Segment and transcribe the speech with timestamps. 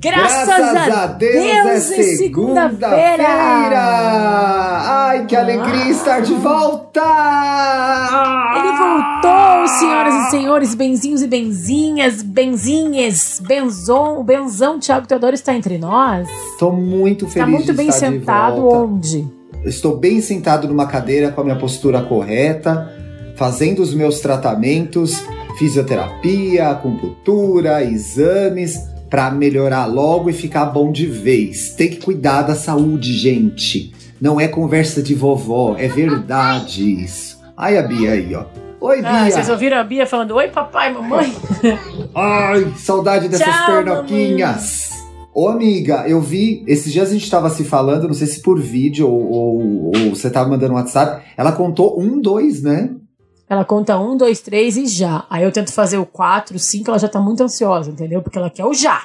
[0.00, 3.26] Graças, Graças a, Deus, Deus é segunda-feira!
[4.86, 7.00] Ai, que alegria estar de volta!
[8.54, 15.52] Ele voltou, senhoras e senhores, benzinhos e benzinhas, benzinhas, benzon, o benzão Thiago Teodoro está
[15.52, 16.28] entre nós.
[16.52, 19.26] Estou muito feliz Está muito bem sentado onde?
[19.64, 22.88] Estou bem sentado numa cadeira com a minha postura correta,
[23.34, 25.24] fazendo os meus tratamentos,
[25.58, 28.78] fisioterapia, acupuntura, exames
[29.08, 31.70] para melhorar logo e ficar bom de vez.
[31.70, 33.92] Tem que cuidar da saúde, gente.
[34.20, 37.38] Não é conversa de vovó, é verdade isso.
[37.56, 38.44] Ai, a Bia aí, ó.
[38.80, 39.30] Oi, ah, Bia.
[39.32, 41.34] vocês ouviram a Bia falando oi, papai, mamãe?
[42.14, 44.90] Ai, saudade dessas Tchau, pernoquinhas.
[44.90, 44.98] Mamãe.
[45.34, 46.64] Ô, amiga, eu vi.
[46.66, 50.10] Esses dias a gente tava se falando, não sei se por vídeo ou, ou, ou
[50.10, 51.22] você tava mandando um WhatsApp.
[51.36, 52.90] Ela contou um, dois, né?
[53.48, 55.24] Ela conta um, dois, três e já.
[55.30, 58.20] Aí eu tento fazer o quatro, cinco, ela já tá muito ansiosa, entendeu?
[58.20, 59.02] Porque ela quer o já.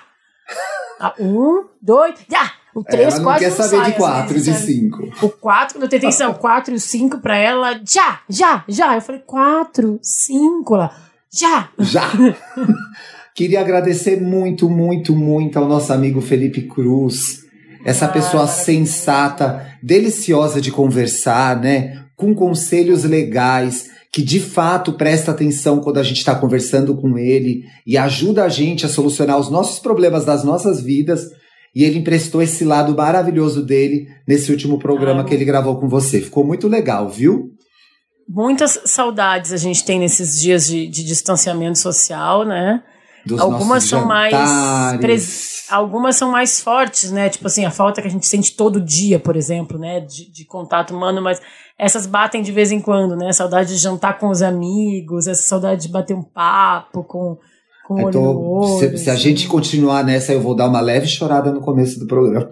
[1.00, 2.52] Ah, um, dois, já!
[2.76, 5.10] O é, três, ela não quer saber sai, de quatro, de cinco.
[5.22, 8.64] O quatro, quando eu tentei ser o quatro e o cinco pra ela, já, já,
[8.68, 8.96] já.
[8.96, 10.94] Eu falei, quatro, cinco, lá,
[11.32, 11.70] já!
[11.80, 12.10] Já!
[13.36, 17.44] Queria agradecer muito, muito, muito ao nosso amigo Felipe Cruz.
[17.86, 22.04] Essa ah, pessoa sensata, deliciosa de conversar, né?
[22.16, 27.66] Com conselhos legais que de fato presta atenção quando a gente está conversando com ele
[27.86, 31.31] e ajuda a gente a solucionar os nossos problemas das nossas vidas.
[31.75, 36.22] E ele emprestou esse lado maravilhoso dele nesse último programa que ele gravou com você.
[36.22, 37.50] Ficou muito legal, viu?
[38.30, 42.84] Muitas saudades a gente tem nesses dias de, de distanciamento social, né?
[43.25, 44.35] Dos algumas são mais
[45.00, 45.66] pres...
[45.69, 47.29] algumas são mais fortes, né?
[47.29, 50.02] Tipo assim, a falta que a gente sente todo dia, por exemplo, né?
[50.02, 51.41] De, de, contato humano, mas
[51.78, 53.31] essas batem de vez em quando, né?
[53.31, 57.38] Saudade de jantar com os amigos, essa saudade de bater um papo com,
[57.88, 58.79] com o olho no olho.
[58.79, 59.23] Se, se a assim.
[59.23, 62.51] gente continuar nessa, eu vou dar uma leve chorada no começo do programa.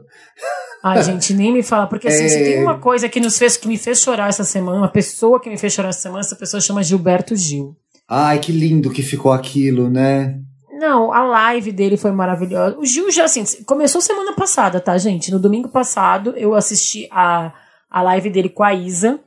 [0.84, 2.30] Ai, gente, nem me fala, porque assim, é...
[2.30, 5.40] se tem uma coisa que nos fez, que me fez chorar essa semana, uma pessoa
[5.40, 7.76] que me fez chorar essa semana, essa pessoa chama Gilberto Gil.
[8.10, 10.40] Ai, que lindo que ficou aquilo, né?
[10.74, 12.76] Não, a live dele foi maravilhosa.
[12.80, 15.32] O Gil já, assim, começou semana passada, tá, gente?
[15.32, 17.54] No domingo passado eu assisti a,
[17.92, 19.20] a live dele com a Isa.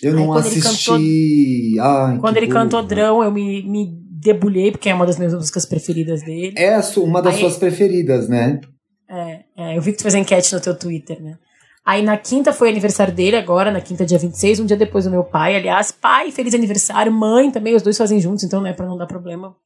[0.00, 1.74] Eu não Aí, assisti.
[1.76, 2.60] Cantou, Ai, quando ele burra.
[2.60, 6.54] cantou Drão, eu me, me debulhei, porque é uma das minhas músicas preferidas dele.
[6.56, 8.60] É uma das Aí, suas preferidas, né?
[9.08, 11.36] É, é, eu vi que tu fez enquete no teu Twitter, né?
[11.84, 15.10] Aí na quinta foi aniversário dele, agora, na quinta, dia 26, um dia depois do
[15.10, 15.56] meu pai.
[15.56, 19.06] Aliás, pai, feliz aniversário, mãe também, os dois fazem juntos, então, né, pra não dar
[19.06, 19.56] problema.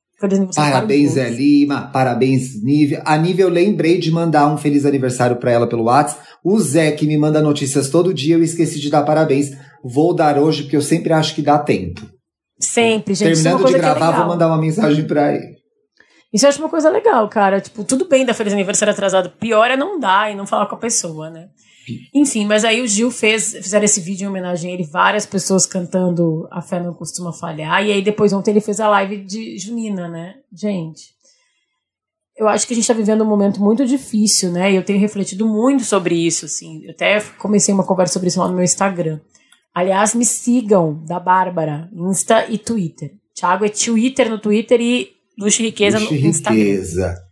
[0.55, 1.91] Parabéns, Zé Lima.
[1.93, 3.03] Parabéns, Nívia.
[3.05, 6.23] A Nívia, eu lembrei de mandar um feliz aniversário para ela pelo WhatsApp.
[6.43, 9.51] O Zé, que me manda notícias todo dia, eu esqueci de dar parabéns.
[9.85, 12.01] Vou dar hoje, porque eu sempre acho que dá tempo.
[12.59, 13.31] Sempre, gente.
[13.31, 15.55] É Terminando de é gravar, é vou mandar uma mensagem para ele.
[16.33, 17.61] Isso eu acho uma coisa legal, cara.
[17.61, 19.31] Tipo, tudo bem dar feliz aniversário atrasado.
[19.39, 21.47] Pior é não dar e não falar com a pessoa, né?
[22.15, 25.67] Enfim, mas aí o Gil fez, fizeram esse vídeo em homenagem a ele, várias pessoas
[25.67, 29.59] cantando A Fé Não Costuma Falhar, e aí depois ontem ele fez a live de
[29.59, 30.35] Junina, né?
[30.53, 31.15] Gente,
[32.37, 34.73] eu acho que a gente está vivendo um momento muito difícil, né?
[34.73, 36.85] E eu tenho refletido muito sobre isso, assim.
[36.85, 39.21] Eu até comecei uma conversa sobre isso lá no meu Instagram.
[39.73, 43.13] Aliás, me sigam, da Bárbara, Insta e Twitter.
[43.35, 46.61] Thiago é Twitter no Twitter e Luxo Riqueza Luxo no Instagram.
[46.61, 47.24] Riqueza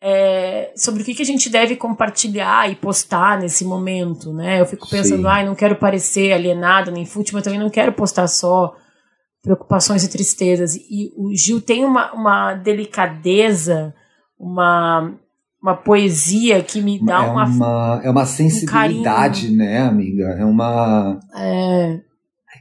[0.00, 4.60] é, sobre o que, que a gente deve compartilhar e postar nesse momento, né?
[4.60, 7.92] Eu fico pensando, ai, ah, não quero parecer alienada nem fútil, mas também não quero
[7.92, 8.74] postar só
[9.42, 10.76] preocupações e tristezas.
[10.76, 13.94] E o Gil tem uma, uma delicadeza,
[14.38, 15.14] uma,
[15.62, 20.36] uma poesia que me dá é uma, uma É uma sensibilidade, um né, amiga?
[20.38, 21.18] É uma.
[21.34, 22.00] É.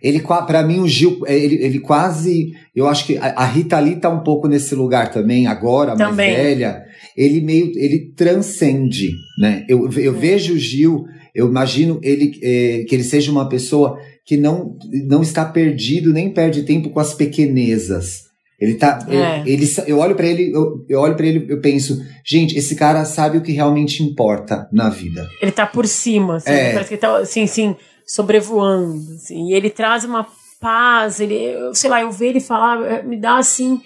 [0.06, 2.54] Ele, para mim, o Gil, é, ele, ele quase.
[2.76, 6.32] Eu acho que a Rita Lee tá um pouco nesse lugar também, agora, também.
[6.32, 6.86] mais velha
[7.16, 9.66] ele meio, ele transcende, né?
[9.70, 10.18] Eu, eu é.
[10.18, 15.22] vejo o Gil, eu imagino ele, é, que ele seja uma pessoa que não, não
[15.22, 18.26] está perdido, nem perde tempo com as pequenezas.
[18.60, 19.42] Ele tá, é.
[19.42, 22.76] ele, ele, eu olho para ele, eu, eu olho para ele, eu penso, gente, esse
[22.76, 25.28] cara sabe o que realmente importa na vida.
[25.42, 26.72] Ele tá por cima, assim, é.
[26.72, 27.76] parece que ele tá, assim, assim,
[28.06, 30.28] sobrevoando, assim, e ele traz uma
[30.60, 33.82] paz, ele, sei lá, eu ver ele falar, me dá assim,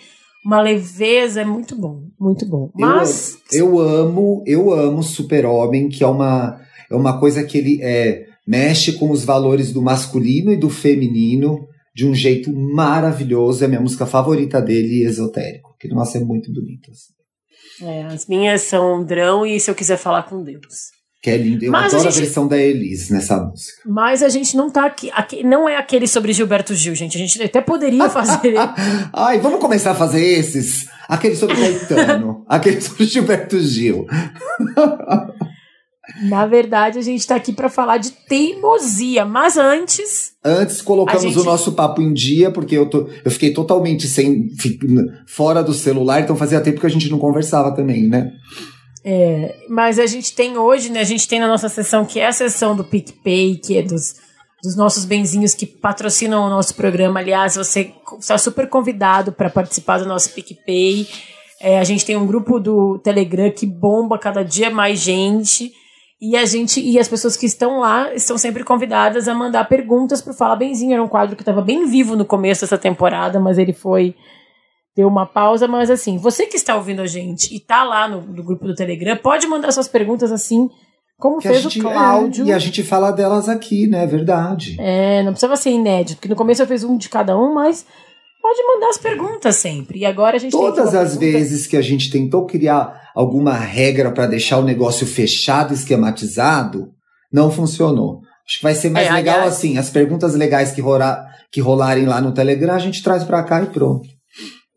[0.45, 2.71] uma leveza, é muito bom, muito bom.
[2.75, 7.79] Mas eu, eu amo, eu amo Super-Homem, que é uma é uma coisa que ele
[7.83, 13.63] é, mexe com os valores do masculino e do feminino de um jeito maravilhoso.
[13.63, 16.89] É a minha música favorita dele, Esotérico, que nossa é muito bonita.
[16.91, 17.87] Assim.
[17.87, 20.91] É, as minhas são Drão e Se Eu Quiser Falar com Deus.
[21.21, 21.65] Que é lindo.
[21.65, 22.21] Eu Mas adoro a, gente...
[22.21, 23.81] a, versão da Elis nessa música.
[23.85, 25.43] Mas a gente não tá aqui, aqui.
[25.43, 27.17] Não é aquele sobre Gilberto Gil, gente.
[27.17, 28.55] A gente até poderia fazer.
[29.11, 30.87] Ai, vamos começar a fazer esses.
[31.09, 32.45] Aquele sobre Caetano.
[32.47, 34.07] aquele sobre Gilberto Gil.
[36.23, 40.31] Na verdade, a gente está aqui para falar de teimosia, mas antes.
[40.43, 41.39] Antes colocamos gente...
[41.39, 44.47] o nosso papo em dia, porque eu, tô, eu fiquei totalmente sem,
[45.27, 48.31] fora do celular, então fazia tempo que a gente não conversava também, né?
[49.03, 50.99] É, mas a gente tem hoje, né?
[50.99, 54.15] A gente tem na nossa sessão, que é a sessão do PicPay, que é dos,
[54.61, 57.19] dos nossos benzinhos que patrocinam o nosso programa.
[57.19, 61.07] Aliás, você está super convidado para participar do nosso PicPay.
[61.61, 65.71] É, a gente tem um grupo do Telegram que bomba cada dia mais gente.
[66.21, 70.21] E a gente e as pessoas que estão lá estão sempre convidadas a mandar perguntas
[70.21, 70.93] para o Fala Benzinho.
[70.93, 74.13] Era um quadro que estava bem vivo no começo dessa temporada, mas ele foi
[74.99, 78.21] deu uma pausa, mas assim, você que está ouvindo a gente e tá lá no,
[78.21, 80.67] no grupo do Telegram, pode mandar suas perguntas assim,
[81.17, 82.43] como que fez gente, o Cláudio.
[82.43, 84.05] É, e a gente fala delas aqui, né?
[84.05, 84.75] Verdade.
[84.77, 87.85] É, não precisava ser inédito, porque no começo eu fiz um de cada um, mas
[88.41, 89.99] pode mandar as perguntas sempre.
[89.99, 91.37] E agora a gente Todas as pergunta...
[91.37, 96.89] vezes que a gente tentou criar alguma regra para deixar o negócio fechado, esquematizado,
[97.31, 98.19] não funcionou.
[98.45, 99.53] Acho que vai ser mais é, legal aliás...
[99.53, 103.43] assim, as perguntas legais que, rolar, que rolarem lá no Telegram, a gente traz para
[103.43, 104.18] cá e pronto.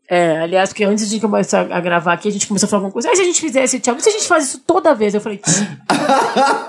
[0.09, 2.93] É, aliás, porque antes de começar a gravar aqui, a gente começou a falar alguma
[2.93, 3.09] coisa.
[3.09, 5.15] Aí se a gente fizesse, Thiago, se a gente faz isso toda vez?
[5.15, 5.39] Eu falei,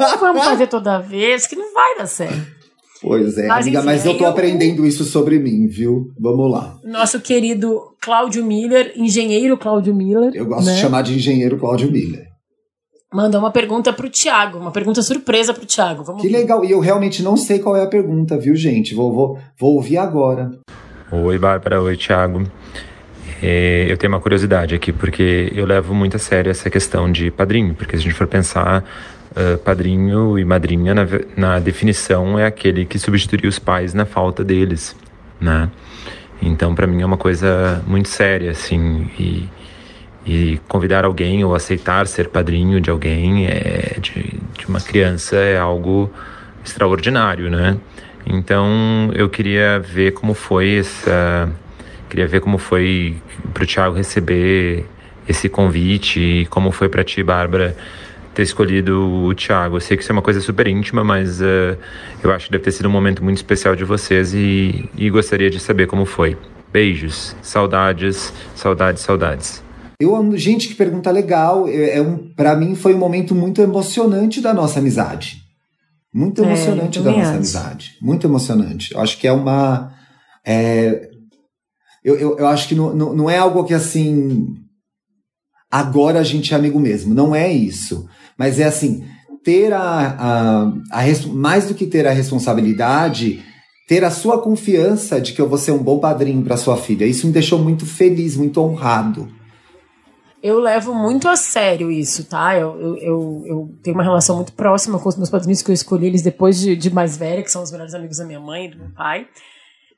[0.01, 2.55] não vamos fazer toda vez, que não vai dar certo.
[3.03, 4.31] Pois é, mas, amiga, enfim, mas eu tô eu...
[4.31, 6.11] aprendendo isso sobre mim, viu?
[6.19, 6.79] Vamos lá.
[6.85, 10.31] Nosso querido Cláudio Miller, engenheiro Cláudio Miller.
[10.33, 10.75] Eu gosto né?
[10.75, 12.25] de chamar de engenheiro Cláudio Miller.
[13.13, 16.03] Mandou uma pergunta pro Thiago, uma pergunta surpresa pro Thiago.
[16.03, 16.39] Vamos que ver.
[16.39, 18.95] legal, e eu realmente não sei qual é a pergunta, viu, gente?
[18.95, 20.51] Vou, vou, vou ouvir agora.
[21.13, 22.43] Oi, Bárbara, oi, Thiago.
[23.47, 27.31] É, eu tenho uma curiosidade aqui, porque eu levo muito a sério essa questão de
[27.31, 28.83] padrinho, porque se a gente for pensar,
[29.33, 31.07] uh, padrinho e madrinha, na,
[31.37, 34.97] na definição, é aquele que substitui os pais na falta deles,
[35.39, 35.69] né?
[36.41, 39.47] Então, para mim é uma coisa muito séria, assim, e,
[40.25, 45.59] e convidar alguém ou aceitar ser padrinho de alguém, é, de, de uma criança, é
[45.59, 46.11] algo
[46.65, 47.77] extraordinário, né?
[48.25, 51.53] Então, eu queria ver como foi essa
[52.15, 53.17] Queria ver como foi
[53.53, 54.87] para o Thiago receber
[55.29, 57.77] esse convite e como foi para ti, Bárbara,
[58.33, 59.79] ter escolhido o Thiago.
[59.79, 61.77] Eu sei que isso é uma coisa super íntima, mas uh,
[62.23, 65.51] eu acho que deve ter sido um momento muito especial de vocês e, e gostaria
[65.51, 66.39] de saber como foi.
[66.73, 69.61] Beijos, saudades, saudades, saudades.
[69.99, 71.67] Eu, gente, que pergunta legal.
[71.67, 75.39] É, é um, para mim foi um momento muito emocionante da nossa amizade.
[76.15, 77.35] Muito é, emocionante é, da nossa acho.
[77.35, 77.91] amizade.
[78.01, 78.95] Muito emocionante.
[78.95, 79.93] Eu acho que é uma.
[80.47, 81.11] É,
[82.05, 84.55] eu, eu, eu acho que não, não, não é algo que assim.
[85.71, 87.15] Agora a gente é amigo mesmo.
[87.15, 88.07] Não é isso.
[88.39, 89.05] Mas é assim,
[89.43, 93.43] ter a, a, a, mais do que ter a responsabilidade,
[93.89, 97.07] ter a sua confiança de que eu vou ser um bom padrinho para sua filha.
[97.07, 99.29] Isso me deixou muito feliz, muito honrado.
[100.43, 102.55] Eu levo muito a sério isso, tá?
[102.55, 105.75] Eu, eu, eu, eu, tenho uma relação muito próxima com os meus padrinhos que eu
[105.75, 108.67] escolhi eles depois de, de mais velha, que são os melhores amigos da minha mãe
[108.67, 109.27] e do meu pai.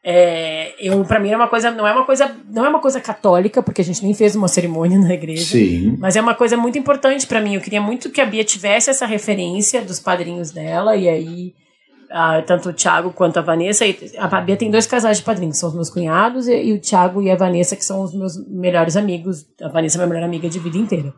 [0.09, 3.01] É, eu para mim é uma coisa não é uma coisa não é uma coisa
[3.01, 5.45] católica porque a gente nem fez uma cerimônia na igreja.
[5.45, 5.97] Sim.
[5.99, 7.57] mas é uma coisa muito importante para mim.
[7.57, 11.55] Eu queria muito que a Bia tivesse essa referência dos padrinhos dela e aí
[12.09, 13.85] ah, tanto o Thiago quanto a Vanessa
[14.17, 17.21] a Bia tem dois casais de padrinhos são os meus cunhados e, e, o Thiago
[17.21, 19.45] e a Vanessa que são os meus melhores amigos.
[19.61, 21.13] A Vanessa é minha melhor amiga de vida inteira.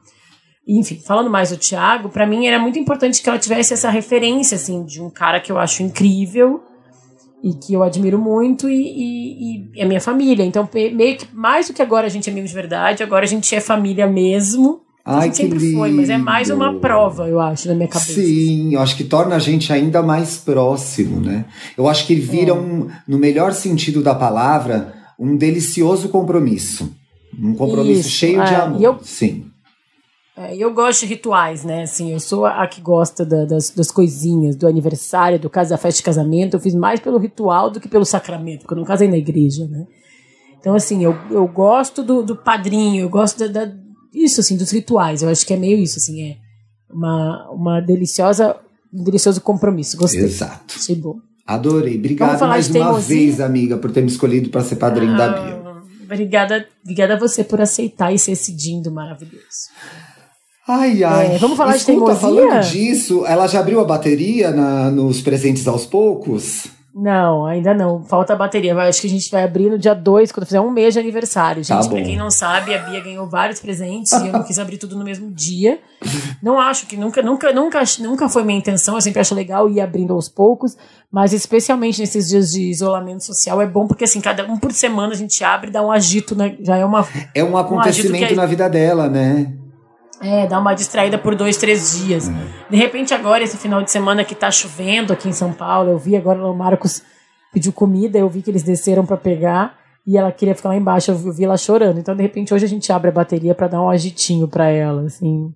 [0.66, 4.54] Enfim falando mais do Thiago para mim era muito importante que ela tivesse essa referência
[4.54, 6.62] assim de um cara que eu acho incrível
[7.42, 10.44] e que eu admiro muito e, e, e, é minha família.
[10.44, 13.28] Então, meio que mais do que agora a gente é amigo de verdade, agora a
[13.28, 14.80] gente é família mesmo.
[15.04, 15.78] Ai, a gente sempre lindo.
[15.78, 18.12] foi, mas é mais uma prova, eu acho, na minha cabeça.
[18.12, 21.46] Sim, eu acho que torna a gente ainda mais próximo, né?
[21.78, 22.52] Eu acho que vira é.
[22.52, 26.92] um, no melhor sentido da palavra, um delicioso compromisso.
[27.40, 28.44] Um compromisso Isso, cheio é.
[28.44, 28.82] de amor.
[28.82, 29.46] Eu, Sim.
[30.38, 31.82] É, eu gosto de rituais, né?
[31.82, 35.76] Assim, eu sou a que gosta da, das, das coisinhas, do aniversário, do caso, da
[35.76, 36.54] festa de casamento.
[36.54, 39.66] Eu fiz mais pelo ritual do que pelo sacramento, porque eu não casei na igreja,
[39.66, 39.84] né?
[40.60, 43.72] Então, assim, eu, eu gosto do, do padrinho, eu gosto da, da,
[44.14, 45.22] isso, assim, dos rituais.
[45.22, 46.36] Eu acho que é meio isso, assim, é
[46.88, 48.56] uma, uma deliciosa,
[48.92, 49.96] um delicioso compromisso.
[49.96, 50.22] Gostei.
[50.22, 50.74] Exato.
[50.76, 51.16] Achei bom.
[51.44, 51.96] Adorei.
[51.96, 55.68] Obrigado mais uma vez, amiga, por ter me escolhido para ser padrinho ah, da Bia.
[56.04, 59.70] Obrigada, obrigada a você por aceitar e ser esse dindo maravilhoso.
[60.68, 61.36] Ai, ai.
[61.36, 62.48] É, vamos falar Escuta, de teimosia?
[62.48, 66.66] falando disso, ela já abriu a bateria na, nos presentes aos poucos?
[66.94, 68.02] Não, ainda não.
[68.02, 68.76] Falta a bateria.
[68.76, 71.62] Acho que a gente vai abrir no dia 2, quando fizer um mês de aniversário.
[71.62, 74.58] Gente, tá pra quem não sabe, a Bia ganhou vários presentes e eu não quis
[74.58, 75.78] abrir tudo no mesmo dia.
[76.42, 78.96] Não acho que nunca, nunca, nunca, nunca foi minha intenção.
[78.96, 80.76] Eu sempre acho legal ir abrindo aos poucos,
[81.10, 85.12] mas especialmente nesses dias de isolamento social é bom porque assim, cada um por semana
[85.12, 86.56] a gente abre e dá um agito, né?
[86.60, 87.06] Já é uma.
[87.32, 89.52] É um acontecimento um na vida dela, né?
[90.20, 92.28] É, dá uma distraída por dois, três dias.
[92.28, 92.48] Uhum.
[92.70, 95.98] De repente, agora, esse final de semana que tá chovendo aqui em São Paulo, eu
[95.98, 97.02] vi agora o Marcos
[97.52, 101.10] pediu comida, eu vi que eles desceram para pegar e ela queria ficar lá embaixo,
[101.10, 101.98] eu vi ela chorando.
[101.98, 105.02] Então, de repente, hoje a gente abre a bateria para dar um agitinho para ela,
[105.02, 105.52] assim.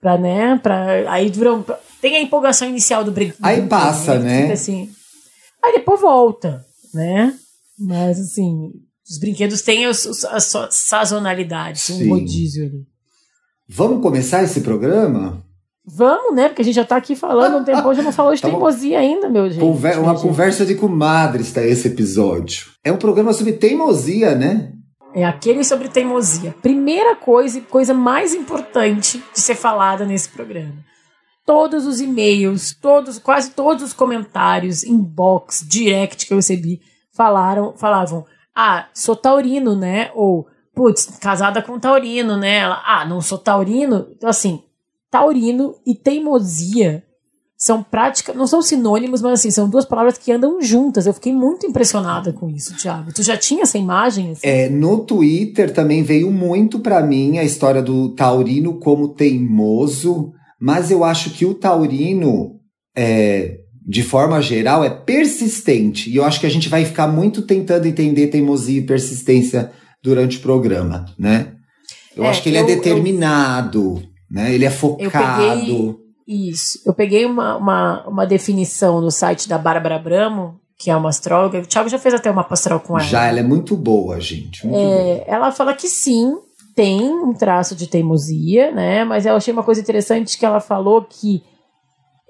[0.00, 1.64] Pra, né, pra, aí dura,
[2.00, 3.38] tem a empolgação inicial do brinquedo.
[3.40, 4.50] Aí passa, né?
[4.50, 4.90] Assim,
[5.64, 7.32] aí depois volta, né?
[7.78, 8.72] Mas, assim,
[9.08, 12.91] os brinquedos têm as suas sazonalidades, um rodízio ali.
[13.74, 15.42] Vamos começar esse programa?
[15.82, 16.48] Vamos, né?
[16.48, 18.98] Porque a gente já tá aqui falando um tempo, hoje não falou de tá teimosia
[18.98, 19.60] ainda, meu gente.
[19.60, 20.20] Conver uma gente.
[20.20, 22.66] conversa de comadres está esse episódio.
[22.84, 24.72] É um programa sobre teimosia, né?
[25.14, 26.54] É aquele sobre teimosia.
[26.60, 30.74] Primeira coisa e coisa mais importante de ser falada nesse programa.
[31.46, 36.78] Todos os e-mails, todos, quase todos os comentários, inbox, direct que eu recebi,
[37.10, 42.58] falaram, falavam: "Ah, sou taurino, né?" ou putz, casada com taurino, né?
[42.58, 44.08] Ela, ah, não sou taurino.
[44.16, 44.62] Então, assim,
[45.10, 47.04] taurino e teimosia
[47.62, 51.06] são práticas, não são sinônimos, mas assim, são duas palavras que andam juntas.
[51.06, 53.12] Eu fiquei muito impressionada com isso, Thiago.
[53.12, 54.32] Tu já tinha essa imagem?
[54.32, 54.40] Assim?
[54.42, 60.90] É, no Twitter também veio muito para mim a história do taurino como teimoso, mas
[60.90, 62.56] eu acho que o taurino,
[62.96, 66.10] é, de forma geral, é persistente.
[66.10, 69.70] E eu acho que a gente vai ficar muito tentando entender teimosia e persistência
[70.02, 71.52] durante o programa, né?
[72.16, 74.54] Eu é, acho que ele é eu, é determinado, eu, né?
[74.54, 75.60] Ele é focado.
[75.60, 76.80] Peguei, isso.
[76.84, 81.58] Eu peguei uma, uma, uma definição no site da Bárbara Bramo, que é uma astróloga.
[81.58, 83.06] O Thiago já fez até uma pastoral com ela.
[83.06, 84.66] Já, ela é muito boa, gente.
[84.66, 85.24] Muito é, boa.
[85.26, 86.36] Ela fala que sim,
[86.74, 89.04] tem um traço de teimosia, né?
[89.04, 91.42] Mas eu achei uma coisa interessante que ela falou que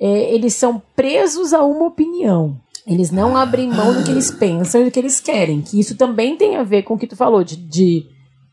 [0.00, 2.60] é, eles são presos a uma opinião.
[2.86, 5.60] Eles não abrem mão do que eles pensam e do que eles querem.
[5.60, 8.06] Que isso também tem a ver com o que tu falou, de, de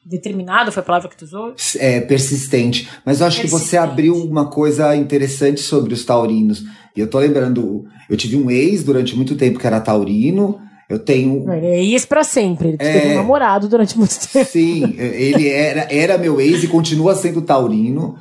[0.06, 1.54] determinado, foi a palavra que tu usou?
[1.78, 2.90] É, persistente.
[3.06, 6.64] Mas eu acho que você abriu uma coisa interessante sobre os taurinos.
[6.96, 10.60] E eu tô lembrando, eu tive um ex durante muito tempo que era taurino.
[10.90, 11.52] Eu tenho.
[11.54, 12.70] Ele é ex pra sempre.
[12.70, 13.00] Ele é...
[13.00, 14.50] teve um namorado durante muito tempo.
[14.50, 18.18] Sim, ele era, era meu ex e continua sendo taurino.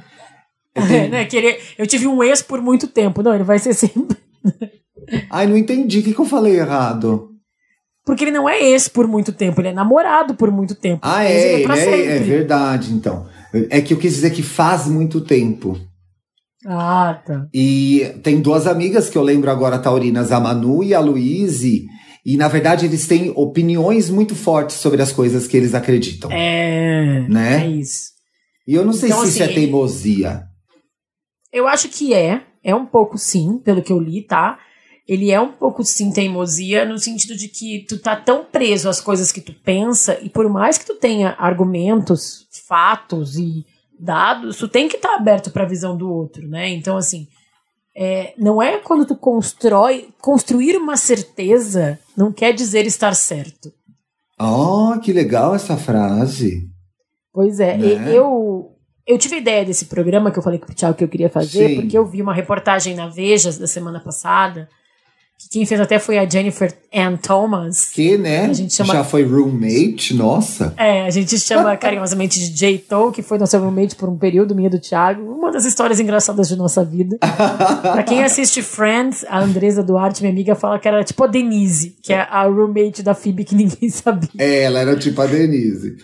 [0.75, 1.03] Eu, tenho...
[1.03, 3.23] é, né, ele, eu tive um ex por muito tempo.
[3.23, 4.19] Não, ele vai ser sempre.
[5.31, 6.01] Ai, não entendi.
[6.01, 7.29] O que, que eu falei errado?
[8.05, 11.01] Porque ele não é ex por muito tempo, ele é namorado por muito tempo.
[11.03, 13.27] Ah, é, ele é, é, verdade, então.
[13.69, 15.79] É que eu quis dizer que faz muito tempo.
[16.67, 17.47] Ah, tá.
[17.53, 21.85] E tem duas amigas que eu lembro agora, taurinas, a Manu e a Luíse.
[22.25, 26.31] E, na verdade, eles têm opiniões muito fortes sobre as coisas que eles acreditam.
[26.33, 27.27] É.
[27.29, 27.65] Né?
[27.65, 28.11] É isso.
[28.67, 30.43] E eu não sei então, se assim, isso é teimosia.
[31.53, 32.43] Eu acho que é.
[32.63, 34.59] É um pouco sim, pelo que eu li, tá?
[35.09, 39.01] Ele é um pouco sim teimosia no sentido de que tu tá tão preso às
[39.01, 43.65] coisas que tu pensa e por mais que tu tenha argumentos, fatos e
[43.99, 46.69] dados, tu tem que estar tá aberto para a visão do outro, né?
[46.69, 47.27] Então assim,
[47.97, 53.73] é, não é quando tu constrói, construir uma certeza não quer dizer estar certo.
[54.39, 56.69] Oh, que legal essa frase.
[57.33, 58.15] Pois é, né?
[58.15, 58.75] eu
[59.07, 61.31] eu tive a ideia desse programa que eu falei com o Thiago que eu queria
[61.31, 61.75] fazer, Sim.
[61.77, 64.69] porque eu vi uma reportagem na Veja da semana passada
[65.51, 67.91] quem fez até foi a Jennifer Ann Thomas.
[67.91, 68.47] Que, né?
[68.47, 68.93] A gente chama...
[68.93, 70.75] Já foi roommate, nossa.
[70.77, 72.79] É, a gente chama carinhosamente de J.
[72.79, 75.23] Toe, que foi nossa roommate por um período, minha do Thiago.
[75.23, 77.19] Uma das histórias engraçadas de nossa vida.
[77.81, 81.97] pra quem assiste Friends, a Andresa Duarte, minha amiga, fala que era tipo a Denise,
[82.03, 84.29] que é a roommate da Phoebe que ninguém sabia.
[84.39, 85.97] É, ela era tipo a Denise.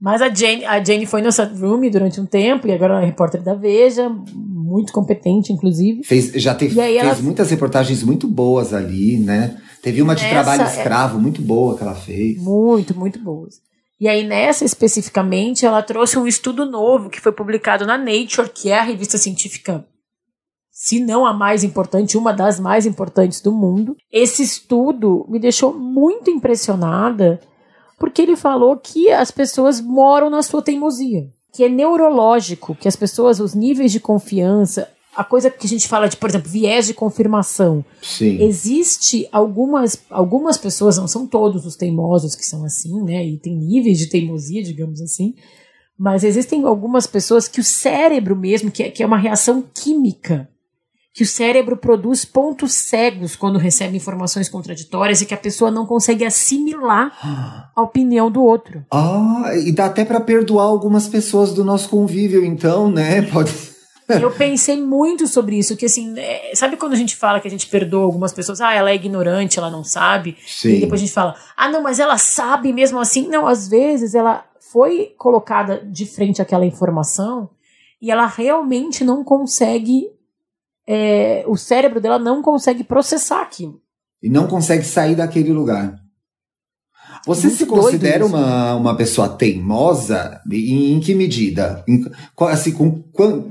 [0.00, 3.06] Mas a Jane, a Jane foi nossa room durante um tempo e agora ela é
[3.06, 6.02] repórter da Veja, muito competente, inclusive.
[6.04, 7.14] Fez, já teve, fez ela...
[7.16, 9.58] muitas reportagens muito boas ali, né?
[9.82, 11.20] Teve uma de trabalho é escravo é...
[11.20, 12.42] muito boa que ela fez.
[12.42, 13.60] Muito, muito boas.
[14.00, 18.70] E aí, nessa especificamente, ela trouxe um estudo novo que foi publicado na Nature, que
[18.70, 19.84] é a revista científica,
[20.70, 23.94] se não a mais importante, uma das mais importantes do mundo.
[24.10, 27.38] Esse estudo me deixou muito impressionada
[28.00, 32.96] porque ele falou que as pessoas moram na sua teimosia, que é neurológico, que as
[32.96, 36.86] pessoas, os níveis de confiança, a coisa que a gente fala de, por exemplo, viés
[36.86, 37.84] de confirmação.
[38.00, 38.42] Sim.
[38.42, 43.22] Existe algumas, algumas pessoas, não são todos os teimosos que são assim, né?
[43.26, 45.34] E tem níveis de teimosia, digamos assim.
[45.98, 50.48] Mas existem algumas pessoas que o cérebro mesmo, que é, que é uma reação química,
[51.12, 55.84] que o cérebro produz pontos cegos quando recebe informações contraditórias e que a pessoa não
[55.84, 57.12] consegue assimilar
[57.74, 58.84] a opinião do outro.
[58.92, 63.22] Ah, e dá até para perdoar algumas pessoas do nosso convívio, então, né?
[63.32, 63.52] Pode.
[64.08, 67.50] Eu pensei muito sobre isso, que assim, é, sabe quando a gente fala que a
[67.50, 70.74] gente perdoa algumas pessoas, ah, ela é ignorante, ela não sabe, Sim.
[70.74, 73.28] e depois a gente fala, ah, não, mas ela sabe mesmo assim.
[73.28, 77.50] Não, às vezes ela foi colocada de frente àquela informação
[78.00, 80.08] e ela realmente não consegue
[80.86, 83.80] é, o cérebro dela não consegue processar aquilo.
[84.22, 85.98] E não consegue sair daquele lugar.
[87.26, 90.40] Você Muito se considera uma, uma pessoa teimosa?
[90.50, 91.84] Em, em que medida?
[91.86, 93.44] Em, qual, assim, com, qual,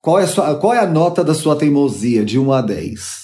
[0.00, 3.22] qual, é sua, qual é a nota da sua teimosia, de 1 a 10?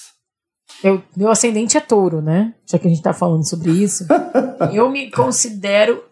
[0.84, 2.54] Eu, meu ascendente é touro, né?
[2.64, 4.06] Já que a gente tá falando sobre isso.
[4.72, 6.02] eu me considero.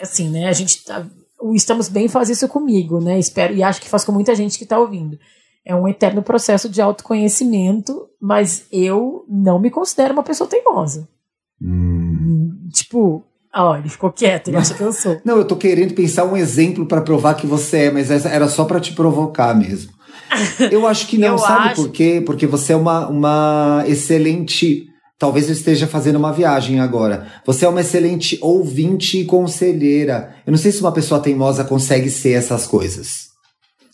[0.00, 0.48] Assim, né?
[0.48, 1.06] A gente tá,
[1.40, 3.18] o Estamos Bem faz isso comigo, né?
[3.18, 5.18] Espero, e acho que faz com muita gente que tá ouvindo
[5.68, 11.06] é um eterno processo de autoconhecimento, mas eu não me considero uma pessoa teimosa.
[11.62, 12.68] Hum.
[12.72, 13.22] Tipo,
[13.54, 15.20] ó, ele ficou quieto, ele acha que eu sou.
[15.22, 18.64] Não, eu tô querendo pensar um exemplo para provar que você é, mas era só
[18.64, 19.92] para te provocar mesmo.
[20.70, 21.82] Eu acho que não, sabe acho...
[21.82, 22.22] por quê?
[22.24, 24.84] Porque você é uma, uma excelente.
[25.18, 27.26] Talvez eu esteja fazendo uma viagem agora.
[27.46, 30.34] Você é uma excelente ouvinte e conselheira.
[30.46, 33.27] Eu não sei se uma pessoa teimosa consegue ser essas coisas.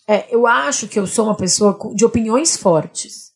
[0.06, 3.32] É, eu acho que eu sou uma pessoa de opiniões fortes.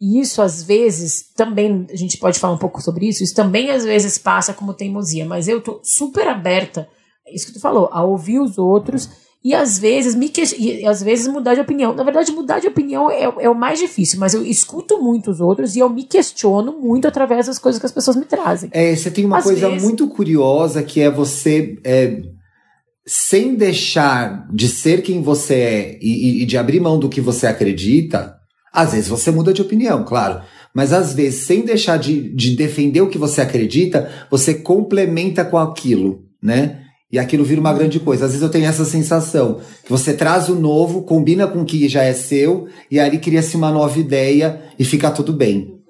[0.00, 3.70] E isso, às vezes, também, a gente pode falar um pouco sobre isso, isso também
[3.70, 6.88] às vezes passa como teimosia, mas eu tô super aberta,
[7.26, 9.10] é isso que tu falou, a ouvir os outros
[9.42, 10.42] e às vezes me que...
[10.58, 11.94] e, às vezes mudar de opinião.
[11.94, 15.40] Na verdade, mudar de opinião é, é o mais difícil, mas eu escuto muito os
[15.40, 18.70] outros e eu me questiono muito através das coisas que as pessoas me trazem.
[18.72, 19.82] É, você tem uma às coisa vezes...
[19.82, 21.78] muito curiosa que é você.
[21.84, 22.22] É
[23.12, 27.48] sem deixar de ser quem você é e, e, de abrir mão do que você
[27.48, 28.36] acredita,
[28.72, 30.42] às vezes você muda de opinião, claro.
[30.72, 35.58] Mas às vezes, sem deixar de, de defender o que você acredita, você complementa com
[35.58, 36.84] aquilo, né?
[37.10, 38.26] E aquilo vira uma grande coisa.
[38.26, 41.88] Às vezes eu tenho essa sensação que você traz o novo, combina com o que
[41.88, 45.80] já é seu, e ali cria-se uma nova ideia e fica tudo bem.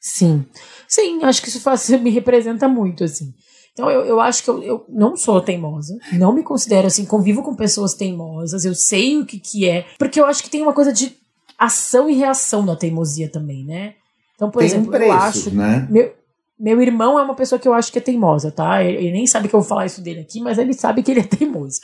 [0.00, 0.44] Sim.
[0.88, 3.32] Sim, acho que isso faz, me representa muito, assim.
[3.72, 7.42] Então eu, eu acho que eu, eu não sou teimosa, não me considero assim, convivo
[7.42, 10.74] com pessoas teimosas, eu sei o que, que é, porque eu acho que tem uma
[10.74, 11.16] coisa de
[11.58, 13.94] ação e reação na teimosia também, né?
[14.34, 15.50] Então, por tem exemplo, preço, eu acho.
[15.54, 15.86] Né?
[15.88, 16.12] Meu,
[16.58, 18.82] meu irmão é uma pessoa que eu acho que é teimosa, tá?
[18.82, 21.20] Ele, nem sabe que eu vou falar isso dele aqui, mas ele sabe que ele
[21.20, 21.80] é teimoso.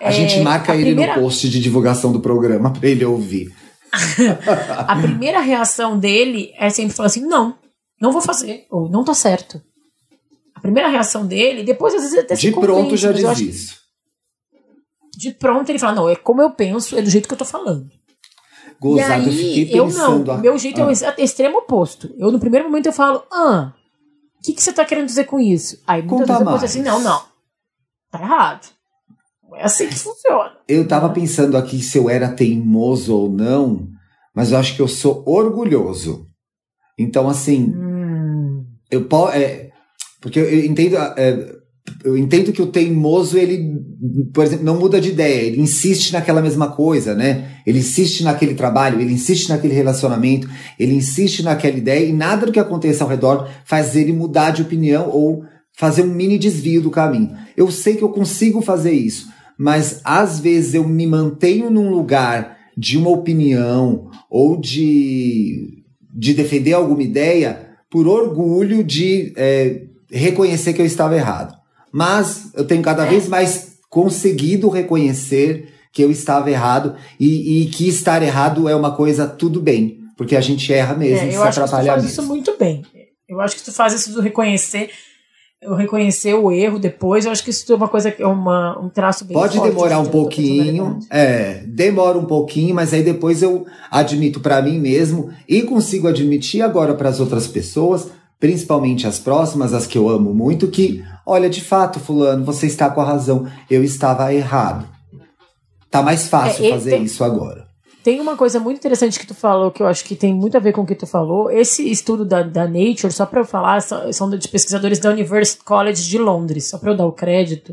[0.00, 1.16] A é, gente marca a ele primeira...
[1.16, 3.52] no post de divulgação do programa para ele ouvir.
[4.86, 7.56] a primeira reação dele é sempre falar assim: não,
[8.00, 9.60] não vou fazer, ou não tá certo.
[10.58, 13.78] A primeira reação dele, depois às vezes até De se pronto já diz isso.
[15.16, 17.44] De pronto ele fala, não, é como eu penso, é do jeito que eu tô
[17.44, 17.88] falando.
[18.80, 20.38] Gozado, e aí, eu, eu não, a...
[20.38, 20.90] meu jeito ah.
[20.90, 22.12] é o extremo oposto.
[22.18, 23.72] Eu no primeiro momento eu falo, ah,
[24.36, 25.80] o que, que você tá querendo dizer com isso?
[25.86, 27.22] Aí muitas Conta vezes depois assim, não, não,
[28.10, 28.66] tá errado.
[29.48, 30.56] Não é assim que funciona.
[30.66, 33.88] Eu tava pensando aqui se eu era teimoso ou não,
[34.34, 36.26] mas eu acho que eu sou orgulhoso.
[36.98, 38.66] Então, assim, hum.
[38.90, 39.36] eu posso.
[39.36, 39.67] É,
[40.20, 41.56] porque eu entendo, é,
[42.04, 43.80] eu entendo que o teimoso, ele,
[44.32, 47.60] por exemplo, não muda de ideia, ele insiste naquela mesma coisa, né?
[47.66, 52.52] Ele insiste naquele trabalho, ele insiste naquele relacionamento, ele insiste naquela ideia e nada do
[52.52, 56.90] que aconteça ao redor faz ele mudar de opinião ou fazer um mini desvio do
[56.90, 57.36] caminho.
[57.56, 62.58] Eu sei que eu consigo fazer isso, mas às vezes eu me mantenho num lugar
[62.76, 69.32] de uma opinião ou de, de defender alguma ideia por orgulho de.
[69.36, 71.56] É, reconhecer que eu estava errado.
[71.92, 77.88] Mas eu tenho cada vez mais conseguido reconhecer que eu estava errado e, e que
[77.88, 81.94] estar errado é uma coisa tudo bem, porque a gente erra mesmo, é, se atrapalha
[81.94, 82.08] mesmo.
[82.08, 82.84] isso muito bem.
[83.28, 84.90] Eu acho que tu faz isso do reconhecer
[85.60, 88.88] eu reconhecer o erro depois, eu acho que isso é uma coisa, é uma, um
[88.88, 94.38] traço bem Pode demorar um pouquinho, é, demora um pouquinho, mas aí depois eu admito
[94.38, 99.86] para mim mesmo e consigo admitir agora para as outras pessoas principalmente as próximas, as
[99.86, 103.82] que eu amo muito, que, olha, de fato, fulano, você está com a razão, eu
[103.82, 104.88] estava errado.
[105.90, 107.66] Tá mais fácil é, fazer tem, isso agora.
[108.04, 110.60] Tem uma coisa muito interessante que tu falou, que eu acho que tem muito a
[110.60, 111.50] ver com o que tu falou.
[111.50, 116.08] Esse estudo da, da Nature, só para eu falar, são de pesquisadores da University College
[116.08, 117.72] de Londres, só para eu dar o crédito.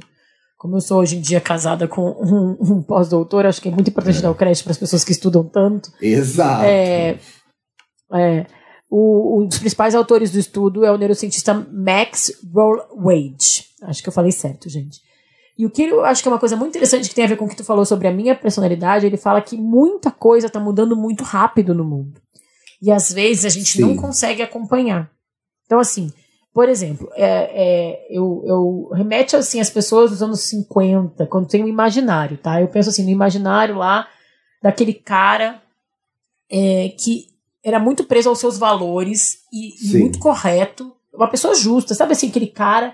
[0.58, 3.90] Como eu sou hoje em dia casada com um, um pós-doutor, acho que é muito
[3.90, 4.22] importante é.
[4.22, 5.92] dar o crédito para as pessoas que estudam tanto.
[6.02, 6.64] Exato.
[6.64, 7.20] É,
[8.14, 8.46] é,
[8.90, 13.66] o, um dos principais autores do estudo é o neurocientista Max Rollwage.
[13.82, 15.02] Acho que eu falei certo, gente.
[15.58, 17.38] E o que eu acho que é uma coisa muito interessante que tem a ver
[17.38, 20.60] com o que tu falou sobre a minha personalidade, ele fala que muita coisa está
[20.60, 22.22] mudando muito rápido no mundo.
[22.82, 23.82] E às vezes a gente Sim.
[23.82, 25.10] não consegue acompanhar.
[25.66, 26.12] Então, assim,
[26.54, 31.62] por exemplo, é, é, eu, eu remete assim as pessoas dos anos 50, quando tem
[31.62, 32.62] o um imaginário, tá?
[32.62, 34.08] Eu penso assim, no imaginário lá
[34.62, 35.62] daquele cara
[36.50, 37.35] é, que
[37.66, 42.30] era muito preso aos seus valores e, e, muito correto, uma pessoa justa, sabe assim,
[42.30, 42.94] aquele cara,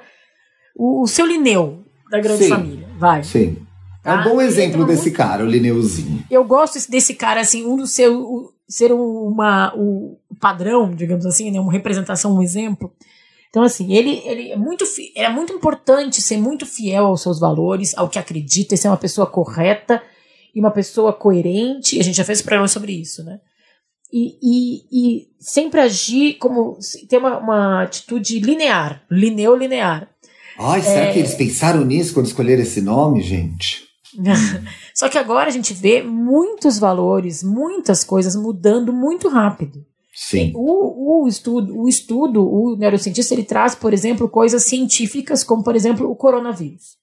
[0.73, 2.49] o, o seu Lineu da grande Sim.
[2.49, 3.21] família, vai.
[3.21, 3.57] Sim.
[4.03, 4.23] É um tá?
[4.23, 6.23] bom exemplo desse cara, o Lineuzinho.
[6.31, 8.51] Eu gosto desse cara, assim, um do seu.
[8.67, 11.60] ser uma, o padrão, digamos assim, né?
[11.60, 12.91] Uma representação, um exemplo.
[13.49, 17.95] Então, assim, ele, ele é muito é muito importante ser muito fiel aos seus valores,
[17.95, 20.01] ao que acredita, ser uma pessoa correta
[20.55, 21.99] e uma pessoa coerente.
[21.99, 23.39] A gente já fez programa sobre isso, né?
[24.12, 26.78] E, e, e sempre agir como.
[27.08, 30.10] ter uma, uma atitude linear, lineu-linear.
[30.58, 31.13] Ai, será é...
[31.13, 33.88] que eles pensaram nisso quando escolheram esse nome, gente?
[34.93, 39.86] Só que agora a gente vê muitos valores, muitas coisas mudando muito rápido.
[40.13, 40.52] Sim.
[40.56, 45.76] O, o, estudo, o estudo, o neurocientista, ele traz, por exemplo, coisas científicas, como, por
[45.76, 47.00] exemplo, o coronavírus.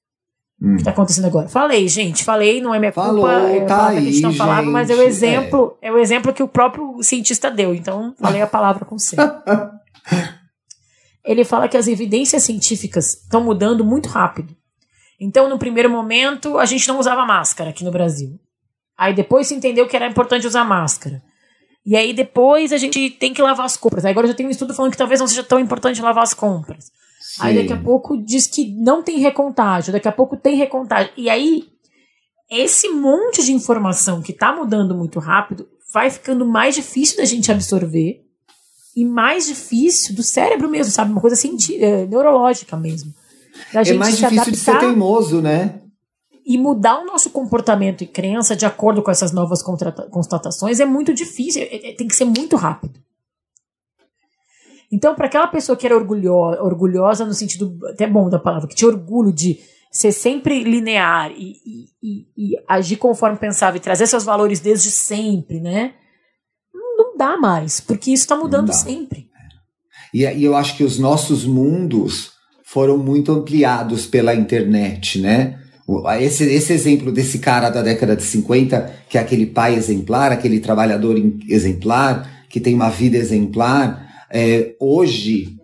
[0.61, 0.75] Hum.
[0.75, 1.49] Que está acontecendo agora.
[1.49, 4.91] Falei, gente, falei, não é minha Falou, culpa, é tá a gente não falava, mas
[4.91, 5.89] é o exemplo, é.
[5.89, 5.93] é.
[5.93, 9.17] o exemplo que o próprio cientista deu, então falei a palavra com C.
[11.25, 14.57] ele fala que as evidências científicas estão mudando muito rápido.
[15.21, 18.39] Então, no primeiro momento, a gente não usava máscara aqui no Brasil.
[18.97, 21.23] Aí depois se entendeu que era importante usar máscara.
[21.87, 24.05] E aí depois a gente tem que lavar as compras.
[24.05, 26.35] Aí agora já tem um estudo falando que talvez não seja tão importante lavar as
[26.35, 26.91] compras.
[27.39, 27.47] Sim.
[27.47, 31.13] Aí daqui a pouco diz que não tem recontágio, daqui a pouco tem recontágio.
[31.17, 31.69] E aí
[32.51, 37.53] esse monte de informação que está mudando muito rápido vai ficando mais difícil da gente
[37.53, 38.25] absorver
[38.97, 41.13] e mais difícil do cérebro mesmo, sabe?
[41.13, 43.15] Uma coisa assim, é, neurológica mesmo.
[43.73, 45.81] é mais difícil de ser teimoso, né?
[46.45, 51.15] E mudar o nosso comportamento e crença de acordo com essas novas constatações é muito
[51.15, 52.99] difícil, é, é, tem que ser muito rápido.
[54.91, 58.75] Então, para aquela pessoa que era orgulhosa, orgulhosa no sentido até bom da palavra, que
[58.75, 59.59] tinha orgulho de
[59.91, 64.91] ser sempre linear e, e, e, e agir conforme pensava e trazer seus valores desde
[64.91, 65.95] sempre, né?
[66.75, 69.29] Não dá mais, porque isso está mudando sempre.
[70.13, 72.33] E, e eu acho que os nossos mundos
[72.65, 75.59] foram muito ampliados pela internet, né?
[76.21, 80.61] Esse, esse exemplo desse cara da década de 50, que é aquele pai exemplar, aquele
[80.61, 81.17] trabalhador
[81.49, 85.57] exemplar, que tem uma vida exemplar, é, hoje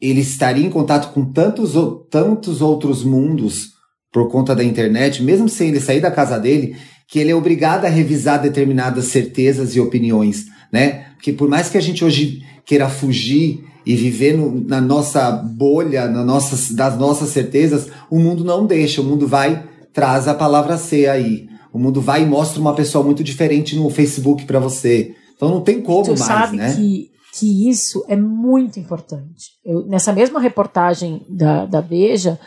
[0.00, 1.72] ele estaria em contato com tantos,
[2.10, 3.72] tantos outros mundos
[4.12, 7.84] por conta da internet, mesmo sem ele sair da casa dele, que ele é obrigado
[7.84, 11.06] a revisar determinadas certezas e opiniões, né?
[11.14, 16.06] Porque por mais que a gente hoje queira fugir e viver no, na nossa bolha,
[16.06, 19.00] na nossas, das nossas certezas, o mundo não deixa.
[19.00, 21.48] O mundo vai, traz a palavra C aí.
[21.72, 25.14] O mundo vai e mostra uma pessoa muito diferente no Facebook para você.
[25.34, 26.74] Então não tem como tu mais, sabe né?
[26.74, 27.10] Que,
[27.40, 29.52] que isso é muito importante.
[29.64, 32.38] Eu, nessa mesma reportagem da, da Veja,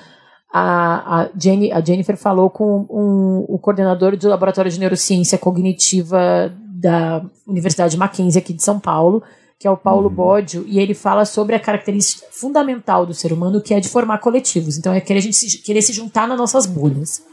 [0.54, 6.54] a, a, Jenny, a Jennifer falou com um, o coordenador do Laboratório de Neurociência Cognitiva
[6.80, 9.24] da Universidade Mackenzie aqui de São Paulo,
[9.60, 10.16] que é o Paulo uhum.
[10.16, 14.20] Bódio, e ele fala sobre a característica fundamental do ser humano, que é de formar
[14.20, 14.78] coletivos.
[14.78, 17.24] Então é querer, a gente se, querer se juntar nas nossas bolhas.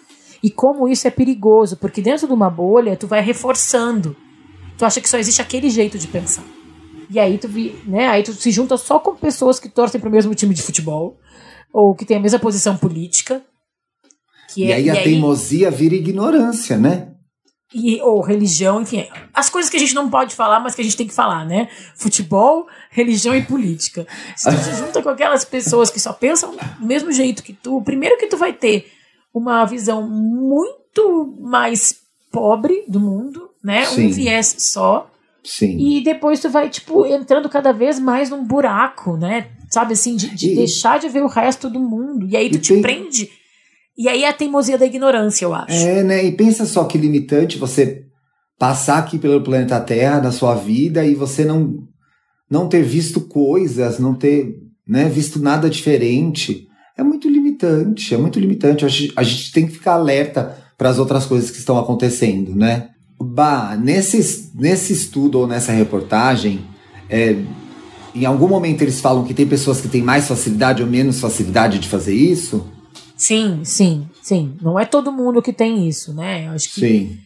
[0.43, 4.17] E como isso é perigoso, porque dentro de uma bolha tu vai reforçando.
[4.79, 6.45] Tu acha que só existe aquele jeito de pensar.
[7.11, 7.49] E aí tu,
[7.87, 10.63] né, aí tu se junta só com pessoas que torcem para o mesmo time de
[10.63, 11.19] futebol,
[11.73, 13.43] ou que têm a mesma posição política.
[14.57, 17.11] e é, aí e a aí, teimosia vira ignorância, né?
[17.73, 20.85] e, ou religião, enfim, as coisas que a gente não pode falar, mas que a
[20.85, 21.69] gente tem que falar, né?
[21.95, 24.07] Futebol, religião e política.
[24.37, 27.81] Se tu se junta com aquelas pessoas que só pensam do mesmo jeito que tu,
[27.83, 28.91] primeiro que tu vai ter
[29.33, 31.97] uma visão muito mais
[32.33, 33.87] pobre do mundo, né?
[33.87, 34.09] Sim.
[34.09, 35.09] Um viés só.
[35.45, 35.79] Sim.
[35.79, 39.49] E depois tu vai, tipo, entrando cada vez mais num buraco, né?
[39.71, 42.27] Sabe assim, de, de e, deixar de ver o resto do mundo.
[42.29, 42.83] E aí tu te tem...
[42.83, 43.31] prende
[44.01, 45.75] e aí é a teimosia da ignorância, eu acho.
[45.75, 46.25] É, né?
[46.25, 48.07] E pensa só que limitante você
[48.59, 51.87] passar aqui pelo planeta Terra na sua vida e você não
[52.51, 54.57] não ter visto coisas, não ter
[54.89, 56.67] né, visto nada diferente.
[56.97, 58.87] É muito limitante, é muito limitante.
[58.87, 62.57] A gente, a gente tem que ficar alerta para as outras coisas que estão acontecendo,
[62.57, 62.89] né?
[63.23, 66.65] Bah, nesse, nesse estudo ou nessa reportagem,
[67.09, 67.37] é,
[68.15, 71.79] em algum momento eles falam que tem pessoas que têm mais facilidade ou menos facilidade
[71.79, 72.67] de fazer isso.
[73.17, 74.57] Sim, sim, sim.
[74.63, 76.47] Não é todo mundo que tem isso, né?
[76.47, 77.19] Eu acho que, sim.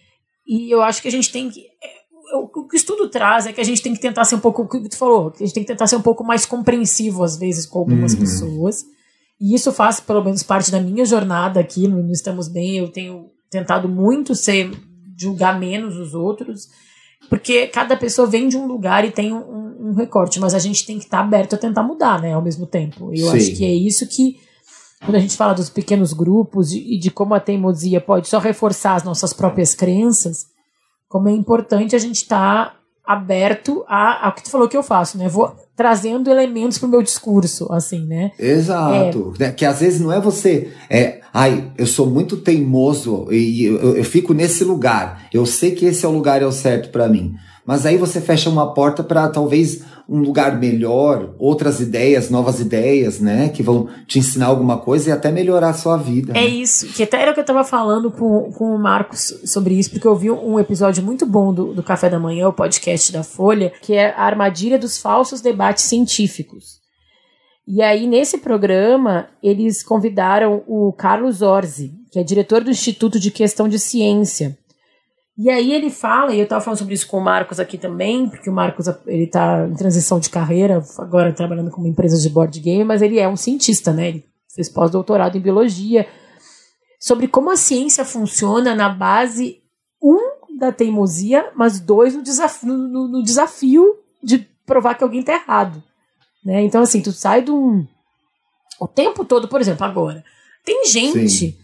[0.47, 1.61] E eu acho que a gente tem que.
[1.61, 4.41] É, o que o estudo traz é que a gente tem que tentar ser um
[4.41, 4.63] pouco.
[4.63, 7.23] O que tu falou, que a gente tem que tentar ser um pouco mais compreensivo,
[7.23, 8.21] às vezes, com algumas uhum.
[8.21, 8.85] pessoas.
[9.41, 12.79] E isso faz, pelo menos, parte da minha jornada aqui no, no Estamos Bem.
[12.79, 14.73] Eu tenho tentado muito ser
[15.17, 16.69] julgar menos os outros,
[17.29, 20.87] porque cada pessoa vem de um lugar e tem um, um recorte, mas a gente
[20.87, 23.11] tem que estar tá aberto a tentar mudar, né, ao mesmo tempo.
[23.13, 23.37] Eu Sim.
[23.37, 24.39] acho que é isso que,
[25.05, 28.39] quando a gente fala dos pequenos grupos e de, de como a teimosia pode só
[28.39, 30.47] reforçar as nossas próprias crenças,
[31.09, 34.83] como é importante a gente estar tá aberto a, ao que tu falou que eu
[34.83, 35.29] faço, né?
[35.29, 38.33] Vou trazendo elementos pro meu discurso, assim, né?
[38.39, 39.35] Exato.
[39.39, 43.97] É, que às vezes não é você, é, ai, eu sou muito teimoso e eu,
[43.97, 45.27] eu fico nesse lugar.
[45.33, 47.35] Eu sei que esse é o lugar é o certo para mim.
[47.67, 53.21] Mas aí você fecha uma porta para talvez um lugar melhor, outras ideias, novas ideias,
[53.21, 53.49] né?
[53.49, 56.33] Que vão te ensinar alguma coisa e até melhorar a sua vida.
[56.33, 56.47] É né?
[56.47, 59.91] isso, que até era o que eu tava falando com, com o Marcos sobre isso,
[59.91, 63.23] porque eu vi um episódio muito bom do, do Café da Manhã, o podcast da
[63.23, 66.83] Folha, que é a armadilha dos falsos debates científicos.
[67.67, 73.31] E aí, nesse programa, eles convidaram o Carlos Orzi, que é diretor do Instituto de
[73.31, 74.59] Questão de Ciência,
[75.37, 78.29] e aí ele fala, e eu estava falando sobre isso com o Marcos aqui também,
[78.29, 82.29] porque o Marcos ele tá em transição de carreira, agora trabalhando com uma empresa de
[82.29, 84.09] board game, mas ele é um cientista, né?
[84.09, 86.07] Ele fez pós-doutorado em biologia,
[87.01, 89.61] sobre como a ciência funciona na base,
[90.01, 95.35] um, da teimosia, mas dois, no desafio, no, no desafio de provar que alguém está
[95.35, 95.83] errado.
[96.45, 96.63] Né?
[96.63, 97.85] Então, assim, tu sai de um.
[98.81, 100.25] O tempo todo, por exemplo, agora.
[100.65, 101.57] Tem gente Sim.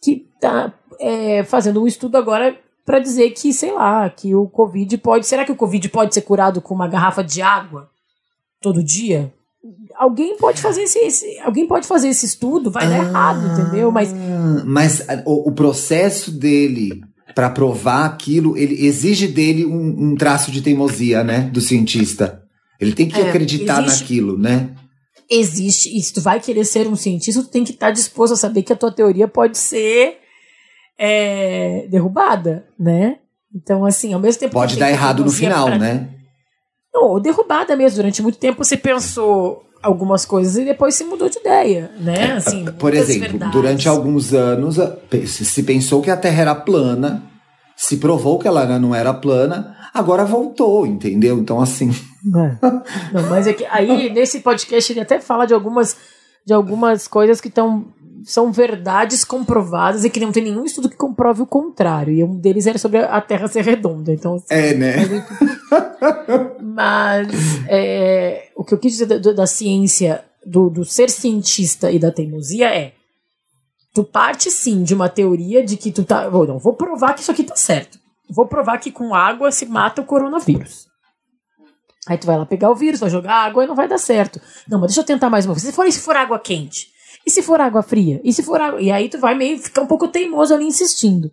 [0.00, 4.96] que tá é, fazendo um estudo agora para dizer que, sei lá, que o Covid
[4.98, 5.26] pode.
[5.26, 7.90] Será que o Covid pode ser curado com uma garrafa de água
[8.62, 9.34] todo dia?
[9.96, 13.90] Alguém pode fazer esse, esse alguém pode fazer esse estudo, vai dar ah, errado, entendeu?
[13.90, 14.14] Mas,
[14.64, 17.02] mas o, o processo dele
[17.34, 22.42] para provar aquilo, ele exige dele um, um, traço de teimosia, né, do cientista.
[22.80, 24.70] Ele tem que é, acreditar existe, naquilo, né?
[25.28, 25.94] Existe.
[25.94, 28.36] E se tu vai querer ser um cientista, tu tem que estar tá disposto a
[28.36, 30.18] saber que a tua teoria pode ser
[30.98, 33.18] é, derrubada, né?
[33.54, 34.52] Então, assim, ao mesmo tempo.
[34.52, 35.78] Pode dar errado no final, pra...
[35.78, 36.08] né?
[36.92, 37.96] Não, derrubada mesmo.
[37.96, 42.32] Durante muito tempo você pensou algumas coisas e depois se mudou de ideia, né?
[42.32, 43.52] Assim, Por exemplo, verdades.
[43.52, 44.76] durante alguns anos
[45.26, 47.22] se pensou que a Terra era plana,
[47.76, 51.38] se provou que ela não era plana, agora voltou, entendeu?
[51.38, 51.90] Então, assim.
[51.90, 52.66] É.
[53.12, 55.96] Não, mas é que aí nesse podcast ele até fala de algumas
[56.44, 57.86] de algumas coisas que estão
[58.26, 62.12] são verdades comprovadas e que não tem nenhum estudo que comprove o contrário.
[62.12, 64.12] E um deles era sobre a Terra ser redonda.
[64.12, 64.96] Então, assim, é, né?
[66.60, 67.28] Mas
[67.68, 72.10] é, o que eu quis dizer da, da ciência, do, do ser cientista e da
[72.10, 72.94] teimosia é
[73.94, 76.28] tu parte sim de uma teoria de que tu tá.
[76.28, 77.96] Vou, não, vou provar que isso aqui tá certo.
[78.28, 80.88] Vou provar que com água se mata o coronavírus.
[82.08, 84.40] Aí tu vai lá pegar o vírus, vai jogar água e não vai dar certo.
[84.68, 85.62] Não, mas deixa eu tentar mais uma vez.
[85.62, 86.88] Se for, se for água quente,
[87.26, 88.20] e se for água fria?
[88.22, 88.80] E se for água...
[88.80, 91.32] E aí tu vai meio ficar um pouco teimoso ali insistindo.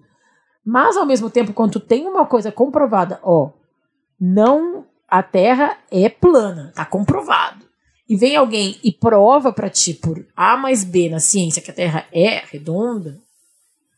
[0.65, 3.51] Mas ao mesmo tempo, quando tu tem uma coisa comprovada, ó,
[4.19, 7.63] não a Terra é plana, tá comprovado.
[8.10, 11.73] E vem alguém e prova para ti por A mais B na ciência que a
[11.73, 13.19] Terra é redonda,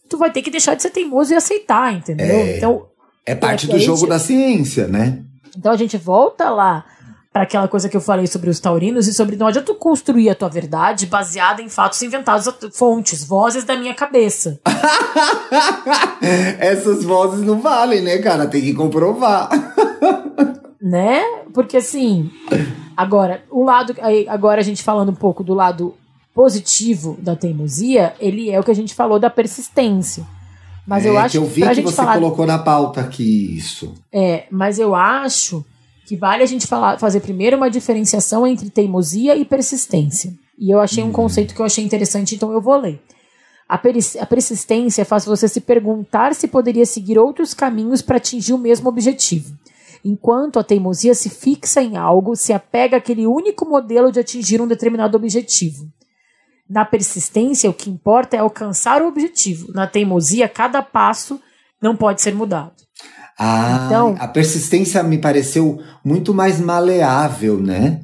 [0.10, 2.26] tu vai ter que deixar de ser teimoso e aceitar, entendeu?
[2.28, 2.88] É, então
[3.26, 5.24] é parte do jogo gente, da ciência, né?
[5.58, 6.86] Então a gente volta lá
[7.36, 10.30] para aquela coisa que eu falei sobre os taurinos e sobre não adianta tu construir
[10.30, 14.58] a tua verdade baseada em fatos inventados, fontes, vozes da minha cabeça.
[16.60, 18.48] Essas vozes não valem, né, cara?
[18.48, 19.50] Tem que comprovar.
[20.82, 21.24] né?
[21.54, 22.32] Porque assim,
[22.96, 23.94] agora, o lado
[24.30, 25.94] agora a gente falando um pouco do lado
[26.34, 30.26] positivo da teimosia, ele é o que a gente falou da persistência.
[30.88, 32.14] Mas é, eu acho que eu vi que, que você falar...
[32.14, 33.94] colocou na pauta aqui isso.
[34.10, 35.66] É, mas eu acho
[36.06, 40.34] que vale a gente falar, fazer primeiro uma diferenciação entre teimosia e persistência.
[40.58, 41.14] E eu achei um uhum.
[41.14, 43.02] conceito que eu achei interessante, então eu vou ler.
[43.68, 48.58] A, a persistência faz você se perguntar se poderia seguir outros caminhos para atingir o
[48.58, 49.58] mesmo objetivo.
[50.04, 54.68] Enquanto a teimosia se fixa em algo, se apega àquele único modelo de atingir um
[54.68, 55.88] determinado objetivo.
[56.70, 59.74] Na persistência, o que importa é alcançar o objetivo.
[59.74, 61.42] Na teimosia, cada passo
[61.82, 62.74] não pode ser mudado.
[63.38, 68.02] Ah, então, a persistência me pareceu muito mais maleável, né?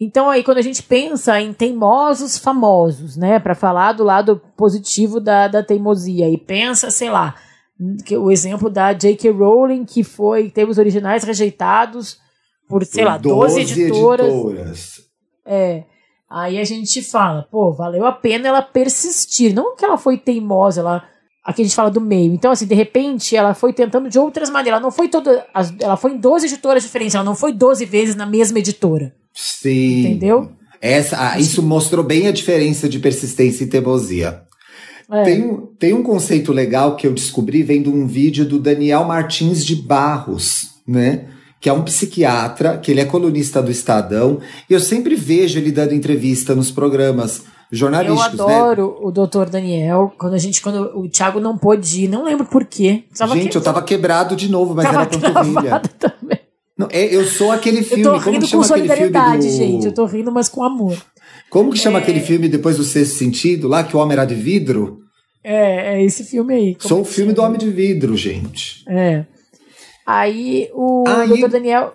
[0.00, 5.18] Então aí quando a gente pensa em teimosos famosos, né, para falar do lado positivo
[5.18, 7.34] da, da teimosia e pensa, sei lá,
[8.04, 9.30] que o exemplo da J.K.
[9.30, 12.18] Rowling que foi teve os originais rejeitados
[12.68, 14.28] por, sei lá, 12, 12 editoras.
[14.28, 15.00] editoras.
[15.44, 15.84] É.
[16.30, 20.80] Aí a gente fala, pô, valeu a pena ela persistir, não que ela foi teimosa,
[20.80, 21.02] ela
[21.48, 22.34] Aqui a gente fala do meio.
[22.34, 24.72] Então, assim, de repente, ela foi tentando de outras maneiras.
[24.72, 25.46] Ela não foi toda.
[25.80, 29.14] Ela foi em 12 editoras diferentes, ela não foi 12 vezes na mesma editora.
[29.32, 30.00] Sim.
[30.00, 30.52] Entendeu?
[30.78, 34.42] Essa, ah, isso mostrou bem a diferença de persistência e teimosia.
[35.10, 35.22] É.
[35.22, 39.74] Tem, tem um conceito legal que eu descobri vendo um vídeo do Daniel Martins de
[39.74, 41.28] Barros, né?
[41.62, 45.72] Que é um psiquiatra, que ele é colunista do Estadão, e eu sempre vejo ele
[45.72, 48.38] dando entrevista nos programas jornalísticos.
[48.38, 48.54] Eu né?
[48.54, 48.96] adoro né?
[49.02, 50.12] o doutor Daniel.
[50.18, 53.04] Quando a gente, quando o Thiago não pôde ir, não lembro por quê.
[53.16, 55.80] Tava gente, eu tava quebrado de novo, mas tava era panturrilha.
[55.98, 56.38] também.
[56.76, 58.04] Não, é, eu sou aquele filme.
[58.04, 59.52] Eu tô rindo com solidariedade, do...
[59.52, 59.86] gente.
[59.86, 60.96] Eu tô rindo, mas com amor.
[61.50, 62.02] Como que chama é...
[62.02, 65.02] aquele filme depois do sexto sentido, lá que o homem era de vidro?
[65.42, 66.76] É, é esse filme aí.
[66.78, 68.84] Sou o filme do Homem de Vidro, gente.
[68.86, 69.24] É.
[70.06, 71.40] Aí o aí...
[71.40, 71.48] Dr.
[71.48, 71.94] Daniel.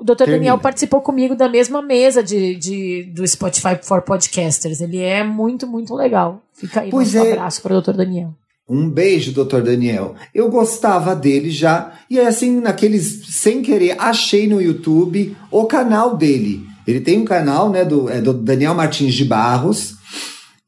[0.00, 0.14] O Dr.
[0.16, 0.38] Termina.
[0.38, 4.80] Daniel participou comigo da mesma mesa de, de, do Spotify for Podcasters.
[4.80, 6.40] Ele é muito, muito legal.
[6.52, 7.32] Fica aí pois um é.
[7.32, 7.92] abraço para o Dr.
[7.92, 8.34] Daniel.
[8.68, 10.14] Um beijo, doutor Daniel.
[10.34, 16.16] Eu gostava dele já, e é assim, naqueles, sem querer, achei no YouTube o canal
[16.16, 16.66] dele.
[16.86, 19.94] Ele tem um canal, né, do, é do Daniel Martins de Barros,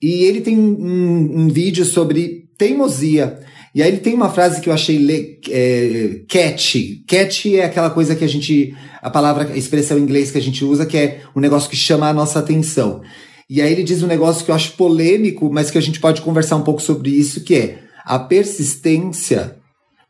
[0.00, 3.38] e ele tem um, um vídeo sobre teimosia.
[3.74, 7.04] E aí ele tem uma frase que eu achei le, é, catchy.
[7.06, 10.42] Catchy é aquela coisa que a gente, a palavra, a expressão em inglês que a
[10.42, 13.02] gente usa, que é um negócio que chama a nossa atenção.
[13.48, 16.20] E aí ele diz um negócio que eu acho polêmico, mas que a gente pode
[16.20, 19.56] conversar um pouco sobre isso, que é a persistência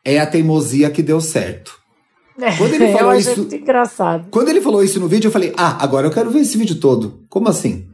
[0.04, 1.78] é a teimosia que deu certo.
[2.40, 4.28] É, quando ele falou isso, muito engraçado.
[4.30, 6.76] Quando ele falou isso no vídeo, eu falei: "Ah, agora eu quero ver esse vídeo
[6.76, 7.24] todo".
[7.28, 7.86] Como assim?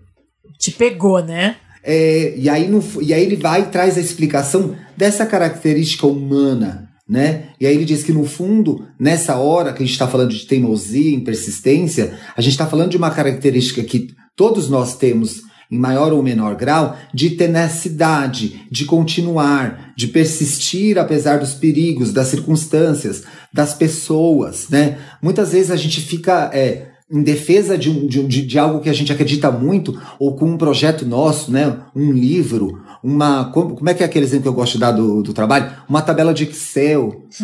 [0.58, 1.56] Te pegou, né?
[1.88, 2.68] É, e, aí
[3.00, 7.50] e aí ele vai e traz a explicação dessa característica humana, né?
[7.60, 10.46] E aí ele diz que no fundo, nessa hora que a gente está falando de
[10.46, 16.12] teimosia, persistência, a gente está falando de uma característica que todos nós temos em maior
[16.12, 23.74] ou menor grau, de tenacidade, de continuar, de persistir apesar dos perigos, das circunstâncias, das
[23.74, 24.98] pessoas, né?
[25.22, 28.92] Muitas vezes a gente fica é, em defesa de, um, de, de, algo que a
[28.92, 31.78] gente acredita muito, ou com um projeto nosso, né?
[31.94, 33.44] Um livro, uma.
[33.52, 35.72] Como, como é que é aquele exemplo que eu gosto de dar do, do trabalho?
[35.88, 37.22] Uma tabela de Excel.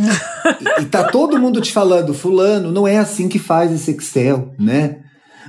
[0.79, 4.53] e, e tá todo mundo te falando, fulano, não é assim que faz esse Excel,
[4.59, 4.98] né?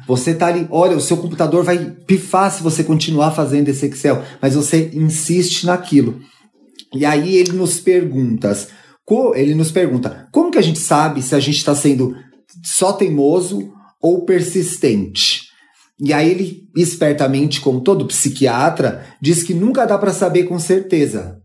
[0.07, 4.21] Você tá ali, olha, o seu computador vai pifar se você continuar fazendo esse Excel,
[4.39, 6.19] mas você insiste naquilo.
[6.93, 8.55] E aí ele nos pergunta,
[9.33, 12.15] ele nos pergunta, como que a gente sabe se a gente está sendo
[12.63, 13.72] só teimoso
[14.03, 15.43] ou persistente.
[15.97, 21.41] E aí ele, espertamente, como todo psiquiatra, diz que nunca dá para saber com certeza.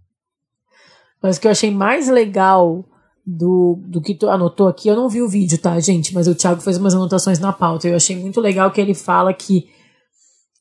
[1.22, 2.84] Mas o que eu achei mais legal
[3.24, 6.12] do, do que tu anotou aqui, eu não vi o vídeo, tá, gente?
[6.12, 7.86] Mas o Thiago fez umas anotações na pauta.
[7.86, 9.68] Eu achei muito legal que ele fala que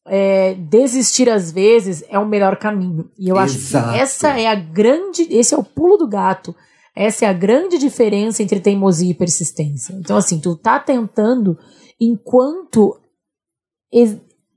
[0.05, 3.09] é, desistir às vezes é o melhor caminho.
[3.17, 3.87] E eu Exato.
[3.87, 5.27] acho que essa é a grande.
[5.31, 6.53] Esse é o pulo do gato.
[6.95, 9.93] Essa é a grande diferença entre teimosia e persistência.
[9.93, 11.57] Então, assim, tu tá tentando
[11.99, 12.99] enquanto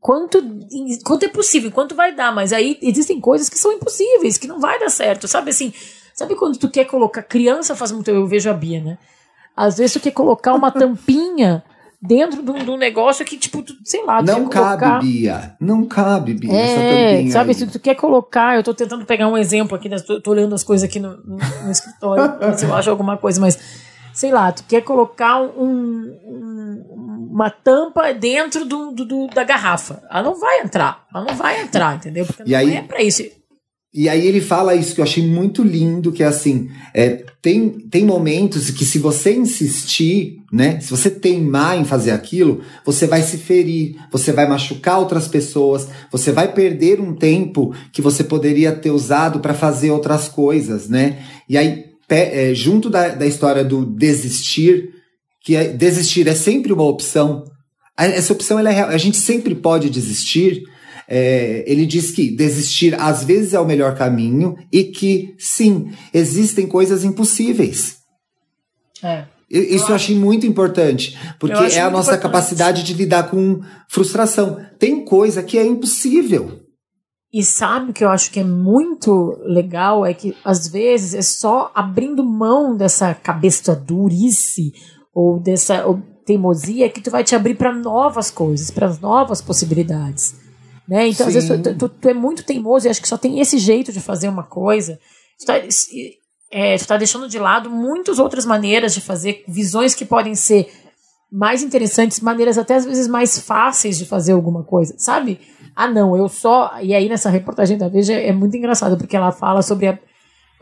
[0.00, 0.42] quanto,
[1.04, 4.58] quanto é possível, quanto vai dar, mas aí existem coisas que são impossíveis, que não
[4.58, 5.72] vai dar certo, sabe assim?
[6.14, 8.98] Sabe quando tu quer colocar criança faz muito, eu vejo a Bia, né?
[9.56, 11.62] Às vezes tu quer colocar uma tampinha
[12.02, 15.00] dentro de um, negócio que, tipo, tu, sei lá, Não cabe, colocar...
[15.00, 15.56] Bia.
[15.60, 16.52] Não cabe, Bia.
[16.52, 17.54] É, sabe, aí.
[17.54, 19.98] se tu quer colocar, eu tô tentando pegar um exemplo aqui, né?
[19.98, 23.38] tô, tô olhando as coisas aqui no, no, no escritório, se eu acho alguma coisa,
[23.38, 23.58] mas
[24.20, 30.02] sei lá, tu quer colocar um, um, uma tampa dentro do, do, da garrafa.
[30.10, 31.06] Ela não vai entrar.
[31.14, 32.26] Ela não vai entrar, entendeu?
[32.26, 33.22] Porque e não aí, é pra isso.
[33.94, 37.70] E aí ele fala isso que eu achei muito lindo, que é assim, é, tem,
[37.70, 43.22] tem momentos que se você insistir, né, se você teimar em fazer aquilo, você vai
[43.22, 48.70] se ferir, você vai machucar outras pessoas, você vai perder um tempo que você poderia
[48.70, 51.24] ter usado para fazer outras coisas, né?
[51.48, 54.90] E aí é, junto da, da história do desistir,
[55.42, 57.44] que é, desistir é sempre uma opção.
[57.96, 58.88] Essa opção é real.
[58.88, 60.62] A gente sempre pode desistir.
[61.08, 66.66] É, ele diz que desistir às vezes é o melhor caminho e que, sim, existem
[66.66, 67.96] coisas impossíveis.
[69.02, 69.24] É.
[69.50, 72.22] Isso eu, eu achei muito importante, porque é a nossa importante.
[72.22, 74.64] capacidade de lidar com frustração.
[74.78, 76.59] Tem coisa que é impossível.
[77.32, 80.04] E sabe o que eu acho que é muito legal?
[80.04, 84.72] É que às vezes é só abrindo mão dessa cabeça durice
[85.14, 90.34] ou dessa ou teimosia que tu vai te abrir para novas coisas, para novas possibilidades.
[90.88, 91.08] Né?
[91.08, 91.38] Então, Sim.
[91.38, 93.92] às vezes, tu, tu, tu, é muito teimoso e acho que só tem esse jeito
[93.92, 94.98] de fazer uma coisa.
[95.38, 95.54] Tu tá,
[96.50, 100.68] é, tu tá deixando de lado muitas outras maneiras de fazer, visões que podem ser
[101.30, 105.40] mais interessantes, maneiras até às vezes mais fáceis de fazer alguma coisa, sabe?
[105.76, 106.80] Ah, não, eu só.
[106.82, 109.98] E aí nessa reportagem da Veja é muito engraçado, porque ela fala sobre a,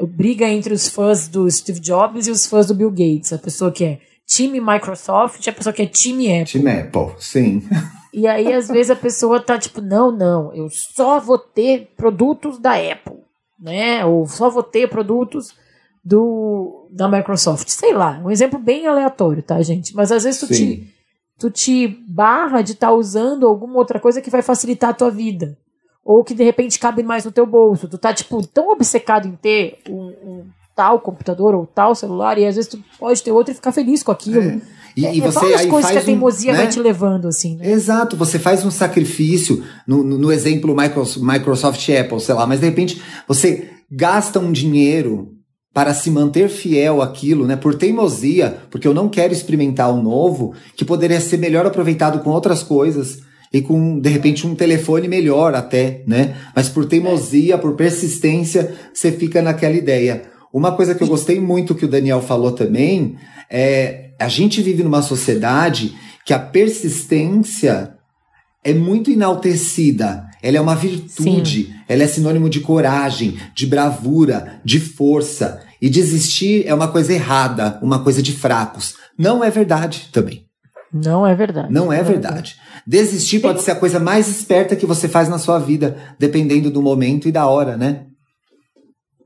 [0.00, 3.32] briga entre os fãs do Steve Jobs e os fãs do Bill Gates.
[3.32, 6.60] A pessoa que é time Microsoft e a pessoa que é time Apple.
[6.60, 7.62] Time Apple, sim.
[8.12, 12.58] E aí, às vezes, a pessoa tá tipo, não, não, eu só vou ter produtos
[12.58, 13.18] da Apple,
[13.58, 14.04] né?
[14.04, 15.54] Ou só vou ter produtos
[16.04, 17.68] do da Microsoft.
[17.68, 19.94] Sei lá, um exemplo bem aleatório, tá, gente?
[19.94, 20.88] Mas às vezes tu te,
[21.38, 25.10] tu te barra de estar tá usando alguma outra coisa que vai facilitar a tua
[25.10, 25.56] vida.
[26.04, 27.88] Ou que de repente cabe mais no teu bolso.
[27.88, 32.46] Tu tá, tipo, tão obcecado em ter um, um tal computador ou tal celular, e
[32.46, 34.40] às vezes tu pode ter outro e ficar feliz com aquilo.
[34.40, 34.60] É.
[34.96, 36.62] E, é, e você é aí coisas que a teimosia um, né?
[36.62, 37.56] vai te levando, assim.
[37.56, 37.70] Né?
[37.70, 42.66] Exato, você faz um sacrifício, no, no, no exemplo Microsoft Apple, sei lá, mas de
[42.66, 45.37] repente você gasta um dinheiro
[45.78, 50.52] para se manter fiel àquilo, né, por teimosia, porque eu não quero experimentar o novo,
[50.74, 53.20] que poderia ser melhor aproveitado com outras coisas
[53.52, 56.34] e com de repente um telefone melhor até, né?
[56.52, 60.24] Mas por teimosia, por persistência, você fica naquela ideia.
[60.52, 63.14] Uma coisa que eu gostei muito que o Daniel falou também
[63.48, 65.94] é a gente vive numa sociedade
[66.26, 67.94] que a persistência
[68.64, 70.28] é muito enaltecida.
[70.42, 71.74] Ela é uma virtude, Sim.
[71.88, 75.62] ela é sinônimo de coragem, de bravura, de força.
[75.80, 78.96] E desistir é uma coisa errada, uma coisa de fracos.
[79.16, 80.44] Não é verdade também.
[80.92, 81.72] Não é verdade.
[81.72, 82.56] Não é verdade.
[82.86, 86.80] Desistir pode ser a coisa mais esperta que você faz na sua vida, dependendo do
[86.80, 88.06] momento e da hora, né?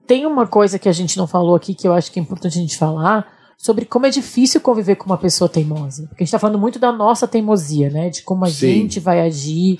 [0.06, 2.58] Tem uma coisa que a gente não falou aqui que eu acho que é importante
[2.58, 3.26] a gente falar
[3.56, 6.08] sobre como é difícil conviver com uma pessoa teimosa.
[6.08, 8.10] Porque a gente está falando muito da nossa teimosia, né?
[8.10, 8.66] De como a Sim.
[8.66, 9.78] gente vai agir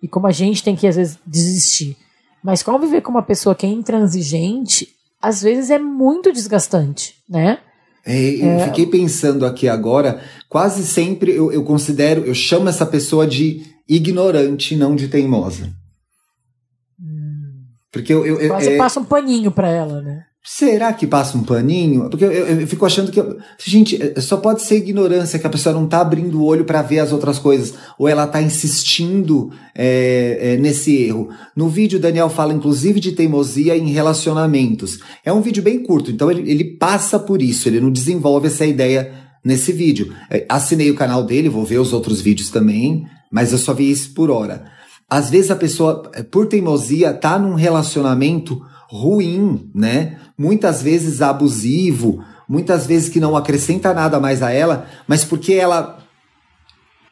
[0.00, 1.96] e como a gente tem que, às vezes, desistir.
[2.42, 4.93] Mas conviver com uma pessoa que é intransigente,
[5.24, 7.58] às vezes é muito desgastante, né?
[8.04, 8.66] É, eu é...
[8.66, 14.76] fiquei pensando aqui agora, quase sempre eu, eu considero, eu chamo essa pessoa de ignorante,
[14.76, 15.72] não de teimosa.
[17.00, 17.64] Hum.
[17.90, 20.24] Porque eu, eu, Quase é, passa um paninho para ela, né?
[20.46, 22.10] Será que passa um paninho?
[22.10, 23.18] Porque eu, eu, eu fico achando que.
[23.64, 26.82] gente, é, só pode ser ignorância que a pessoa não tá abrindo o olho para
[26.82, 27.72] ver as outras coisas.
[27.98, 31.30] Ou ela tá insistindo é, é, nesse erro.
[31.56, 34.98] No vídeo, Daniel fala, inclusive, de teimosia em relacionamentos.
[35.24, 38.66] É um vídeo bem curto, então ele, ele passa por isso, ele não desenvolve essa
[38.66, 40.12] ideia nesse vídeo.
[40.30, 43.90] É, assinei o canal dele, vou ver os outros vídeos também, mas eu só vi
[43.90, 44.66] isso por hora.
[45.08, 50.18] Às vezes a pessoa, é, por teimosia, tá num relacionamento ruim, né?
[50.36, 55.98] Muitas vezes abusivo, muitas vezes que não acrescenta nada mais a ela, mas porque ela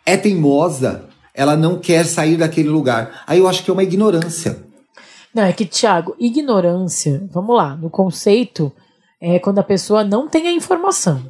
[0.04, 3.22] é teimosa, ela não quer sair daquele lugar.
[3.26, 4.64] Aí eu acho que é uma ignorância.
[5.34, 8.70] Não, é que, Tiago, ignorância, vamos lá, no conceito,
[9.20, 11.22] é quando a pessoa não tem a informação.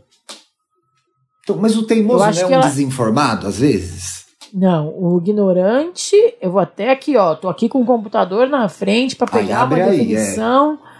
[1.43, 2.67] Então, mas o teimoso não é um ela...
[2.67, 4.22] desinformado, às vezes?
[4.53, 9.17] Não, o ignorante, eu vou até aqui, ó, tô aqui com o computador na frente
[9.17, 10.75] para pegar uma aí, definição.
[10.75, 10.93] É.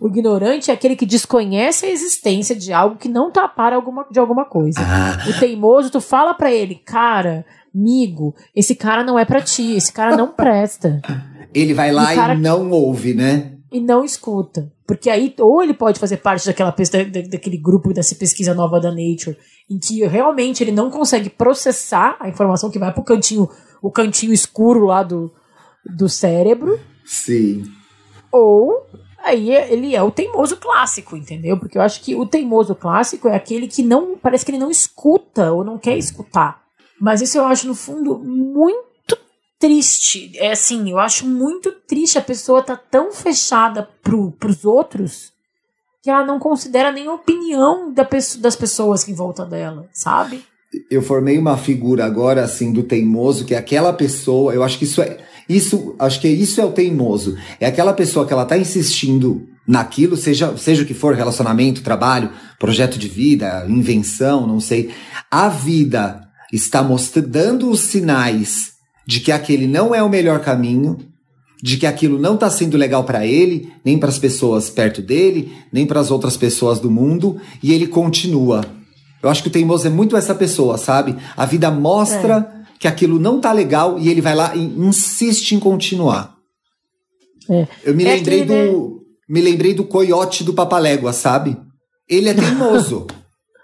[0.00, 4.06] O ignorante é aquele que desconhece a existência de algo que não tá para alguma,
[4.10, 4.78] de alguma coisa.
[4.80, 5.28] Ah.
[5.28, 7.44] O teimoso, tu fala para ele, cara,
[7.74, 11.00] amigo, esse cara não é para ti, esse cara não presta.
[11.52, 13.58] Ele vai lá e, e não ouve, né?
[13.70, 14.70] e não escuta.
[14.88, 19.36] Porque aí, ou ele pode fazer parte daquela daquele grupo dessa pesquisa nova da Nature,
[19.68, 23.46] em que realmente ele não consegue processar a informação que vai pro cantinho,
[23.82, 25.30] o cantinho escuro lá do,
[25.84, 26.80] do cérebro.
[27.04, 27.64] Sim.
[28.32, 28.86] Ou
[29.22, 31.58] aí ele é o teimoso clássico, entendeu?
[31.58, 34.16] Porque eu acho que o teimoso clássico é aquele que não.
[34.16, 36.62] Parece que ele não escuta ou não quer escutar.
[36.98, 38.87] Mas isso eu acho, no fundo, muito
[39.58, 40.32] triste.
[40.36, 45.32] É assim, eu acho muito triste a pessoa tá tão fechada pro, pros outros
[46.02, 49.88] que ela não considera nem a opinião da pessoa, das pessoas que em volta dela,
[49.92, 50.44] sabe?
[50.90, 54.84] Eu formei uma figura agora assim do teimoso, que é aquela pessoa, eu acho que
[54.84, 57.36] isso é isso, acho que isso é o teimoso.
[57.58, 62.30] É aquela pessoa que ela tá insistindo naquilo, seja, seja o que for, relacionamento, trabalho,
[62.58, 64.90] projeto de vida, invenção, não sei.
[65.30, 66.20] A vida
[66.52, 68.77] está mostrando, os sinais
[69.08, 70.98] de que aquele não é o melhor caminho,
[71.62, 75.50] de que aquilo não está sendo legal para ele, nem para as pessoas perto dele,
[75.72, 78.62] nem para as outras pessoas do mundo, e ele continua.
[79.22, 81.16] Eu acho que o teimoso é muito essa pessoa, sabe?
[81.34, 82.78] A vida mostra é.
[82.78, 86.36] que aquilo não tá legal e ele vai lá e insiste em continuar.
[87.48, 87.66] É.
[87.84, 91.56] Eu me é lembrei do me lembrei do coiote do Papalégua, sabe?
[92.06, 93.06] Ele é teimoso.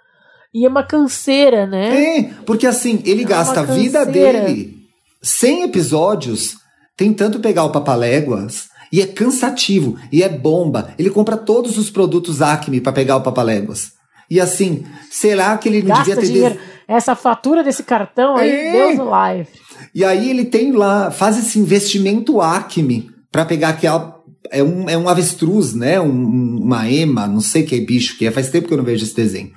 [0.55, 2.19] e é uma canseira, né?
[2.19, 4.84] É, porque assim, ele é gasta a vida dele
[5.25, 6.57] 100 episódios
[6.97, 10.95] tentando pegar o Papaléguas e é cansativo e é bomba.
[10.99, 13.93] Ele compra todos os produtos Acme para pegar o Papaléguas.
[14.31, 16.27] E assim, será que ele não Gasta devia ter.
[16.33, 16.59] Dinheiro.
[16.87, 18.73] Essa fatura desse cartão aí, é.
[18.73, 19.49] Deus no live.
[19.95, 24.23] E aí ele tem lá, faz esse investimento Acme para pegar aquela.
[24.51, 25.99] É um, é um avestruz, né?
[25.99, 29.05] Um, uma ema, não sei que bicho que é, faz tempo que eu não vejo
[29.05, 29.53] esse desenho.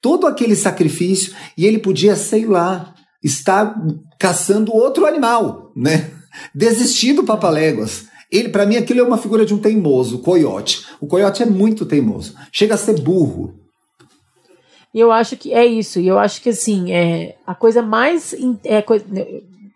[0.00, 2.92] Todo aquele sacrifício, e ele podia, sei lá,
[3.22, 3.74] está
[4.18, 6.10] caçando outro animal, né?
[6.54, 8.06] Desistir do Papaléguas.
[8.30, 10.86] Ele, para mim, aquilo é uma figura de um teimoso, o coiote.
[11.00, 12.34] O coiote é muito teimoso.
[12.50, 13.54] Chega a ser burro.
[14.94, 16.00] E eu acho que é isso.
[16.00, 18.34] E eu acho que, assim, é, a coisa mais.
[18.64, 18.82] É,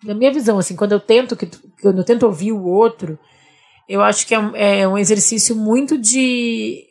[0.02, 1.48] na minha visão, assim, quando eu tento que
[1.80, 3.18] quando eu tento ouvir o outro,
[3.88, 6.84] eu acho que é, é um exercício muito de.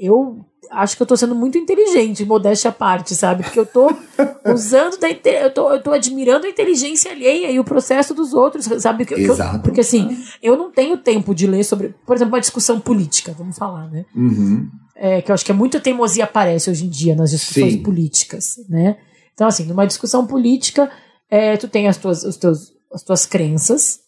[0.00, 3.42] Eu acho que eu tô sendo muito inteligente, modéstia à parte, sabe?
[3.42, 3.92] Porque eu tô
[4.52, 8.66] usando da eu tô, eu tô admirando a inteligência alheia e o processo dos outros,
[8.80, 9.04] sabe?
[9.04, 9.56] Que, Exato.
[9.56, 13.34] Eu, porque assim, eu não tenho tempo de ler sobre, por exemplo, uma discussão política,
[13.36, 14.06] vamos falar, né?
[14.14, 14.68] Uhum.
[14.94, 17.82] É, que eu acho que é muita teimosia aparece hoje em dia nas discussões Sim.
[17.82, 18.96] políticas, né?
[19.34, 20.90] Então, assim, numa discussão política,
[21.30, 24.00] é, tu tem as tuas, os teus, as tuas crenças,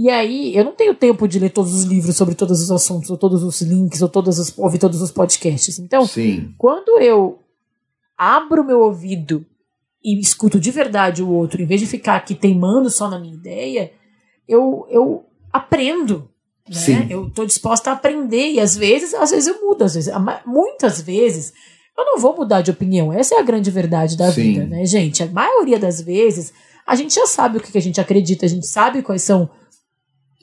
[0.00, 3.10] e aí, eu não tenho tempo de ler todos os livros sobre todos os assuntos,
[3.10, 5.76] ou todos os links, ou todas as, ouvir todos os podcasts.
[5.80, 6.54] Então, Sim.
[6.56, 7.40] quando eu
[8.16, 9.44] abro meu ouvido
[10.00, 13.34] e escuto de verdade o outro, em vez de ficar aqui teimando só na minha
[13.34, 13.90] ideia,
[14.46, 16.30] eu, eu aprendo.
[16.68, 16.76] Né?
[16.76, 17.06] Sim.
[17.10, 18.52] Eu estou disposta a aprender.
[18.52, 20.14] E às vezes, às vezes eu mudo, às vezes,
[20.46, 21.52] muitas vezes
[21.98, 23.12] eu não vou mudar de opinião.
[23.12, 24.42] Essa é a grande verdade da Sim.
[24.42, 25.24] vida, né, gente?
[25.24, 26.52] A maioria das vezes
[26.86, 29.50] a gente já sabe o que a gente acredita, a gente sabe quais são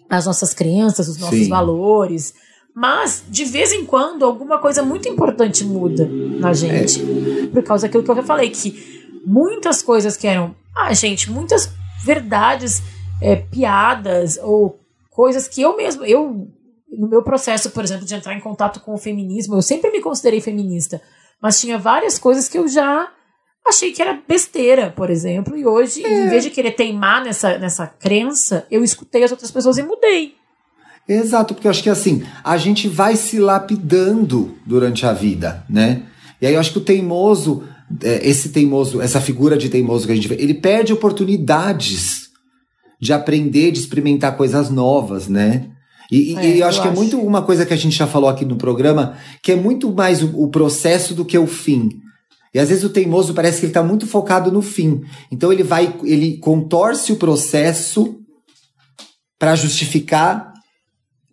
[0.09, 1.49] as nossas crenças, os nossos Sim.
[1.49, 2.33] valores.
[2.73, 7.01] Mas, de vez em quando, alguma coisa muito importante muda na gente.
[7.01, 7.47] É.
[7.47, 10.53] Por causa daquilo que eu já falei, que muitas coisas que eram.
[10.75, 11.69] Ah, gente, muitas
[12.03, 12.81] verdades,
[13.21, 14.79] é, piadas ou
[15.09, 16.03] coisas que eu mesmo.
[16.03, 16.49] Eu,
[16.91, 20.01] no meu processo, por exemplo, de entrar em contato com o feminismo, eu sempre me
[20.01, 21.01] considerei feminista.
[21.41, 23.09] Mas tinha várias coisas que eu já
[23.67, 26.25] achei que era besteira, por exemplo, e hoje, é.
[26.25, 30.35] em vez de querer teimar nessa, nessa crença, eu escutei as outras pessoas e mudei.
[31.07, 36.03] Exato, porque eu acho que assim, a gente vai se lapidando durante a vida, né?
[36.41, 37.63] E aí eu acho que o teimoso,
[38.03, 42.29] é, esse teimoso, essa figura de teimoso que a gente vê, ele perde oportunidades
[42.99, 45.69] de aprender, de experimentar coisas novas, né?
[46.11, 46.99] E, é, e eu acho eu que é acho.
[46.99, 49.91] é muito uma coisa que a gente já falou aqui no programa, que é muito
[49.91, 52.01] mais o, o processo do que o fim.
[52.55, 55.01] E às vezes o teimoso parece que ele está muito focado no fim.
[55.29, 58.15] Então ele vai, ele contorce o processo
[59.37, 60.53] para justificar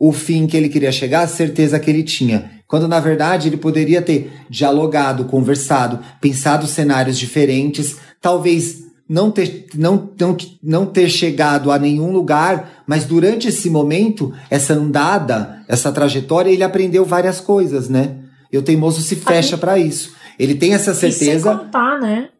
[0.00, 2.50] o fim que ele queria chegar, a certeza que ele tinha.
[2.66, 10.10] Quando na verdade ele poderia ter dialogado, conversado, pensado cenários diferentes, talvez não ter, não,
[10.18, 16.50] não, não ter chegado a nenhum lugar, mas durante esse momento, essa andada, essa trajetória,
[16.50, 18.16] ele aprendeu várias coisas, né?
[18.52, 20.20] E o teimoso se fecha para isso.
[20.38, 21.32] Ele tem essa certeza.
[21.32, 22.30] E sem contar, né?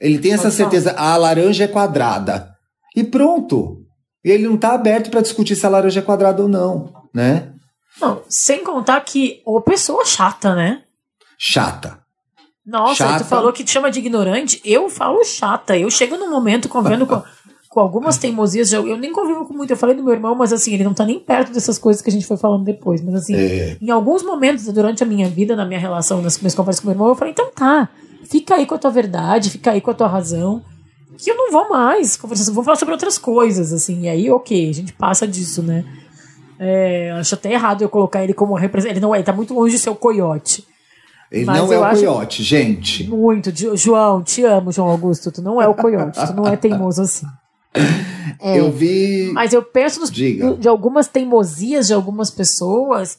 [0.00, 2.54] Ele tem essa certeza, a laranja é quadrada.
[2.94, 3.82] E pronto.
[4.24, 7.52] E ele não está aberto para discutir se a laranja é quadrada ou não, né?
[8.00, 10.82] Não, sem contar que ô pessoa chata, né?
[11.38, 11.98] Chata.
[12.66, 13.24] Nossa, chata.
[13.24, 14.60] tu falou que te chama de ignorante.
[14.64, 15.76] Eu falo chata.
[15.76, 17.22] Eu chego num momento convendo com
[17.74, 18.72] com algumas teimosias.
[18.72, 19.72] Eu, eu nem convivo com muito.
[19.72, 22.08] Eu falei do meu irmão, mas assim, ele não tá nem perto dessas coisas que
[22.08, 23.02] a gente foi falando depois.
[23.02, 23.76] Mas assim, é.
[23.82, 26.94] em alguns momentos durante a minha vida, na minha relação, nas minhas conversas com meu
[26.94, 27.88] irmão, eu falei, então tá,
[28.30, 30.62] fica aí com a tua verdade, fica aí com a tua razão.
[31.18, 34.02] Que eu não vou mais conversar, vou falar sobre outras coisas, assim.
[34.02, 35.84] E aí, ok, a gente passa disso, né?
[36.58, 38.98] É, acho até errado eu colocar ele como representante.
[38.98, 40.64] Ele não é, ele tá muito longe de ser o coiote.
[41.30, 43.08] Ele Mas não é o coiote, gente.
[43.08, 43.52] Muito.
[43.76, 45.32] João, te amo, João Augusto.
[45.32, 47.26] Tu não é o coiote, tu não é teimoso assim.
[48.40, 49.30] É, eu vi.
[49.32, 53.18] Mas eu penso nos, de algumas teimosias de algumas pessoas.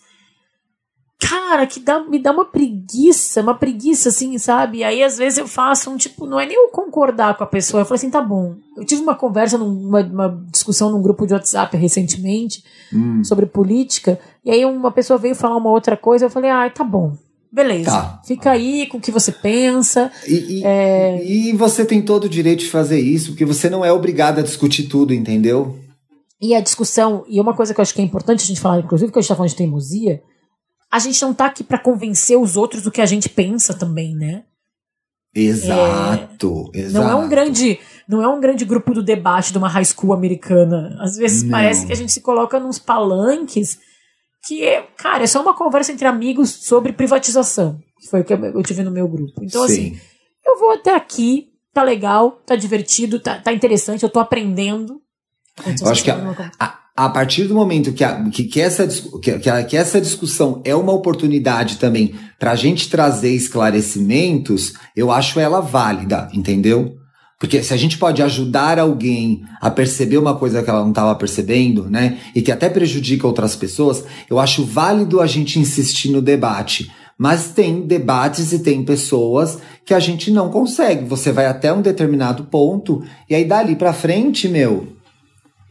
[1.20, 4.84] Cara, que dá, me dá uma preguiça, uma preguiça assim, sabe?
[4.84, 7.82] Aí às vezes eu faço um tipo, não é nem eu concordar com a pessoa.
[7.82, 8.56] Eu falo assim, tá bom.
[8.78, 13.24] Eu tive uma conversa, numa uma discussão num grupo de WhatsApp recentemente hum.
[13.24, 16.84] sobre política, e aí uma pessoa veio falar uma outra coisa, eu falei, ah, tá
[16.84, 17.18] bom.
[17.56, 17.90] Beleza.
[17.90, 18.22] Tá.
[18.26, 20.12] Fica aí com o que você pensa.
[20.28, 21.24] E, e, é...
[21.26, 24.44] e você tem todo o direito de fazer isso, porque você não é obrigado a
[24.44, 25.80] discutir tudo, entendeu?
[26.42, 28.82] E a discussão, e uma coisa que eu acho que é importante a gente falar,
[28.82, 30.22] inclusive, que a gente tá falando de teimosia,
[30.92, 34.14] a gente não tá aqui para convencer os outros do que a gente pensa também,
[34.14, 34.44] né?
[35.34, 37.06] Exato, é, exato.
[37.06, 40.12] Não é um grande, não é um grande grupo do debate de uma high school
[40.12, 40.98] americana.
[41.00, 41.52] Às vezes não.
[41.52, 43.80] parece que a gente se coloca nos palanques
[44.46, 48.34] que é, cara, é só uma conversa entre amigos sobre privatização, que foi o que
[48.34, 49.44] eu tive no meu grupo.
[49.44, 49.74] Então, Sim.
[49.74, 50.00] assim,
[50.46, 55.02] eu vou até aqui, tá legal, tá divertido, tá, tá interessante, eu tô aprendendo.
[55.82, 59.40] Eu acho que a, a, a, partir do momento que, a, que, que, essa, que,
[59.40, 65.40] que, que essa discussão é uma oportunidade também para a gente trazer esclarecimentos, eu acho
[65.40, 66.98] ela válida, entendeu?
[67.46, 71.14] Porque se a gente pode ajudar alguém a perceber uma coisa que ela não estava
[71.14, 72.18] percebendo, né?
[72.34, 76.92] E que até prejudica outras pessoas, eu acho válido a gente insistir no debate.
[77.16, 81.06] Mas tem debates e tem pessoas que a gente não consegue.
[81.06, 84.88] Você vai até um determinado ponto e aí dali para frente, meu,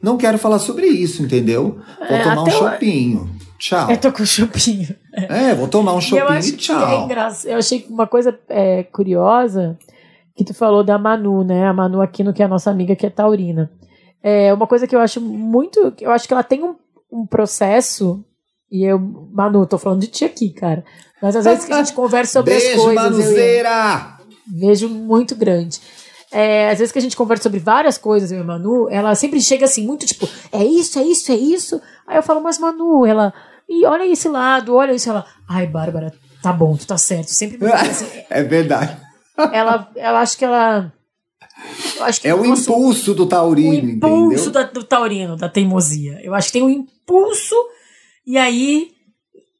[0.01, 1.81] não quero falar sobre isso, entendeu?
[1.99, 3.31] Vou é, tomar um chopinho.
[3.59, 3.91] Tchau.
[3.91, 4.95] Eu tô com chopinho.
[5.13, 7.11] É, vou tomar um chopinho e, e tchau.
[7.11, 9.77] É eu achei uma coisa é, curiosa
[10.35, 11.67] que tu falou da Manu, né?
[11.67, 13.71] A Manu Aquino, que é a nossa amiga, que é taurina.
[14.23, 15.95] É uma coisa que eu acho muito.
[16.01, 16.75] Eu acho que ela tem um,
[17.13, 18.25] um processo.
[18.71, 20.85] E eu, Manu, tô falando de ti aqui, cara.
[21.23, 23.03] Mas às vezes que a gente conversa sobre Beijo, as coisas.
[23.03, 24.19] Manuzeira!
[24.47, 25.81] Vejo muito grande.
[26.33, 29.15] É, às vezes que a gente conversa sobre várias coisas, eu e a Manu, ela
[29.15, 31.81] sempre chega assim, muito tipo, é isso, é isso, é isso.
[32.09, 33.33] Aí eu falo, mas Manu, ela,
[33.69, 35.09] e olha esse lado, olha isso.
[35.09, 36.13] Ela, ai, Bárbara,
[36.43, 37.29] tá bom, tu tá certo.
[37.29, 39.04] Sempre me assim, É verdade.
[39.37, 40.93] Ela, ela acho que ela.
[42.01, 46.21] Acho que é o impulso do taurino, o impulso da, do taurino, da teimosia.
[46.23, 47.55] Eu acho que tem um impulso,
[48.27, 48.95] e aí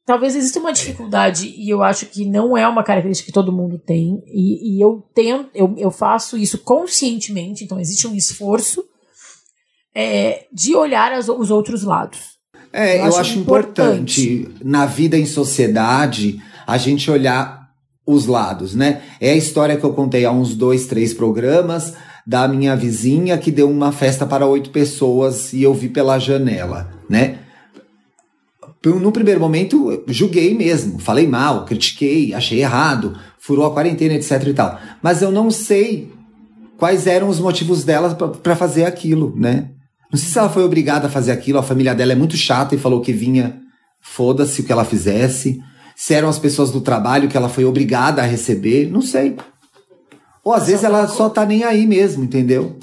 [0.05, 3.79] talvez exista uma dificuldade, e eu acho que não é uma característica que todo mundo
[3.79, 8.85] tem, e, e eu tento, eu, eu faço isso conscientemente, então existe um esforço
[9.95, 12.35] é, de olhar as, os outros lados.
[12.71, 14.21] É, eu, eu acho, acho importante.
[14.21, 17.64] importante na vida em sociedade a gente olhar
[18.05, 19.01] os lados, né?
[19.19, 21.93] É a história que eu contei há uns dois, três programas
[22.25, 26.91] da minha vizinha que deu uma festa para oito pessoas e eu vi pela janela,
[27.09, 27.39] né?
[28.83, 34.53] No primeiro momento, julguei mesmo, falei mal, critiquei, achei errado, furou a quarentena, etc e
[34.53, 34.79] tal.
[35.01, 36.11] Mas eu não sei
[36.77, 39.71] quais eram os motivos dela para fazer aquilo, né?
[40.11, 42.75] Não sei se ela foi obrigada a fazer aquilo, a família dela é muito chata
[42.75, 43.59] e falou que vinha,
[43.99, 45.59] foda-se o que ela fizesse.
[45.95, 49.37] Se eram as pessoas do trabalho que ela foi obrigada a receber, não sei.
[50.43, 52.77] Ou às vezes ela só tá nem aí mesmo, entendeu?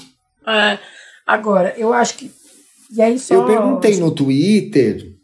[0.45, 0.77] É,
[1.25, 2.31] agora, eu acho que.
[2.91, 5.15] E aí só, eu perguntei no Twitter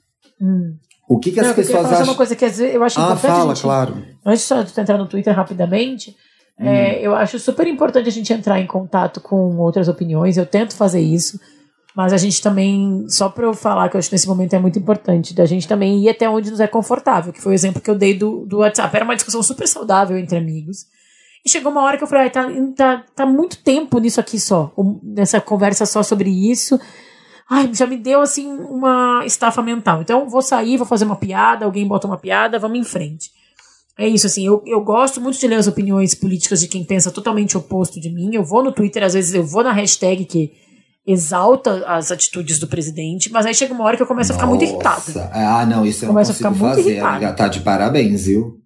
[0.41, 0.75] hum.
[1.07, 2.05] o que, que não, as pessoas acham.
[2.05, 3.31] uma coisa que eu acho ah, importante.
[3.31, 4.05] Fala, gente, claro.
[4.25, 6.15] Antes só de entrar no Twitter rapidamente,
[6.59, 6.65] hum.
[6.65, 10.37] é, eu acho super importante a gente entrar em contato com outras opiniões.
[10.37, 11.39] Eu tento fazer isso.
[11.95, 14.59] Mas a gente também, só para eu falar que eu acho que nesse momento é
[14.59, 17.81] muito importante, da gente também ir até onde nos é confortável, que foi o exemplo
[17.81, 18.95] que eu dei do, do WhatsApp.
[18.95, 20.85] Era uma discussão super saudável entre amigos.
[21.43, 24.39] E chegou uma hora que eu falei, ah, tá, tá, tá muito tempo nisso aqui
[24.39, 26.79] só, nessa conversa só sobre isso.
[27.49, 30.01] Ai, já me deu assim uma estafa mental.
[30.01, 33.31] Então, vou sair, vou fazer uma piada, alguém bota uma piada, vamos em frente.
[33.97, 37.11] É isso, assim, eu, eu gosto muito de ler as opiniões políticas de quem pensa
[37.11, 38.33] totalmente oposto de mim.
[38.33, 40.53] Eu vou no Twitter, às vezes eu vou na hashtag que
[41.11, 44.43] exalta as atitudes do presidente, mas aí chega uma hora que eu começo Nossa.
[44.43, 45.31] a ficar muito irritada.
[45.33, 46.99] Ah, não, isso eu começo não consigo a ficar fazer.
[46.99, 48.59] Amiga, tá de parabéns, viu?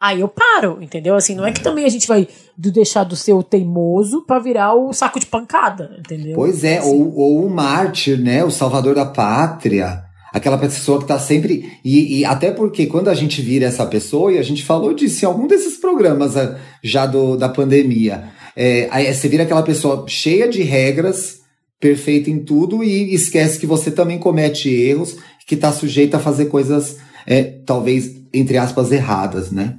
[0.00, 1.16] Aí eu paro, entendeu?
[1.16, 4.38] Assim, não é que também a gente vai do deixar do ser o teimoso para
[4.38, 6.34] virar o saco de pancada, entendeu?
[6.36, 6.88] Pois é, assim.
[6.88, 8.44] ou, ou o mártir, né?
[8.44, 10.04] O salvador da pátria.
[10.32, 11.72] Aquela pessoa que tá sempre.
[11.82, 15.24] E, e, até porque quando a gente vira essa pessoa, e a gente falou disso
[15.24, 18.24] em algum desses programas ah, já do, da pandemia,
[18.54, 21.38] é, aí você vira aquela pessoa cheia de regras,
[21.80, 25.16] perfeito em tudo e esquece que você também comete erros,
[25.46, 29.76] que está sujeito a fazer coisas, é, talvez, entre aspas, erradas, né?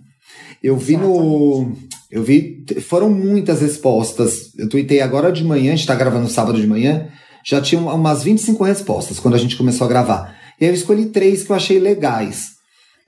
[0.62, 1.74] Eu vi no.
[2.12, 2.66] Eu vi.
[2.82, 4.54] Foram muitas respostas.
[4.58, 7.08] Eu tuitei agora de manhã, a gente está gravando sábado de manhã,
[7.45, 10.36] já tinha umas 25 respostas quando a gente começou a gravar.
[10.60, 12.60] E aí eu escolhi três que eu achei legais.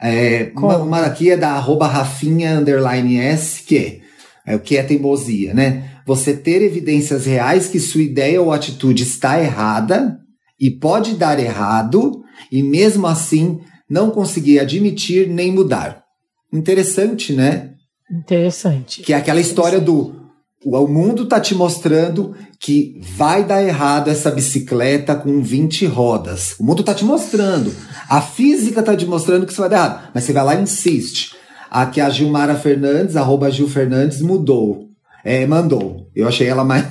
[0.01, 4.77] É, uma, uma aqui é da arroba Rafinha underline S, que é, é o que
[4.77, 5.91] é teimosia, né?
[6.11, 10.19] Você ter evidências reais que sua ideia ou atitude está errada
[10.59, 16.03] e pode dar errado, e mesmo assim não conseguir admitir nem mudar.
[16.51, 17.71] Interessante, né?
[18.11, 19.03] Interessante.
[19.03, 20.19] Que é aquela história do
[20.65, 26.55] o mundo tá te mostrando que vai dar errado essa bicicleta com 20 rodas.
[26.59, 27.73] O mundo tá te mostrando.
[28.09, 30.11] A física tá te mostrando que isso vai dar errado.
[30.13, 31.31] Mas você vai lá e insiste.
[31.71, 34.90] Aqui a Gilmara Fernandes, arroba Gil Fernandes, mudou
[35.23, 36.07] é, mandou.
[36.15, 36.85] Eu achei ela mais,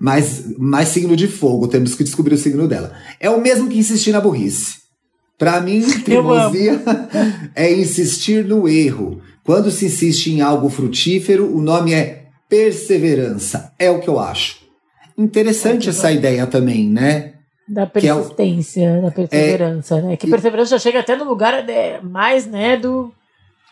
[0.00, 1.68] mais, mais signo de fogo.
[1.68, 2.92] Temos que descobrir o signo dela.
[3.20, 4.82] É o mesmo que insistir na burrice.
[5.38, 6.80] Para mim, teimosia
[7.54, 9.20] é insistir no erro.
[9.44, 13.72] Quando se insiste em algo frutífero, o nome é perseverança.
[13.78, 14.62] É o que eu acho.
[15.18, 17.32] Interessante é essa ideia também, né?
[17.68, 20.16] Da persistência, é o, da perseverança, é, né?
[20.16, 23.12] Que perseverança já chega até no lugar de, mais, né, do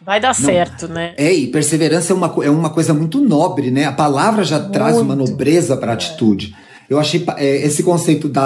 [0.05, 1.15] Vai dar Não, certo, né?
[1.17, 3.85] É, e perseverança é uma, é uma coisa muito nobre, né?
[3.85, 4.73] A palavra já muito.
[4.73, 6.55] traz uma nobreza para a atitude.
[6.89, 8.43] Eu achei é, esse conceito da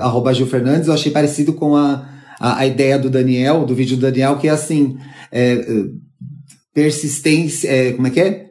[0.00, 2.08] arroba Gil Fernandes, eu achei parecido com a,
[2.40, 4.96] a, a, ideia do Daniel, do vídeo do Daniel, que é assim:
[5.30, 5.60] é,
[6.72, 7.68] persistência.
[7.68, 8.46] É, como é que é?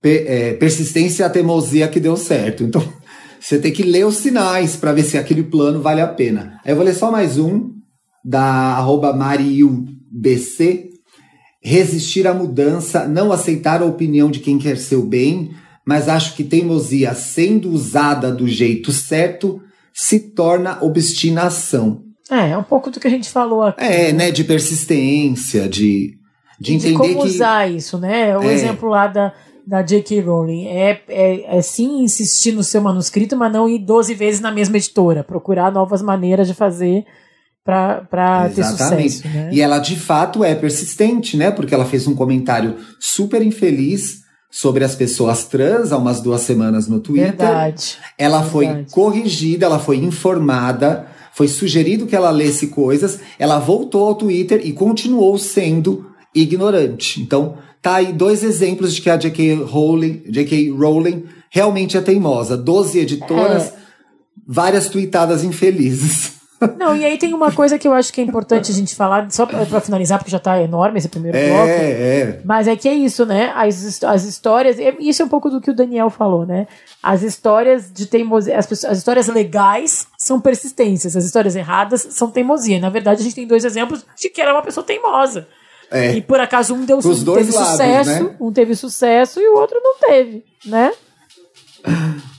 [0.00, 2.62] Per, é, persistência a teimosia que deu certo.
[2.62, 2.86] Então,
[3.40, 6.60] você tem que ler os sinais para ver se aquele plano vale a pena.
[6.64, 7.70] Aí eu vou ler só mais um,
[8.22, 10.93] da arroba MariuBC,
[11.64, 15.52] resistir à mudança, não aceitar a opinião de quem quer seu bem,
[15.84, 19.62] mas acho que teimosia, sendo usada do jeito certo,
[19.92, 22.02] se torna obstinação.
[22.30, 23.82] É, é um pouco do que a gente falou aqui.
[23.82, 26.18] É, né, de persistência, de,
[26.60, 27.28] de entender de como que...
[27.28, 28.36] usar isso, né?
[28.36, 28.52] O é.
[28.52, 29.32] exemplo lá da,
[29.66, 30.20] da J.K.
[30.20, 34.50] Rowling é, é, é sim insistir no seu manuscrito, mas não ir 12 vezes na
[34.50, 37.06] mesma editora, procurar novas maneiras de fazer
[37.64, 39.26] para ter sucesso.
[39.26, 39.48] Né?
[39.52, 41.50] E ela de fato é persistente, né?
[41.50, 46.86] Porque ela fez um comentário super infeliz sobre as pessoas trans há umas duas semanas
[46.86, 47.32] no Twitter.
[47.32, 47.96] Verdade.
[48.18, 48.52] Ela Verdade.
[48.52, 54.60] foi corrigida, ela foi informada, foi sugerido que ela lesse coisas, ela voltou ao Twitter
[54.62, 57.20] e continuou sendo ignorante.
[57.20, 59.54] Então, tá aí dois exemplos de que a J.K.
[59.64, 60.70] Rowling, J.K.
[60.70, 62.56] Rowling realmente é teimosa.
[62.56, 63.72] Doze editoras, é.
[64.46, 66.33] várias tweetadas infelizes.
[66.78, 69.30] Não, e aí tem uma coisa que eu acho que é importante a gente falar,
[69.30, 71.68] só para finalizar, porque já tá enorme esse primeiro é, bloco.
[71.68, 72.40] É.
[72.44, 73.52] Mas é que é isso, né?
[73.54, 74.76] As, as histórias.
[74.98, 76.66] Isso é um pouco do que o Daniel falou, né?
[77.02, 78.58] As histórias de teimosia.
[78.58, 82.78] As, as histórias legais são persistências, as histórias erradas são teimosia.
[82.80, 85.46] Na verdade, a gente tem dois exemplos de que era uma pessoa teimosa.
[85.90, 86.16] É.
[86.16, 88.36] E por acaso um deu teve lados, sucesso, né?
[88.40, 90.92] um teve sucesso e o outro não teve, né?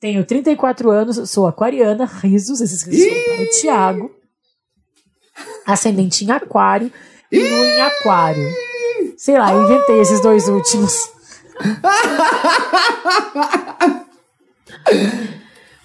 [0.00, 4.10] Tenho 34 anos, sou aquariana, risos, esses risos para o Thiago.
[5.66, 6.90] Ascendente em aquário
[7.30, 8.48] e lua em aquário.
[9.16, 11.15] Sei lá, inventei esses dois últimos.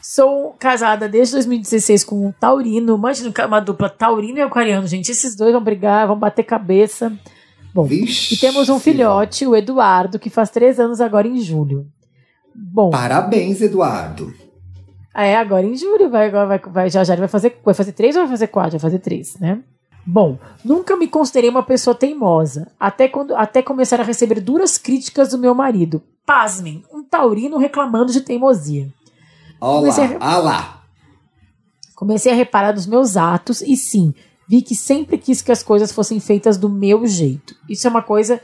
[0.02, 2.96] Sou casada desde 2016 com um taurino.
[2.96, 5.12] Imagina uma dupla taurino e aquariano, gente.
[5.12, 7.14] Esses dois vão brigar, vão bater cabeça.
[7.74, 8.34] Bom, Vixe.
[8.36, 11.88] e temos um filhote, o Eduardo, que faz três anos agora em julho.
[12.54, 12.90] Bom.
[12.90, 14.34] Parabéns, Eduardo.
[15.16, 18.16] É, agora em julho, vai, vai, vai, já já ele vai fazer, vai fazer três
[18.16, 18.72] ou vai fazer quatro?
[18.72, 19.62] Vai fazer três, né?
[20.06, 25.30] Bom, nunca me considerei uma pessoa teimosa, até, quando, até começar a receber duras críticas
[25.30, 26.02] do meu marido.
[26.26, 28.92] Pasmem, um taurino reclamando de teimosia.
[29.60, 30.40] Olá, a...
[30.40, 30.84] Olá.
[31.96, 34.14] Comecei a reparar nos meus atos e sim,
[34.48, 37.56] vi que sempre quis que as coisas fossem feitas do meu jeito.
[37.70, 38.42] Isso é uma coisa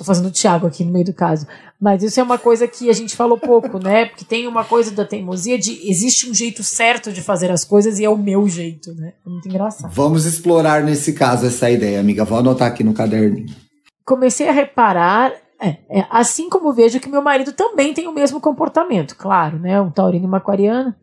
[0.00, 1.46] Tô fazendo o Thiago aqui no meio do caso.
[1.78, 4.06] Mas isso é uma coisa que a gente falou pouco, né?
[4.06, 7.98] Porque tem uma coisa da teimosia de existe um jeito certo de fazer as coisas
[7.98, 9.12] e é o meu jeito, né?
[9.26, 9.92] É muito engraçado.
[9.92, 12.24] Vamos explorar nesse caso essa ideia, amiga.
[12.24, 13.54] Vou anotar aqui no caderninho.
[14.02, 18.40] Comecei a reparar, é, é, assim como vejo que meu marido também tem o mesmo
[18.40, 19.78] comportamento, claro, né?
[19.82, 20.96] Um taurino e uma aquariana.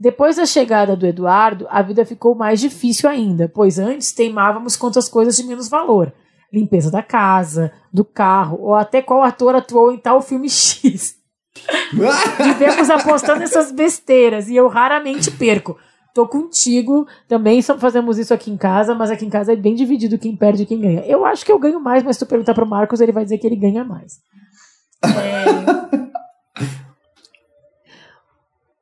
[0.00, 4.98] Depois da chegada do Eduardo, a vida ficou mais difícil ainda, pois antes teimávamos quanto
[4.98, 6.12] às coisas de menos valor
[6.52, 11.16] limpeza da casa, do carro, ou até qual ator atuou em tal filme X.
[12.42, 15.78] Vivemos apostando nessas besteiras e eu raramente perco.
[16.14, 20.18] Tô contigo, também fazemos isso aqui em casa, mas aqui em casa é bem dividido
[20.18, 21.00] quem perde e quem ganha.
[21.06, 23.38] Eu acho que eu ganho mais, mas se tu perguntar pro Marcos, ele vai dizer
[23.38, 24.20] que ele ganha mais.
[25.04, 26.12] É...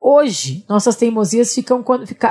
[0.03, 1.85] Hoje, nossas teimosias ficam,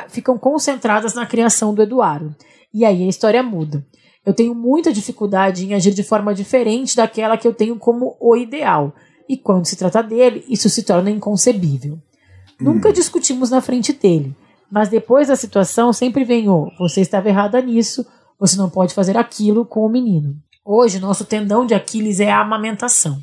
[0.09, 2.34] ficam concentradas na criação do Eduardo.
[2.74, 3.86] E aí a história muda.
[4.24, 8.36] Eu tenho muita dificuldade em agir de forma diferente daquela que eu tenho como o
[8.36, 8.92] ideal.
[9.28, 11.94] E quando se trata dele, isso se torna inconcebível.
[11.94, 12.64] Hum.
[12.64, 14.34] Nunca discutimos na frente dele,
[14.70, 18.06] mas depois da situação sempre vem o você estava errada nisso,
[18.38, 20.36] você não pode fazer aquilo com o menino.
[20.64, 23.18] Hoje, nosso tendão de Aquiles é a amamentação.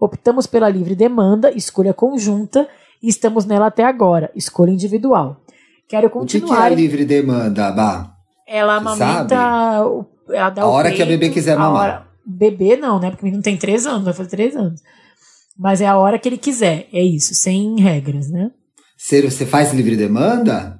[0.00, 2.68] Optamos pela livre demanda, escolha conjunta,
[3.02, 5.40] e estamos nela até agora, escolha individual.
[5.88, 6.56] Quero continuar.
[6.56, 8.14] O que, que é livre demanda, Bah?
[8.46, 9.84] Ela amamenta.
[10.30, 11.82] Ela dá a hora peito, que a bebê quiser mamar.
[11.82, 13.10] Hora, bebê não, né?
[13.10, 14.80] Porque o menino tem três anos, vai fazer três anos.
[15.58, 18.50] Mas é a hora que ele quiser, é isso, sem regras, né?
[18.96, 20.78] Ser, você faz livre demanda?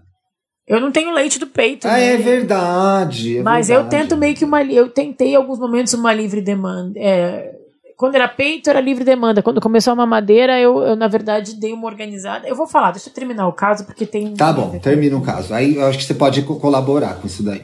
[0.67, 1.89] Eu não tenho leite do peito.
[1.89, 2.15] Ah, né?
[2.15, 3.39] é verdade.
[3.39, 3.87] É Mas verdade.
[3.87, 4.63] eu tento meio que uma.
[4.63, 6.93] Eu tentei em alguns momentos uma livre demanda.
[6.99, 7.53] É,
[7.97, 9.43] quando era peito, era livre demanda.
[9.43, 12.47] Quando começou a mamadeira, eu, eu, na verdade, dei uma organizada.
[12.47, 14.35] Eu vou falar, deixa eu terminar o caso, porque tem.
[14.35, 15.55] Tá bom, termina o caso.
[15.55, 17.63] Aí eu acho que você pode co colaborar com isso daí.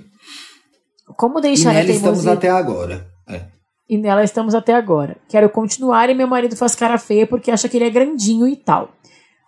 [1.16, 2.10] Como deixar e nela a teimosia...
[2.10, 3.06] estamos até agora.
[3.28, 3.54] É.
[3.88, 5.16] E nela estamos até agora.
[5.28, 8.56] Quero continuar e meu marido faz cara feia porque acha que ele é grandinho e
[8.56, 8.90] tal.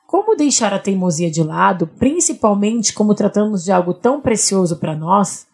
[0.07, 5.47] Como deixar a teimosia de lado, principalmente como tratamos de algo tão precioso para nós?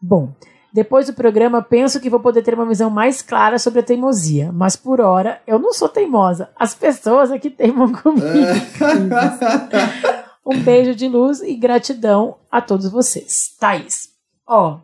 [0.00, 0.32] Bom,
[0.72, 4.52] depois do programa penso que vou poder ter uma visão mais clara sobre a teimosia,
[4.52, 6.50] mas por hora eu não sou teimosa.
[6.54, 8.26] As pessoas aqui teimam comigo.
[10.46, 13.56] um beijo de luz e gratidão a todos vocês.
[13.58, 14.10] Thaís.
[14.46, 14.80] Ó,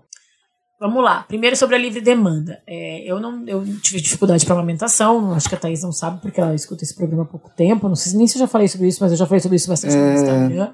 [0.82, 1.22] Vamos lá.
[1.28, 2.60] Primeiro sobre a livre demanda.
[2.66, 6.40] É, eu não eu tive dificuldade para amamentação, acho que a Thaís não sabe, porque
[6.40, 7.88] ela escuta esse programa há pouco tempo.
[7.88, 9.68] Não sei nem se eu já falei sobre isso, mas eu já falei sobre isso
[9.68, 10.72] bastante no Instagram.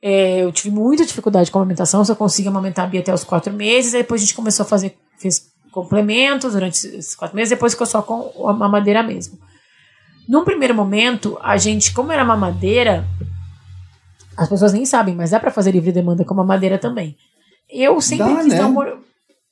[0.00, 3.24] É, eu tive muita dificuldade com a amamentação, só consegui amamentar a Bia até os
[3.24, 7.50] quatro meses, aí depois a gente começou a fazer, fez complementos durante esses quatro meses,
[7.50, 9.40] depois ficou só com a mamadeira mesmo.
[10.28, 13.04] Num primeiro momento, a gente, como era mamadeira,
[14.36, 17.16] as pessoas nem sabem, mas dá para fazer livre demanda com mamadeira também.
[17.72, 18.58] Eu sempre Dá, quis né?
[18.58, 18.98] dar uma.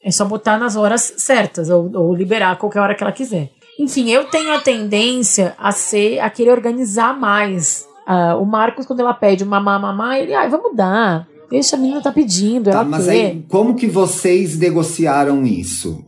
[0.03, 3.51] É só botar nas horas certas, ou, ou liberar qualquer hora que ela quiser.
[3.79, 7.87] Enfim, eu tenho a tendência a ser, a querer organizar mais.
[8.07, 11.27] Ah, o Marcos, quando ela pede mamar, mamar, ele, ai, vamos dar.
[11.51, 13.11] Deixa a menina tá pedindo, Tá, ela mas quer.
[13.11, 16.05] aí, como que vocês negociaram isso?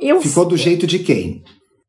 [0.00, 1.42] eu, Ficou do jeito de quem?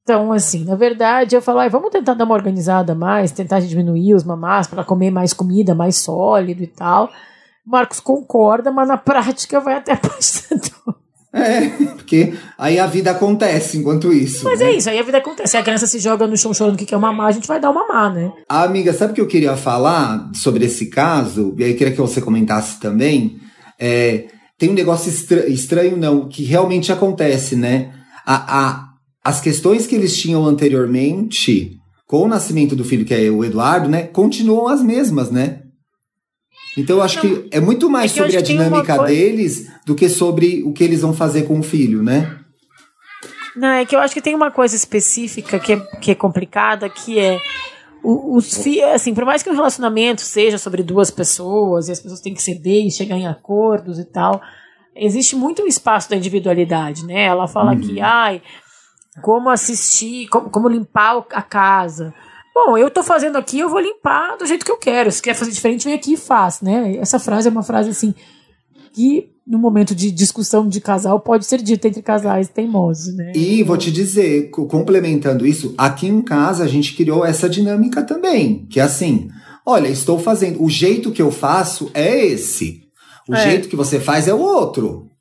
[0.03, 4.13] Então, assim, na verdade, eu falo, ai, vamos tentar dar uma organizada mais, tentar diminuir
[4.13, 7.09] os mamás para comer mais comida, mais sólido e tal.
[7.66, 10.72] Marcos concorda, mas na prática vai até bastante.
[11.34, 14.45] É, porque aí a vida acontece enquanto isso.
[14.45, 14.68] Mas né?
[14.68, 15.51] é isso, aí a vida acontece.
[15.51, 17.72] Se a criança se joga no chão chorando que quer mamar, a gente vai dar
[17.72, 18.32] o mamar, né?
[18.47, 21.53] Ah, Amiga, sabe o que eu queria falar sobre esse caso?
[21.57, 23.38] E aí eu queria que você comentasse também.
[23.78, 27.91] É, tem um negócio estra- estranho, não, que realmente acontece, né?
[28.26, 28.86] A, a,
[29.22, 33.89] as questões que eles tinham anteriormente, com o nascimento do filho, que é o Eduardo,
[33.89, 34.03] né?
[34.03, 35.63] Continuam as mesmas, né?
[36.78, 40.09] Então eu acho que é muito mais é sobre a dinâmica coisa- deles do que
[40.09, 42.38] sobre o que eles vão fazer com o filho, né?
[43.55, 46.89] Não, é que eu acho que tem uma coisa específica que é, que é complicada,
[46.89, 47.39] que é
[48.03, 52.19] os fi assim, por mais que o relacionamento seja sobre duas pessoas e as pessoas
[52.21, 54.41] têm que ceder e chegar em acordos e tal,
[54.95, 57.23] existe muito um espaço da individualidade, né?
[57.23, 58.41] Ela fala que, ai,
[59.23, 62.13] como assistir, como, como limpar a casa.
[62.56, 65.12] Bom, eu tô fazendo aqui, eu vou limpar do jeito que eu quero.
[65.12, 66.95] Se quer fazer diferente, vem aqui e faz, né?
[66.97, 68.14] Essa frase é uma frase assim
[68.93, 73.34] que no momento de discussão de casal pode ser dita entre casais teimosos, né?
[73.36, 78.01] E vou te dizer, co- complementando isso, aqui em casa a gente criou essa dinâmica
[78.03, 79.30] também, que é assim,
[79.66, 82.84] olha, estou fazendo, o jeito que eu faço é esse.
[83.28, 83.43] O É.
[83.49, 85.12] jeito que você faz é o outro.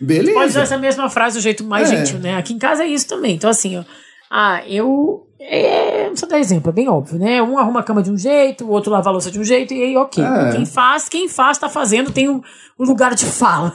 [0.00, 0.32] Beleza.
[0.32, 1.96] Pode usar essa mesma frase do jeito mais É.
[1.98, 2.36] gentil, né?
[2.38, 3.36] Aqui em casa é isso também.
[3.36, 3.84] Então, assim, ó.
[4.30, 5.26] Ah, eu.
[5.42, 7.40] É, não precisa dar exemplo, é bem óbvio, né?
[7.42, 9.72] Um arruma a cama de um jeito, o outro lava a louça de um jeito,
[9.72, 10.22] e aí, ok.
[10.22, 10.52] É.
[10.52, 12.42] Quem faz, quem faz, tá fazendo, tem um,
[12.78, 13.72] um lugar de fala.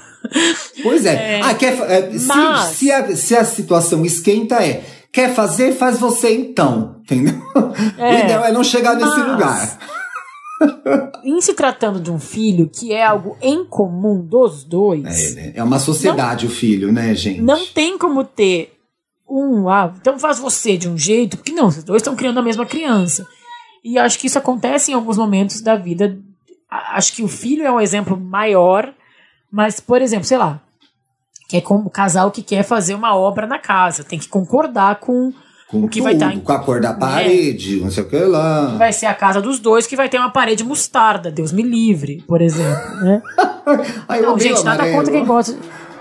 [0.84, 1.40] Pois é.
[1.44, 6.00] Ah, quer, é, se, Mas- se, a, se a situação esquenta é, quer fazer, faz
[6.00, 6.98] você então.
[7.02, 7.34] Entendeu?
[7.98, 8.16] É.
[8.16, 9.80] O ideal é não chegar nesse Mas- lugar.
[11.24, 15.52] Em se tratando de um filho, que é algo em comum dos dois, É, né?
[15.56, 17.42] é uma sociedade o filho, né, gente?
[17.42, 18.72] não tem como ter
[19.30, 22.44] um, ah, então faz você de um jeito, porque não, os dois estão criando a
[22.44, 23.28] mesma criança.
[23.84, 26.18] E acho que isso acontece em alguns momentos da vida.
[26.70, 28.92] Acho que o filho é um exemplo maior,
[29.52, 30.60] mas, por exemplo, sei lá,
[31.48, 34.96] que é como o casal que quer fazer uma obra na casa, tem que concordar
[35.00, 35.32] com
[35.68, 38.08] Com o que vai tudo, estar em- com a cor da parede, não sei o
[38.10, 38.76] que lá.
[38.78, 42.24] vai ser a casa dos dois que vai ter uma parede mostarda, Deus me livre,
[42.28, 43.22] por exemplo, né?
[44.08, 44.98] Ai, Não, gente, nada amarelo.
[44.98, 45.58] contra quem gosta.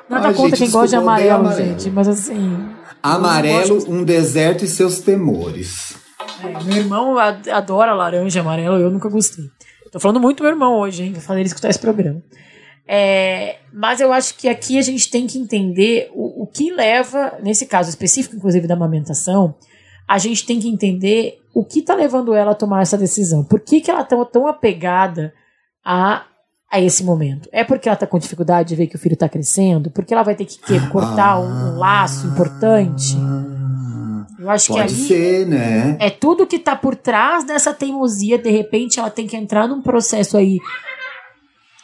[0.09, 1.69] Nada Ai, contra gente, quem gosta de amarelo, amarelo.
[1.79, 2.74] gente, mas assim.
[3.05, 5.95] Amarelo, um deserto e seus temores.
[6.43, 9.45] É, meu irmão adora laranja e amarelo, eu nunca gostei.
[9.93, 11.13] Tô falando muito do meu irmão hoje, hein?
[11.13, 12.23] Vou fazer ele escutar esse programa.
[12.89, 17.35] É, mas eu acho que aqui a gente tem que entender o, o que leva,
[17.43, 19.55] nesse caso específico, inclusive da amamentação,
[20.09, 23.45] a gente tem que entender o que tá levando ela a tomar essa decisão.
[23.45, 25.35] Por que, que ela tá tão apegada
[25.85, 26.25] a,
[26.75, 27.49] a esse momento?
[27.53, 29.91] É porque ela tá com dificuldade de ver que o filho tá crescendo?
[29.91, 30.81] Porque ela vai ter que quê?
[30.91, 31.45] cortar um,
[31.75, 33.17] um laço importante?
[34.39, 35.97] Eu acho que ali ser, né?
[36.01, 38.37] é tudo que tá por trás dessa teimosia.
[38.39, 40.59] De repente, ela tem que entrar num processo aí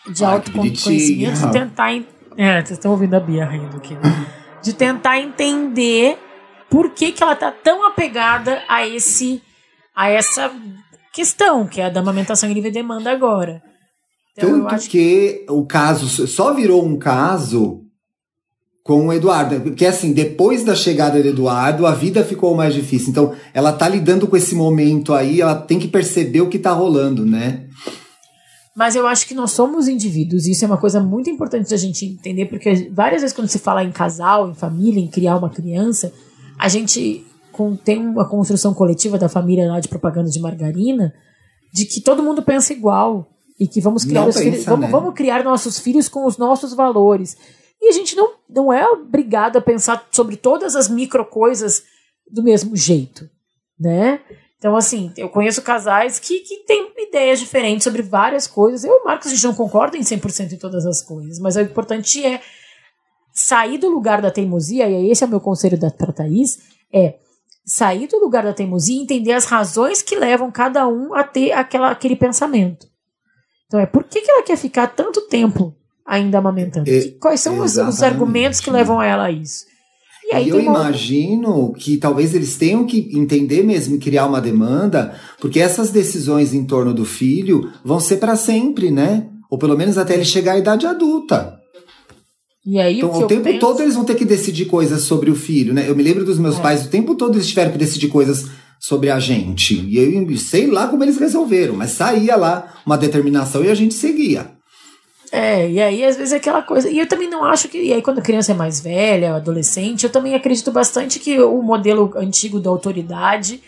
[0.09, 1.49] de que autoconhecimento bonitinha.
[1.49, 3.95] e tentar en- É, vocês estão ouvindo a Bia rindo aqui.
[3.95, 4.27] Né?
[4.63, 6.19] De tentar entender
[6.69, 9.41] por que, que ela tá tão apegada a esse
[9.95, 10.51] a essa
[11.13, 13.63] questão, que é a da amamentação em livre demanda agora.
[14.37, 17.85] Então, Tanto que, que o caso só virou um caso
[18.83, 19.61] com o Eduardo.
[19.61, 23.11] Porque, assim, depois da chegada do Eduardo, a vida ficou mais difícil.
[23.11, 26.73] Então, ela tá lidando com esse momento aí, ela tem que perceber o que tá
[26.73, 27.67] rolando, né?
[28.75, 31.77] Mas eu acho que nós somos indivíduos, e isso é uma coisa muito importante da
[31.77, 35.51] gente entender, porque várias vezes quando se fala em casal, em família, em criar uma
[35.51, 36.13] criança,
[36.59, 37.25] a gente
[37.85, 41.13] tem uma construção coletiva da família lá de propaganda de margarina,
[41.75, 43.29] de que todo mundo pensa igual.
[43.61, 44.91] E que vamos criar, pensa, filhos, vamos, né?
[44.91, 47.37] vamos criar nossos filhos com os nossos valores.
[47.79, 51.83] E a gente não, não é obrigado a pensar sobre todas as micro coisas
[52.31, 53.29] do mesmo jeito,
[53.79, 54.21] né?
[54.57, 58.85] Então, assim, eu conheço casais que, que têm ideias diferentes sobre várias coisas.
[58.85, 61.57] Eu e o Marcos, a gente não concorda em 100% em todas as coisas, mas
[61.57, 62.41] o importante é
[63.33, 66.59] sair do lugar da teimosia, e esse é o meu conselho da, pra Thaís,
[66.93, 67.19] é
[67.65, 71.53] sair do lugar da teimosia e entender as razões que levam cada um a ter
[71.53, 72.90] aquela, aquele pensamento.
[73.71, 75.73] Então, é por que, que ela quer ficar tanto tempo
[76.05, 76.91] ainda amamentando?
[76.91, 79.65] E, Quais são os, os, argumentos que levam ela a isso?
[80.29, 85.15] E aí eu imagino que talvez eles tenham que entender mesmo e criar uma demanda,
[85.41, 89.29] porque essas decisões em torno do filho vão ser para sempre, né?
[89.49, 91.57] Ou pelo menos até ele chegar à idade adulta.
[92.67, 93.61] E aí, então, o, o tempo penso...
[93.61, 95.89] todo eles vão ter que decidir coisas sobre o filho, né?
[95.89, 96.61] Eu me lembro dos meus é.
[96.61, 98.47] pais, o tempo todo eles tiveram que decidir coisas
[98.81, 99.75] sobre a gente.
[99.75, 103.93] E eu sei lá como eles resolveram, mas saía lá uma determinação e a gente
[103.93, 104.53] seguia.
[105.31, 106.89] É, e aí às vezes é aquela coisa.
[106.89, 107.79] E eu também não acho que.
[107.79, 111.63] E aí quando a criança é mais velha, adolescente, eu também acredito bastante que o
[111.63, 113.63] modelo antigo da autoridade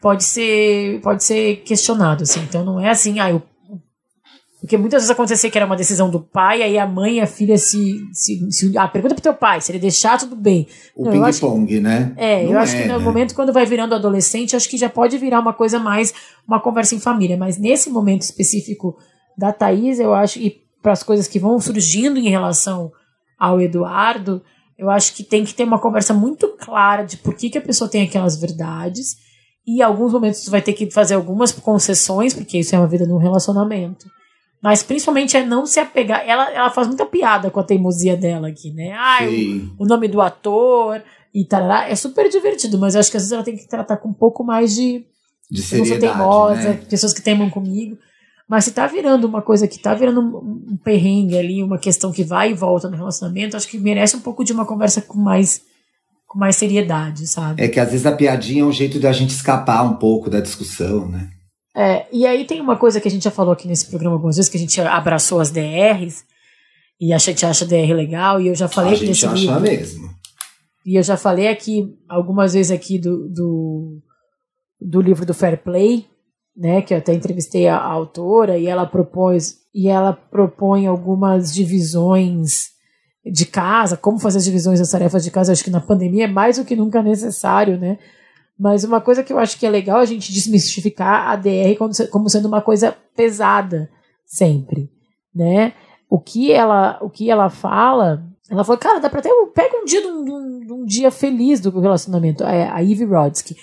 [0.00, 2.40] pode ser pode ser questionado, assim.
[2.40, 3.42] Então não é assim, ah, eu,
[4.60, 7.26] porque muitas vezes acontecer que era uma decisão do pai, aí a mãe e a
[7.26, 8.00] filha se.
[8.12, 10.66] se, se ah, pergunta pro teu pai, se ele deixar, tudo bem.
[10.96, 12.12] O ping-pong, né?
[12.16, 13.04] É, não eu acho que no né?
[13.04, 16.12] momento quando vai virando adolescente, acho que já pode virar uma coisa mais,
[16.46, 17.36] uma conversa em família.
[17.36, 18.96] Mas nesse momento específico
[19.36, 22.90] da Thaís, eu acho, e para as coisas que vão surgindo em relação
[23.38, 24.42] ao Eduardo,
[24.76, 27.62] eu acho que tem que ter uma conversa muito clara de por que, que a
[27.62, 29.16] pessoa tem aquelas verdades.
[29.64, 32.88] E em alguns momentos você vai ter que fazer algumas concessões, porque isso é uma
[32.88, 34.06] vida num relacionamento.
[34.62, 36.22] Mas principalmente é não se apegar.
[36.26, 38.92] Ela, ela faz muita piada com a teimosia dela aqui, né?
[38.92, 41.02] Ah, o, o, nome do ator
[41.32, 41.88] e tarará.
[41.88, 44.14] É super divertido, mas eu acho que às vezes ela tem que tratar com um
[44.14, 45.04] pouco mais de.
[45.50, 46.00] De seriedade.
[46.00, 46.80] Teimosa, né?
[46.90, 47.96] pessoas que teimam comigo.
[48.48, 52.10] Mas se tá virando uma coisa que tá virando um, um perrengue ali, uma questão
[52.10, 55.18] que vai e volta no relacionamento, acho que merece um pouco de uma conversa com
[55.18, 55.62] mais
[56.26, 57.62] com mais seriedade, sabe?
[57.62, 60.40] É que às vezes a piadinha é um jeito da gente escapar um pouco da
[60.40, 61.30] discussão, né?
[61.76, 64.36] É, e aí tem uma coisa que a gente já falou aqui nesse programa algumas
[64.36, 66.24] vezes, que a gente abraçou as DRs,
[67.00, 70.10] e a gente acha DR legal, e eu já falei a gente acha livro, mesmo.
[70.84, 74.02] E eu já falei aqui algumas vezes aqui do, do,
[74.80, 76.06] do livro do Fair Play,
[76.56, 81.54] né, que eu até entrevistei a, a autora e ela propôs e ela propõe algumas
[81.54, 82.70] divisões
[83.24, 86.28] de casa, como fazer as divisões das tarefas de casa, acho que na pandemia é
[86.28, 87.98] mais do que nunca necessário, né?
[88.58, 91.92] Mas uma coisa que eu acho que é legal a gente desmistificar a DR como,
[92.10, 93.88] como sendo uma coisa pesada
[94.26, 94.90] sempre,
[95.32, 95.74] né?
[96.10, 99.84] O que ela, o que ela fala, ela falou, cara, dá pra ter, pega um
[99.84, 103.54] dia de um, um, dia feliz do relacionamento, é, a Eve Rodsky.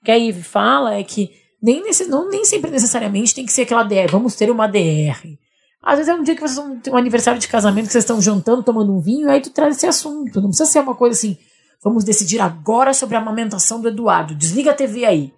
[0.00, 1.30] O que a Eve fala é que
[1.62, 5.38] nem, nesse, não, nem sempre necessariamente tem que ser aquela DR, vamos ter uma DR.
[5.82, 8.20] Às vezes é um dia que vocês ter um aniversário de casamento que vocês estão
[8.20, 10.40] jantando, tomando um vinho, aí tu traz esse assunto.
[10.40, 11.36] Não precisa ser uma coisa assim,
[11.82, 14.34] vamos decidir agora sobre a amamentação do Eduardo.
[14.34, 15.32] Desliga a TV aí.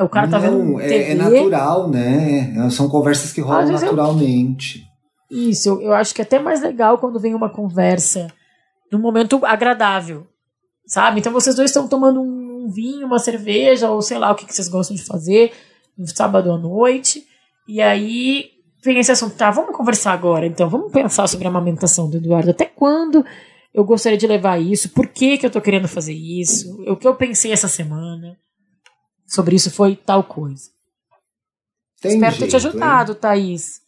[0.00, 0.80] O cara tá não, vendo.
[0.80, 1.10] É, TV.
[1.10, 2.70] é natural, né?
[2.70, 4.84] São conversas que rolam naturalmente.
[5.30, 8.28] Eu, isso, eu, eu acho que é até mais legal quando vem uma conversa
[8.92, 10.26] num momento agradável.
[10.86, 11.18] Sabe?
[11.18, 14.44] Então vocês dois estão tomando um um vinho, uma cerveja, ou sei lá o que,
[14.44, 15.52] que vocês gostam de fazer
[15.96, 17.24] no sábado à noite.
[17.68, 18.50] E aí
[18.84, 22.50] vem esse assunto, tá, vamos conversar agora, então, vamos pensar sobre a amamentação do Eduardo.
[22.50, 23.24] Até quando
[23.76, 24.88] eu gostaria de levar isso?
[24.88, 26.82] Por que, que eu tô querendo fazer isso?
[26.88, 28.38] O que eu pensei essa semana
[29.26, 30.70] sobre isso foi tal coisa.
[32.00, 33.18] Tem Espero jeito, ter te ajudado, hein?
[33.20, 33.82] Thaís.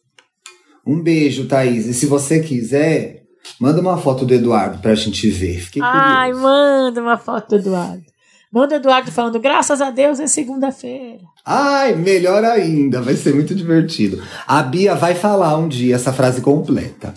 [0.87, 1.87] Um beijo, Thaís.
[1.87, 3.23] E se você quiser,
[3.59, 5.59] manda uma foto do Eduardo pra gente ver.
[5.59, 8.05] Fiquei Ai, manda uma foto do Eduardo.
[8.53, 11.23] Manda o Eduardo falando, graças a Deus é segunda-feira.
[11.47, 14.23] Ai, melhor ainda, vai ser muito divertido.
[14.47, 17.15] A Bia vai falar um dia essa frase completa.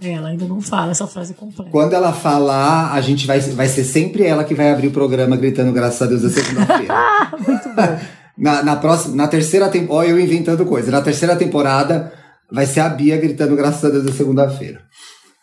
[0.00, 1.70] Ela ainda não fala essa frase completa.
[1.70, 5.36] Quando ela falar, a gente vai, vai ser sempre ela que vai abrir o programa
[5.36, 6.94] gritando graças a Deus é segunda-feira.
[7.46, 7.98] muito bom.
[8.36, 10.90] na, na, próxima, na terceira temporada, olha eu inventando coisa.
[10.90, 12.12] Na terceira temporada
[12.50, 14.82] vai ser a Bia gritando graças a Deus é segunda-feira.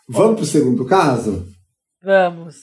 [0.08, 1.46] Vamos pro segundo caso?
[2.04, 2.56] Vamos.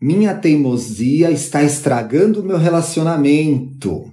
[0.00, 4.04] Minha teimosia está estragando o meu relacionamento.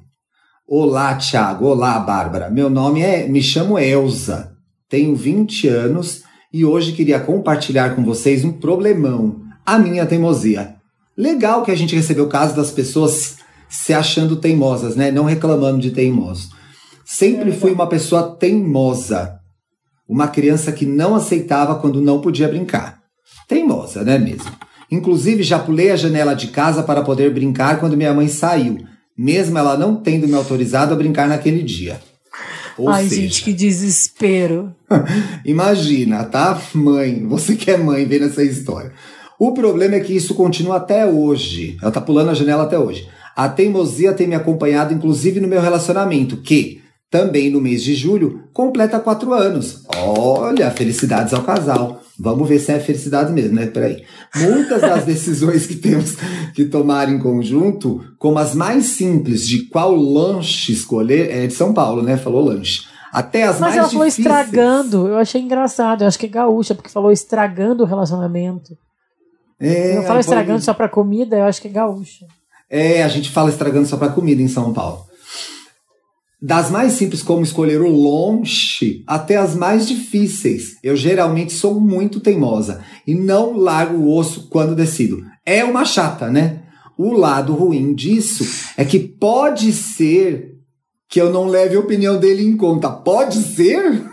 [0.68, 1.66] Olá, Thiago.
[1.66, 2.50] Olá, Bárbara.
[2.50, 3.28] Meu nome é.
[3.28, 4.52] Me chamo Elza.
[4.88, 9.42] Tenho 20 anos e hoje queria compartilhar com vocês um problemão.
[9.66, 10.76] A minha teimosia.
[11.16, 13.38] Legal que a gente recebeu o caso das pessoas
[13.70, 15.12] se achando teimosas, né?
[15.12, 16.50] Não reclamando de teimosos.
[17.06, 19.40] Sempre fui uma pessoa teimosa.
[20.08, 23.00] Uma criança que não aceitava quando não podia brincar.
[23.48, 24.52] Teimosa, né mesmo?
[24.92, 28.80] Inclusive, já pulei a janela de casa para poder brincar quando minha mãe saiu,
[29.16, 32.00] mesmo ela não tendo me autorizado a brincar naquele dia.
[32.80, 34.74] Ou Ai, seja, gente, que desespero.
[35.44, 36.60] imagina, tá?
[36.74, 38.94] Mãe, você que é mãe vendo essa história.
[39.38, 41.78] O problema é que isso continua até hoje.
[41.82, 43.08] Ela tá pulando a janela até hoje.
[43.36, 48.44] A teimosia tem me acompanhado, inclusive, no meu relacionamento, que, também no mês de julho,
[48.54, 49.84] completa quatro anos.
[49.98, 52.02] Olha, felicidades ao casal.
[52.20, 53.66] Vamos ver se é felicidade mesmo, né?
[53.66, 54.04] Peraí.
[54.36, 56.18] Muitas das decisões que temos
[56.54, 61.74] que tomar em conjunto, como as mais simples de qual lanche escolher, é de São
[61.74, 62.18] Paulo, né?
[62.18, 62.82] Falou lanche.
[63.12, 64.28] Até as Mas mais ela falou difíceis.
[64.28, 65.08] estragando.
[65.08, 66.04] Eu achei engraçado.
[66.04, 68.78] Eu acho que é gaúcha, porque falou estragando o relacionamento.
[69.60, 70.66] É, não fala estragando pode...
[70.66, 72.26] só pra comida, eu acho que é gaúcha.
[72.70, 75.09] É, a gente fala estragando só pra comida em São Paulo.
[76.42, 80.78] Das mais simples, como escolher o longe, até as mais difíceis.
[80.82, 85.22] Eu geralmente sou muito teimosa e não largo o osso quando decido.
[85.46, 86.64] É uma chata, né?
[86.98, 90.56] O lado ruim disso é que pode ser
[91.10, 92.90] que eu não leve a opinião dele em conta.
[92.90, 94.04] Pode ser?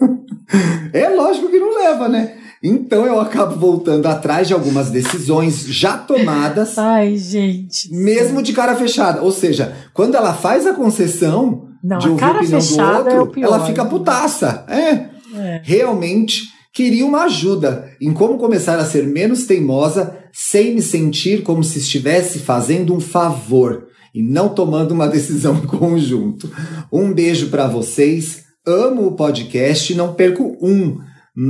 [0.94, 2.39] é lógico que não leva, né?
[2.62, 6.76] Então eu acabo voltando atrás de algumas decisões já tomadas.
[6.76, 7.90] Ai, gente.
[7.90, 9.22] Mesmo de cara fechada.
[9.22, 12.96] Ou seja, quando ela faz a concessão Não, de ouvir a, cara a opinião do
[12.98, 14.66] outro, é o pior, ela fica putaça.
[14.68, 15.08] É.
[15.38, 15.60] é.
[15.64, 16.42] Realmente
[16.72, 21.78] queria uma ajuda em como começar a ser menos teimosa sem me sentir como se
[21.78, 26.50] estivesse fazendo um favor e não tomando uma decisão em conjunto.
[26.92, 28.44] Um beijo para vocês.
[28.66, 30.98] Amo o podcast e não perco um.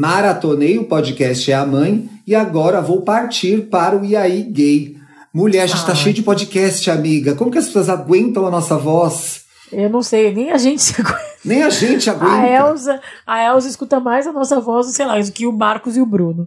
[0.00, 4.96] Maratonei o podcast É a Mãe e agora vou partir para o IAI Gay.
[5.34, 5.94] Mulher, a gente tá Ah.
[5.96, 7.34] cheio de podcast, amiga.
[7.34, 9.40] Como que as pessoas aguentam a nossa voz?
[9.72, 11.18] Eu não sei, nem a gente se aguenta.
[11.44, 12.36] Nem a gente aguenta.
[12.36, 15.96] A Elsa, a Elsa escuta mais a nossa voz, sei lá, do que o Marcos
[15.96, 16.46] e o Bruno.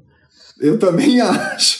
[0.57, 1.79] Eu também acho.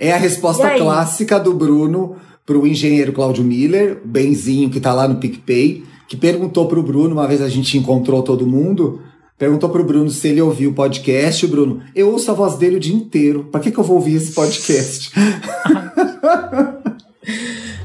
[0.00, 5.20] É a resposta clássica do Bruno pro engenheiro Cláudio Miller, Benzinho, que tá lá no
[5.20, 9.00] PicPay, que perguntou pro Bruno, uma vez a gente encontrou todo mundo,
[9.38, 11.46] perguntou pro Bruno se ele ouviu o podcast.
[11.46, 13.44] Bruno, eu ouço a voz dele o dia inteiro.
[13.44, 15.12] Pra que, que eu vou ouvir esse podcast?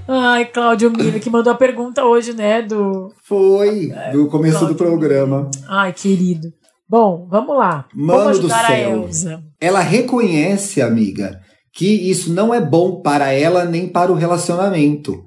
[0.08, 2.62] Ai, Cláudio Miller, que mandou a pergunta hoje, né?
[2.62, 3.14] Do.
[3.24, 5.50] Foi, do começo do Cláudio programa.
[5.68, 6.50] Ai, querido.
[6.90, 7.86] Bom, vamos lá.
[7.94, 9.40] Mano do céu.
[9.60, 11.40] Ela reconhece, amiga,
[11.74, 15.24] que isso não é bom para ela nem para o relacionamento.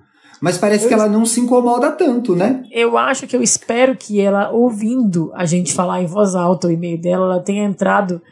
[0.47, 2.63] Mas parece que ela não se incomoda tanto, né?
[2.71, 6.71] Eu acho que eu espero que ela, ouvindo a gente falar em voz alta o
[6.71, 8.23] e-mail dela, ela tenha entrado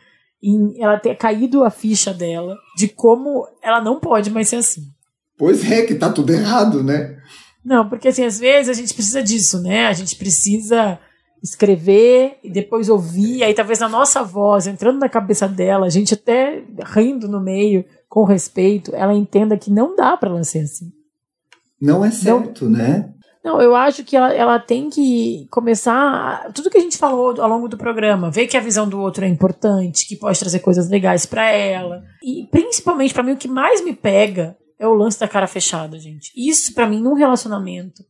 [0.41, 0.81] em.
[0.81, 4.83] Ela tenha caído a ficha dela de como ela não pode mais ser assim.
[5.37, 7.17] Pois é, que tá tudo errado, né?
[7.65, 9.89] Não, porque assim, às vezes a gente precisa disso, né?
[9.89, 11.01] A gente precisa
[11.43, 16.15] escrever e depois ouvir, aí talvez a nossa voz entrando na cabeça dela, a gente
[16.15, 16.62] até
[16.95, 20.93] rindo no meio, com respeito, ela entenda que não dá pra ela ser assim.
[21.85, 23.11] Não é certo, né?
[23.45, 25.95] Não, eu acho que ela, ela tem que começar.
[26.47, 28.98] a- Tudo que a gente falou ao longo do programa, ver que a visão do
[28.98, 32.02] outro é importante, que pode trazer coisas legais pra ela.
[32.23, 35.98] E principalmente, pra mim, o que mais me pega é o lance da cara fechada,
[35.98, 36.31] gente.
[36.35, 38.02] Isso, pra mim, num relacionamento.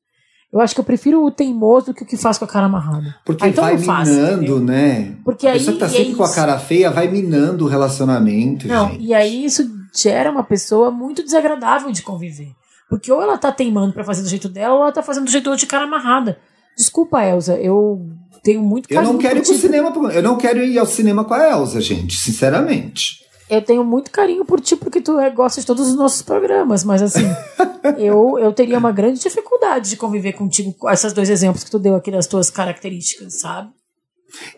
[0.52, 2.66] Eu acho que eu prefiro o teimoso do que o que faz com a cara
[2.66, 3.12] amarrada.
[3.26, 4.60] Porque Ah, então vai não faça, minando, entendeu?
[4.60, 5.16] né?
[5.24, 7.68] Porque a pessoa aí que tá é sempre com a cara feia vai minando o
[7.68, 9.04] relacionamento, Não, gente.
[9.04, 12.52] e aí isso gera uma pessoa muito desagradável de conviver.
[12.88, 15.30] Porque ou ela tá teimando pra fazer do jeito dela, ou ela tá fazendo do
[15.30, 16.38] jeito outro de cara amarrada.
[16.76, 18.06] Desculpa, Elsa, eu
[18.42, 21.24] tenho muito Eu carinho não quero ir pro cinema, eu não quero ir ao cinema
[21.24, 23.24] com a Elsa, gente, sinceramente.
[23.48, 26.82] Eu tenho muito carinho por ti, porque tu é, gosta de todos os nossos programas,
[26.82, 27.26] mas assim,
[27.98, 31.78] eu, eu teria uma grande dificuldade de conviver contigo com esses dois exemplos que tu
[31.78, 33.70] deu aqui das tuas características, sabe?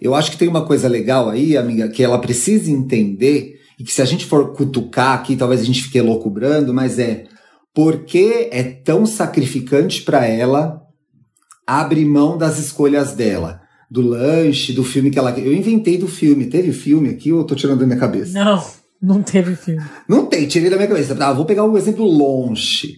[0.01, 3.93] Eu acho que tem uma coisa legal aí, amiga, que ela precisa entender, e que
[3.93, 7.24] se a gente for cutucar aqui, talvez a gente fique loucubrando, mas é
[7.77, 10.81] por que é tão sacrificante pra ela
[11.66, 13.61] abrir mão das escolhas dela?
[13.90, 15.31] Do lanche, do filme que ela.
[15.39, 16.47] Eu inventei do filme.
[16.47, 18.32] Teve filme aqui ou eu tô tirando da minha cabeça?
[18.43, 18.65] Não,
[19.01, 19.85] não teve filme.
[20.09, 21.15] Não tem, tirei da minha cabeça.
[21.20, 22.94] Ah, vou pegar um exemplo longe.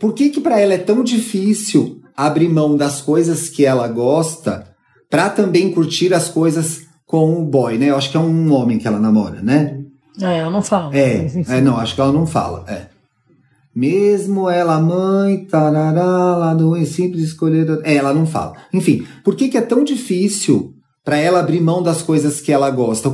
[0.00, 4.74] Por que que para ela é tão difícil abrir mão das coisas que ela gosta
[5.10, 7.90] para também curtir as coisas com o boy, né?
[7.90, 9.78] Eu acho que é um homem que ela namora, né?
[10.18, 10.96] É, ela não fala.
[10.96, 12.95] É, é não, acho que ela não fala, é.
[13.76, 17.78] Mesmo ela mãe, tarará, lá do simples escolher.
[17.84, 18.54] É, ela não fala.
[18.72, 20.72] Enfim, por que, que é tão difícil
[21.04, 23.10] para ela abrir mão das coisas que ela gosta?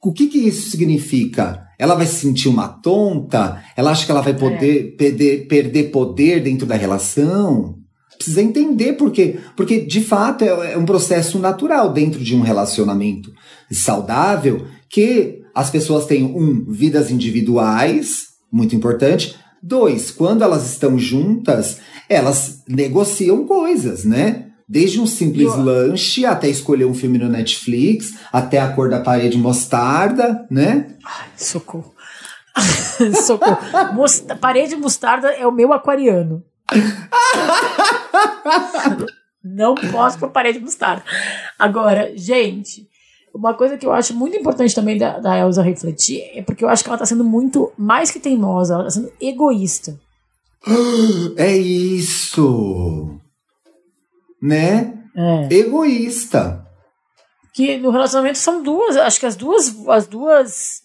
[0.00, 1.64] O que, que isso significa?
[1.76, 3.60] Ela vai se sentir uma tonta?
[3.76, 4.96] Ela acha que ela vai poder é.
[4.96, 7.74] perder, perder poder dentro da relação?
[8.16, 9.40] Precisa entender por quê.
[9.56, 13.32] Porque, de fato, é, é um processo natural dentro de um relacionamento
[13.72, 19.34] saudável que as pessoas têm, um, vidas individuais, muito importante.
[19.66, 24.48] Dois, quando elas estão juntas, elas negociam coisas, né?
[24.68, 25.64] Desde um simples Eu...
[25.64, 30.94] lanche até escolher um filme no Netflix, até a cor da parede mostarda, né?
[31.02, 31.94] Ai, socorro.
[33.24, 33.56] socorro.
[33.94, 34.26] Most...
[34.38, 36.44] Parede mostarda é o meu aquariano.
[39.42, 41.02] Não posso com parede mostarda.
[41.58, 42.86] Agora, gente,
[43.34, 46.68] uma coisa que eu acho muito importante também da, da Elsa refletir é porque eu
[46.68, 49.98] acho que ela tá sendo muito, mais que teimosa, ela tá sendo egoísta.
[51.36, 53.18] É isso!
[54.40, 54.94] Né?
[55.16, 55.54] É.
[55.54, 56.64] Egoísta.
[57.52, 60.82] Que no relacionamento são duas, acho que as duas, as duas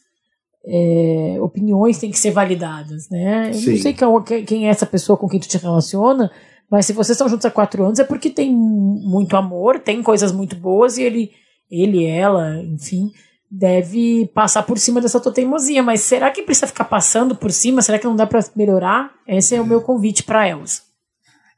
[0.65, 3.51] é, opiniões têm que ser validadas, né?
[3.53, 6.31] Eu não sei quem, quem é essa pessoa com quem tu te relaciona,
[6.69, 10.31] mas se vocês estão juntos há quatro anos é porque tem muito amor, tem coisas
[10.31, 11.31] muito boas e ele
[11.69, 13.11] ele, ela, enfim,
[13.49, 15.81] deve passar por cima dessa tua teimosia.
[15.81, 17.81] Mas será que precisa ficar passando por cima?
[17.81, 19.11] Será que não dá para melhorar?
[19.27, 20.89] Esse é o meu convite para Elsa.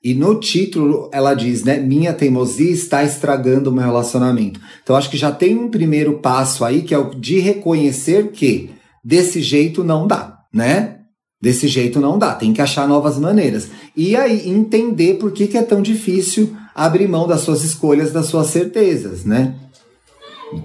[0.03, 1.77] E no título ela diz, né?
[1.79, 4.59] Minha teimosia está estragando o meu relacionamento.
[4.81, 8.71] Então acho que já tem um primeiro passo aí que é o de reconhecer que
[9.03, 10.97] desse jeito não dá, né?
[11.39, 13.69] Desse jeito não dá, tem que achar novas maneiras.
[13.95, 18.27] E aí entender por que, que é tão difícil abrir mão das suas escolhas, das
[18.27, 19.55] suas certezas, né?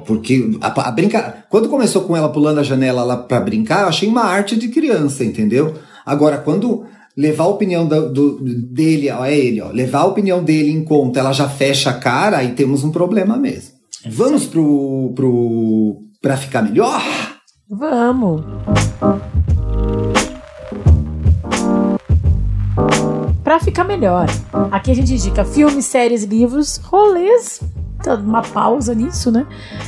[0.05, 1.47] Porque a, a brincar.
[1.49, 4.69] Quando começou com ela pulando a janela lá para brincar, eu achei uma arte de
[4.69, 5.75] criança, entendeu?
[6.05, 6.85] Agora, quando
[7.17, 10.85] levar a opinião do, do, dele, ó, é ele, ó, levar a opinião dele em
[10.85, 13.71] conta, ela já fecha a cara, aí temos um problema mesmo.
[14.05, 16.03] É Vamos pro, pro.
[16.21, 17.03] pra ficar melhor?
[17.69, 18.43] Vamos!
[23.43, 24.27] Para ficar melhor,
[24.73, 27.61] aqui a gente indica filmes, séries, livros, rolês
[28.15, 29.47] uma pausa nisso, né?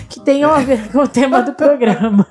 [0.08, 2.26] Que tenham a ver com o tema do programa.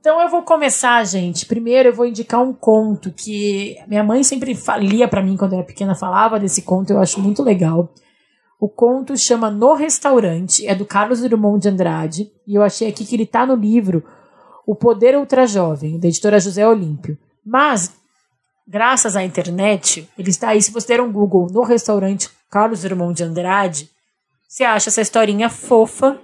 [0.00, 1.46] Então eu vou começar, gente.
[1.46, 5.58] Primeiro eu vou indicar um conto que minha mãe sempre lia para mim quando eu
[5.58, 7.88] era pequena, falava desse conto, eu acho muito legal.
[8.58, 13.04] O conto chama No Restaurante, é do Carlos Drummond de Andrade, e eu achei aqui
[13.04, 14.04] que ele tá no livro
[14.66, 17.18] O Poder Ultra Jovem, da editora José Olímpio.
[17.44, 17.92] Mas,
[18.66, 23.14] graças à internet, ele está aí, se você der um Google no restaurante Carlos Drummond
[23.14, 23.90] de Andrade,
[24.52, 26.20] você acha essa historinha fofa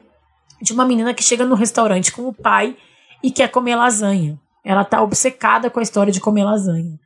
[0.61, 2.77] de uma menina que chega no restaurante com o pai
[3.23, 4.39] e quer comer lasanha.
[4.63, 7.01] Ela tá obcecada com a história de comer lasanha.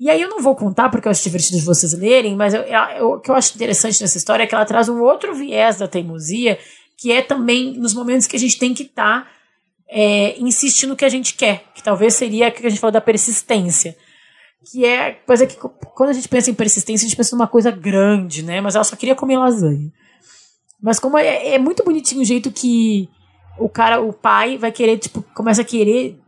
[0.00, 2.62] E aí eu não vou contar porque eu acho divertido de vocês lerem, mas eu,
[2.62, 5.78] eu, o que eu acho interessante nessa história é que ela traz um outro viés
[5.78, 6.58] da teimosia,
[6.98, 9.30] que é também nos momentos que a gente tem que estar tá,
[9.88, 12.90] é, insistindo no que a gente quer, que talvez seria o que a gente falou
[12.90, 13.96] da persistência.
[14.72, 17.70] Que é coisa que quando a gente pensa em persistência, a gente pensa numa coisa
[17.70, 18.60] grande, né?
[18.60, 19.92] Mas ela só queria comer lasanha.
[20.84, 23.08] Mas como é, é muito bonitinho o jeito que
[23.58, 26.20] o cara, o pai, vai querer, tipo, começa a querer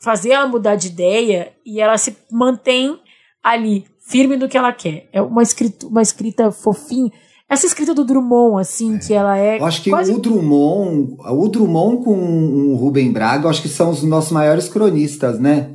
[0.00, 2.96] fazer ela mudar de ideia e ela se mantém
[3.42, 5.08] ali, firme no que ela quer.
[5.12, 7.10] É uma escrita, uma escrita fofinha.
[7.50, 8.98] Essa escrita do Drummond, assim, é.
[9.00, 9.58] que ela é.
[9.58, 10.12] Eu acho que quase...
[10.12, 15.40] o Drummond, o Drummond com o Rubem Braga, acho que são os nossos maiores cronistas,
[15.40, 15.72] né?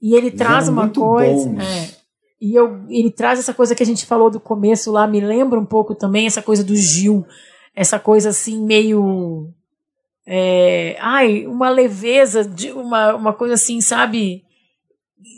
[0.00, 1.50] E ele Eles traz uma coisa.
[1.50, 1.95] É,
[2.40, 5.58] e eu, ele traz essa coisa que a gente falou do começo lá, me lembra
[5.58, 7.26] um pouco também essa coisa do Gil,
[7.74, 9.50] essa coisa assim meio.
[10.26, 14.42] É, ai, uma leveza, de uma, uma coisa assim, sabe?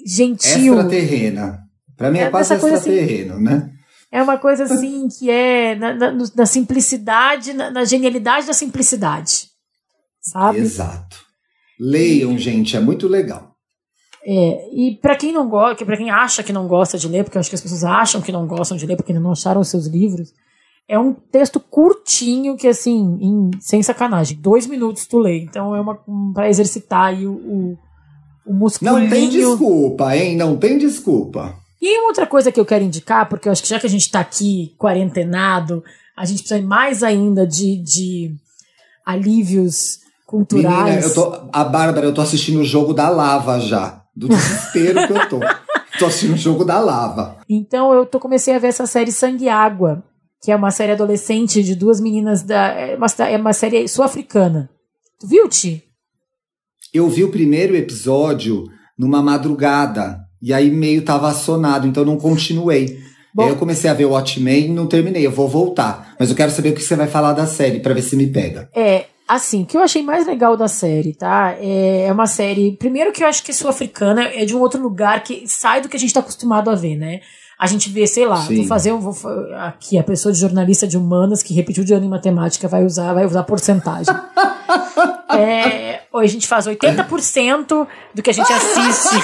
[0.05, 0.75] Gentil.
[0.75, 1.61] Extraterrena.
[1.97, 3.73] Pra mim é, é quase extraterreno, assim, né?
[4.11, 9.49] É uma coisa assim que é na, na, na simplicidade, na, na, genialidade da simplicidade.
[10.21, 10.59] Sabe?
[10.59, 11.19] Exato.
[11.79, 13.48] Leiam, gente, é muito legal.
[14.31, 17.39] É, e para quem não gosta, para quem acha que não gosta de ler, porque
[17.39, 19.69] eu acho que as pessoas acham que não gostam de ler porque não acharam os
[19.69, 20.35] seus livros,
[20.87, 25.41] é um texto curtinho que assim, em, sem sacanagem, dois minutos tu lê.
[25.41, 27.79] Então é uma um, para exercitar aí o, o,
[28.45, 29.01] o musculinho.
[29.01, 30.37] Não tem desculpa, hein?
[30.37, 31.55] Não tem desculpa.
[31.81, 34.03] E outra coisa que eu quero indicar, porque eu acho que já que a gente
[34.03, 35.83] está aqui quarentenado,
[36.15, 38.35] a gente precisa mais ainda de, de
[39.07, 40.85] alívios culturais.
[40.85, 45.07] Menina, eu tô, a Bárbara, eu tô assistindo o jogo da lava já do desespero
[45.07, 45.41] que eu tô.
[45.99, 47.39] Tô assistindo o jogo da lava.
[47.49, 50.03] Então eu tô, comecei a ver essa série Sangue e Água,
[50.43, 52.69] que é uma série adolescente de duas meninas da.
[52.69, 54.69] É uma, é uma série sul-africana.
[55.21, 55.85] Tu viu, Ti?
[56.93, 58.65] Eu vi o primeiro episódio
[58.99, 60.21] numa madrugada.
[60.41, 63.01] E aí meio tava assonado, então não continuei.
[63.35, 65.27] Bom, aí eu comecei a ver o Watchmen e não terminei.
[65.27, 66.15] Eu vou voltar.
[66.19, 68.29] Mas eu quero saber o que você vai falar da série para ver se me
[68.29, 68.69] pega.
[68.75, 71.55] É, assim, o que eu achei mais legal da série, tá?
[71.61, 72.73] É, é uma série.
[72.73, 75.89] Primeiro que eu acho que é sul-africana, é de um outro lugar que sai do
[75.89, 77.21] que a gente tá acostumado a ver, né?
[77.59, 78.57] A gente vê, sei lá, Sim.
[78.57, 79.01] vou fazer um.
[79.01, 79.15] Vou,
[79.57, 83.13] aqui, a pessoa de jornalista de humanas que repetiu de ano em matemática vai usar,
[83.13, 84.15] vai usar porcentagem.
[85.37, 89.17] é, hoje a gente faz 80% do que a gente assiste.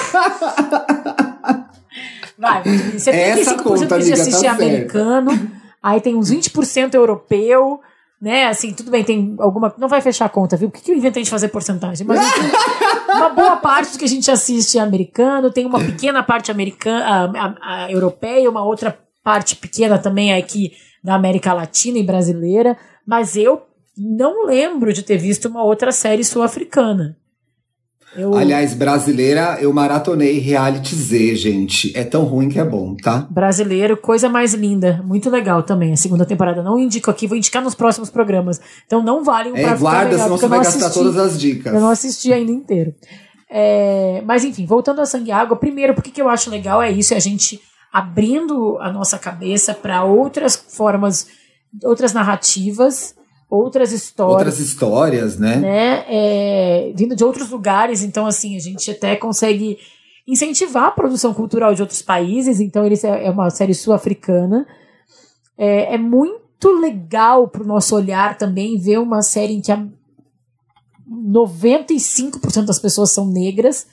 [2.36, 5.50] Vai, 75% do que a gente assiste tá é americano,
[5.80, 7.80] aí tem uns 20% europeu
[8.24, 8.46] né?
[8.46, 9.74] Assim, tudo bem, tem alguma.
[9.76, 10.70] Não vai fechar a conta, viu?
[10.70, 12.06] Por que, que eu inventei de fazer porcentagem?
[12.06, 12.50] Mas enfim,
[13.14, 17.04] uma boa parte do que a gente assiste é americano, tem uma pequena parte americana,
[17.04, 20.72] a, a, a europeia, uma outra parte pequena também aqui
[21.02, 23.60] da América Latina e brasileira, mas eu
[23.94, 27.18] não lembro de ter visto uma outra série sul-africana.
[28.16, 28.34] Eu...
[28.34, 31.96] Aliás, brasileira, eu maratonei reality Z, gente.
[31.96, 33.26] É tão ruim que é bom, tá?
[33.30, 35.02] Brasileiro, coisa mais linda.
[35.04, 35.92] Muito legal também.
[35.92, 36.62] A segunda temporada.
[36.62, 38.60] Não indico aqui, vou indicar nos próximos programas.
[38.86, 41.40] Então não vale um é, pra guarda, legal, senão você vai gastar assisti, todas as
[41.40, 41.74] dicas.
[41.74, 42.94] Eu não assisti ainda inteiro.
[43.50, 46.90] É, mas enfim, voltando a Sangue e Água, primeiro, porque que eu acho legal é
[46.90, 47.60] isso, é a gente
[47.92, 51.28] abrindo a nossa cabeça para outras formas,
[51.84, 53.14] outras narrativas
[53.48, 54.34] outras histórias.
[54.34, 55.56] Outras histórias, né?
[55.56, 56.04] né?
[56.08, 59.78] É, vindo de outros lugares, então assim, a gente até consegue
[60.26, 64.66] incentivar a produção cultural de outros países, então ele é uma série sul-africana.
[65.56, 69.86] É, é, muito legal para o nosso olhar também ver uma série em que a
[71.08, 73.86] 95% das pessoas são negras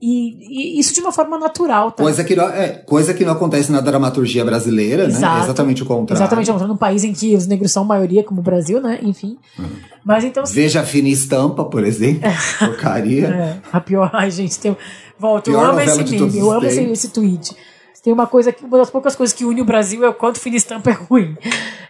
[0.00, 2.02] e, e, isso de uma forma natural, tá?
[2.02, 5.10] Coisa que, não, é, coisa que não acontece na dramaturgia brasileira, né?
[5.10, 5.44] Exato, né?
[5.44, 6.22] Exatamente o contrário.
[6.22, 8.98] Exatamente, num país em que os negros são maioria, como o Brasil, né?
[9.02, 9.36] Enfim.
[9.58, 9.66] Uhum.
[10.02, 10.42] Mas então.
[10.46, 12.22] Veja a fina estampa, por exemplo.
[12.58, 13.26] Porcaria.
[13.28, 14.10] É, a pior.
[14.14, 14.74] Ai, gente, tem.
[15.18, 17.54] Volta, eu amo esse meme, eu amo esse, esse tweet.
[18.02, 18.64] Tem uma coisa que.
[18.64, 21.36] Uma das poucas coisas que une o Brasil é o quanto fina estampa é ruim.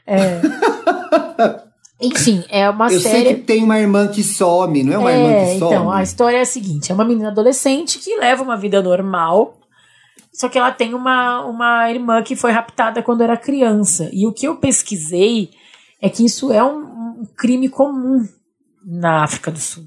[0.05, 0.41] É.
[2.01, 3.19] Enfim, é uma eu série.
[3.19, 5.75] Eu sei que tem uma irmã que some, não é uma é, irmã que some?
[5.75, 9.59] Então, a história é a seguinte: é uma menina adolescente que leva uma vida normal,
[10.33, 14.09] só que ela tem uma, uma irmã que foi raptada quando era criança.
[14.13, 15.51] E o que eu pesquisei
[16.01, 16.79] é que isso é um,
[17.21, 18.27] um crime comum
[18.83, 19.85] na África do Sul.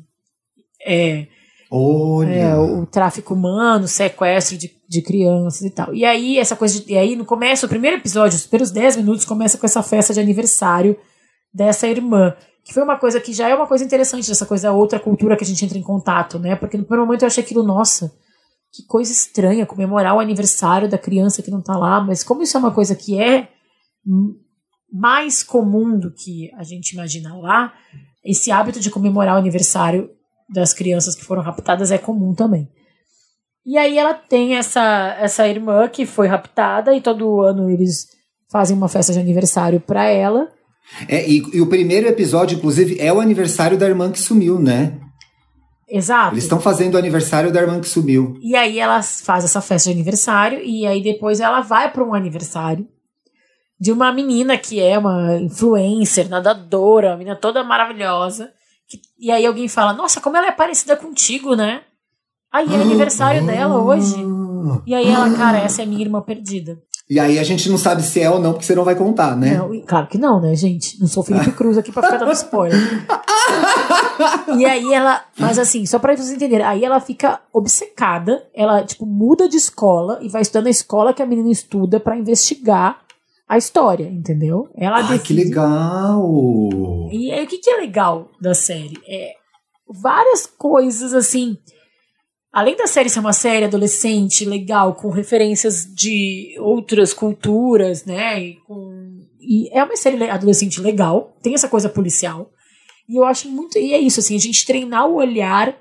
[0.85, 1.25] É.
[1.71, 2.31] Olha.
[2.31, 5.91] É, o, o tráfico humano, sequestro de, de crianças e tal.
[5.95, 8.97] E aí, essa coisa de, E aí, no começo, o primeiro episódio, os primeiros 10
[8.97, 10.95] minutos, começa com essa festa de aniversário
[11.53, 12.35] dessa irmã.
[12.63, 15.43] Que foi uma coisa que já é uma coisa interessante, dessa coisa outra cultura que
[15.43, 16.55] a gente entra em contato, né?
[16.55, 18.13] Porque no primeiro momento eu achei aquilo, nossa,
[18.71, 22.55] que coisa estranha comemorar o aniversário da criança que não tá lá, mas como isso
[22.55, 23.49] é uma coisa que é
[24.91, 27.73] mais comum do que a gente imagina lá,
[28.23, 30.09] esse hábito de comemorar o aniversário
[30.49, 32.69] das crianças que foram raptadas é comum também.
[33.65, 38.07] E aí ela tem essa, essa irmã que foi raptada e todo ano eles
[38.51, 40.51] fazem uma festa de aniversário para ela.
[41.07, 44.99] É, e, e, o primeiro episódio, inclusive, é o aniversário da irmã que sumiu, né?
[45.87, 46.33] Exato.
[46.33, 48.37] Eles estão fazendo o aniversário da irmã que sumiu.
[48.41, 52.13] E aí ela faz essa festa de aniversário e aí depois ela vai para um
[52.13, 52.87] aniversário
[53.79, 58.51] de uma menina que é uma influencer, nadadora, uma menina toda maravilhosa.
[58.87, 61.81] Que, e aí alguém fala: Nossa, como ela é parecida contigo, né?
[62.51, 64.15] Aí é aniversário dela hoje.
[64.85, 66.81] E aí ela, cara, essa é minha irmã perdida.
[67.09, 69.35] E aí a gente não sabe se é ou não, porque você não vai contar,
[69.35, 69.57] né?
[69.57, 70.99] Não, claro que não, né, gente?
[70.99, 72.79] Não sou Felipe Cruz aqui pra ficar dando spoiler.
[74.57, 75.21] e aí ela.
[75.37, 80.19] Mas assim, só pra vocês entenderem, aí ela fica obcecada, ela, tipo, muda de escola
[80.21, 83.01] e vai estudando a escola que a menina estuda para investigar
[83.47, 84.69] a história, entendeu?
[84.75, 85.23] Ela ah, decide...
[85.23, 87.09] que legal!
[87.11, 88.97] E aí, o que, que é legal da série?
[89.05, 89.33] É
[89.87, 91.57] várias coisas assim
[92.53, 98.39] além da série ser uma série adolescente, legal, com referências de outras culturas, né?
[98.39, 102.51] E, com, e é uma série adolescente legal, tem essa coisa policial.
[103.09, 103.77] E eu acho muito.
[103.79, 105.75] E é isso, assim, a gente treinar o olhar.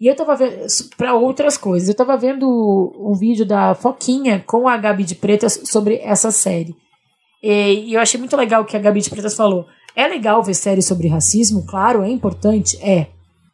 [0.00, 0.66] E eu tava vendo.
[0.96, 1.88] para outras coisas.
[1.88, 2.46] Eu tava vendo
[2.98, 6.74] um vídeo da Foquinha com a Gabi de Pretas sobre essa série.
[7.42, 9.66] E, e eu achei muito legal o que a Gabi de Pretas falou.
[9.94, 13.08] É legal ver séries sobre racismo, claro, é importante, é.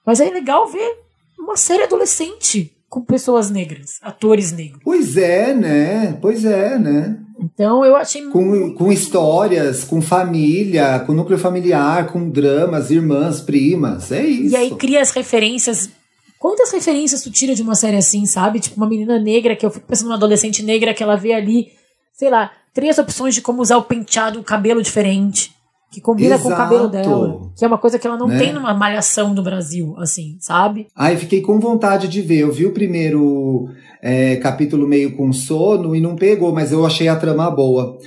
[0.05, 1.02] Mas é legal ver
[1.43, 4.81] uma série adolescente com pessoas negras, atores negros.
[4.85, 6.19] Pois é, né?
[6.21, 7.19] Pois é, né?
[7.41, 14.13] Então eu achei com, com histórias, com família, com núcleo familiar, com dramas, irmãs, primas,
[14.13, 14.55] é isso.
[14.55, 15.91] E aí cria as referências.
[16.39, 18.61] Quantas referências tu tira de uma série assim, sabe?
[18.61, 21.73] Tipo uma menina negra que eu fico pensando numa adolescente negra que ela vê ali,
[22.13, 25.53] sei lá, três opções de como usar o penteado, o cabelo diferente.
[25.93, 26.49] Que combina Exato.
[26.49, 27.53] com o cabelo dela.
[27.55, 28.39] Que é uma coisa que ela não né?
[28.39, 30.87] tem numa malhação do Brasil, assim, sabe?
[30.97, 32.39] Ai, fiquei com vontade de ver.
[32.39, 33.69] Eu vi o primeiro
[34.03, 37.99] é, capítulo meio com sono e não pegou, mas eu achei a trama boa.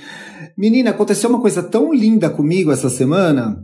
[0.58, 3.56] Menina, aconteceu uma coisa tão linda comigo essa semana.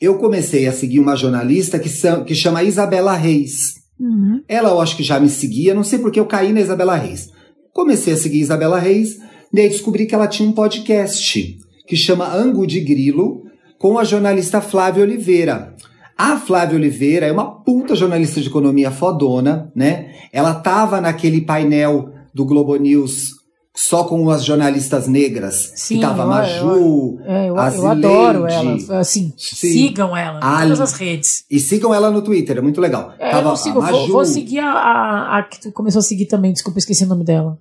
[0.00, 1.88] Eu comecei a seguir uma jornalista que,
[2.26, 3.74] que chama Isabela Reis.
[4.00, 4.42] Uhum.
[4.48, 7.28] Ela, eu acho que já me seguia, não sei porque eu caí na Isabela Reis.
[7.72, 9.16] Comecei a seguir Isabela Reis,
[9.52, 11.56] e aí descobri que ela tinha um podcast
[11.86, 13.42] que chama Angu de Grilo,
[13.78, 15.74] com a jornalista Flávia Oliveira.
[16.16, 20.14] A Flávia Oliveira é uma puta jornalista de economia fodona, né?
[20.32, 23.34] Ela tava naquele painel do Globo News
[23.76, 25.72] só com as jornalistas negras.
[25.74, 29.00] Sim, que tava a Maju, eu, eu, eu adoro ela.
[29.00, 31.44] Assim, Sim, sigam ela em todas as redes.
[31.50, 33.12] E sigam ela no Twitter, é muito legal.
[33.18, 35.98] É, tava eu não sigo, Maju, vou, vou, seguir a, a, a, que tu começou
[35.98, 37.58] a seguir também, desculpa, esqueci o nome dela.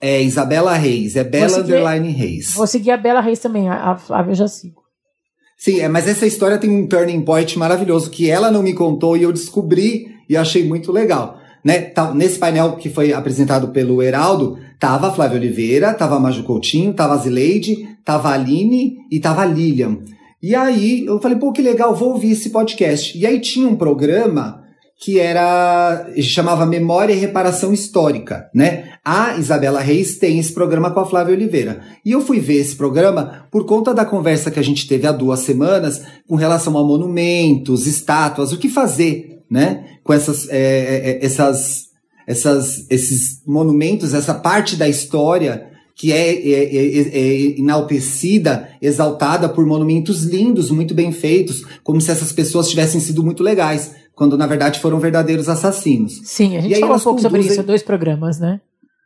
[0.00, 2.54] É Isabela Reis, é Bela Underline Reis.
[2.54, 4.80] Vou seguir a Bela Reis também, a Flávia eu já sigo.
[5.58, 9.14] Sim, é, mas essa história tem um turning point maravilhoso que ela não me contou
[9.14, 11.38] e eu descobri e achei muito legal.
[11.62, 11.82] Né?
[11.82, 16.44] Tá, nesse painel que foi apresentado pelo Heraldo, tava a Flávia Oliveira, tava a Maju
[16.44, 19.98] Coutinho, tava a Zileide, tava a Aline e tava a Lilian.
[20.42, 23.18] E aí eu falei, pô, que legal, vou ouvir esse podcast.
[23.18, 24.59] E aí tinha um programa
[25.00, 28.90] que era chamava Memória e Reparação Histórica, né?
[29.02, 31.80] A Isabela Reis tem esse programa com a Flávia Oliveira.
[32.04, 35.12] E eu fui ver esse programa por conta da conversa que a gente teve há
[35.12, 39.86] duas semanas com relação a monumentos, estátuas, o que fazer, né?
[40.04, 41.86] Com essas, é, é, é essas,
[42.26, 45.66] essas, esses monumentos, essa parte da história
[45.96, 52.10] que é, é, é, é, enaltecida, exaltada por monumentos lindos, muito bem feitos, como se
[52.10, 56.20] essas pessoas tivessem sido muito legais quando na verdade foram verdadeiros assassinos.
[56.24, 57.40] Sim, a gente falou um pouco conduzem...
[57.40, 58.60] sobre isso, dois programas, né?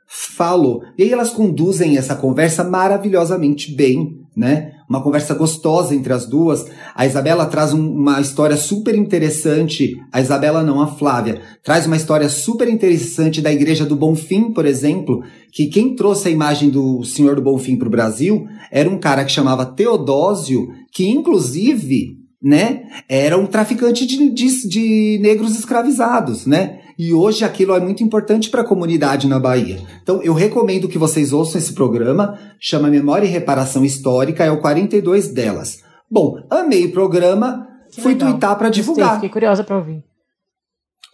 [0.08, 0.82] Falou.
[0.98, 4.72] E aí elas conduzem essa conversa maravilhosamente bem, né?
[4.90, 6.66] Uma conversa gostosa entre as duas.
[6.96, 9.94] A Isabela traz um, uma história super interessante.
[10.12, 11.40] A Isabela não, a Flávia.
[11.62, 15.22] Traz uma história super interessante da Igreja do Bonfim, por exemplo,
[15.52, 19.24] que quem trouxe a imagem do Senhor do Bonfim para o Brasil era um cara
[19.24, 22.82] que chamava Teodósio, que inclusive né?
[23.08, 26.80] Era um traficante de, de, de negros escravizados, né?
[26.98, 29.80] E hoje aquilo é muito importante para a comunidade na Bahia.
[30.02, 34.60] Então eu recomendo que vocês ouçam esse programa, chama Memória e Reparação Histórica, é o
[34.60, 35.82] 42 delas.
[36.10, 38.32] Bom, amei o programa, que fui legal.
[38.32, 39.04] twittar para divulgar.
[39.04, 40.04] Gostei, fiquei curiosa para ouvir.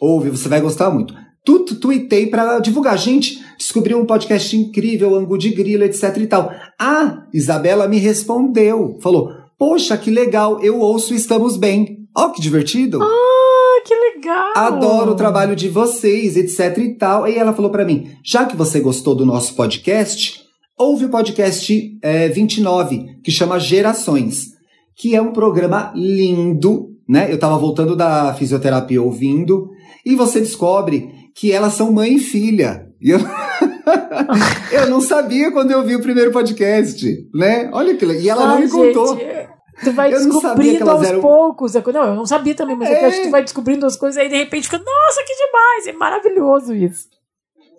[0.01, 1.15] Ouve, você vai gostar muito.
[1.44, 2.98] Tudo tuitei para divulgar.
[2.98, 6.51] Gente, descobri um podcast incrível, Angu de Grilo, etc e tal.
[6.78, 9.31] A Isabela me respondeu, falou:
[9.61, 11.99] Poxa, que legal, eu ouço Estamos Bem.
[12.16, 12.99] Ó, oh, que divertido.
[13.03, 14.53] Ah, que legal.
[14.57, 17.28] Adoro o trabalho de vocês, etc e tal.
[17.28, 20.41] E ela falou para mim, já que você gostou do nosso podcast,
[20.78, 24.47] ouve o podcast é, 29, que chama Gerações,
[24.97, 27.31] que é um programa lindo, né?
[27.31, 29.69] Eu tava voltando da fisioterapia ouvindo,
[30.07, 31.07] e você descobre
[31.37, 32.87] que elas são mãe e filha.
[32.99, 33.19] E eu...
[34.73, 37.69] eu não sabia quando eu vi o primeiro podcast, né?
[37.74, 39.19] Olha que E ela Ai, não me gente, contou.
[39.82, 41.20] Tu vai eu descobrindo aos eram...
[41.20, 41.74] poucos.
[41.74, 43.02] Não, eu não sabia também, mas é.
[43.02, 45.86] eu acho que tu vai descobrindo as coisas aí de repente fica, nossa, que demais!
[45.86, 47.09] É maravilhoso isso.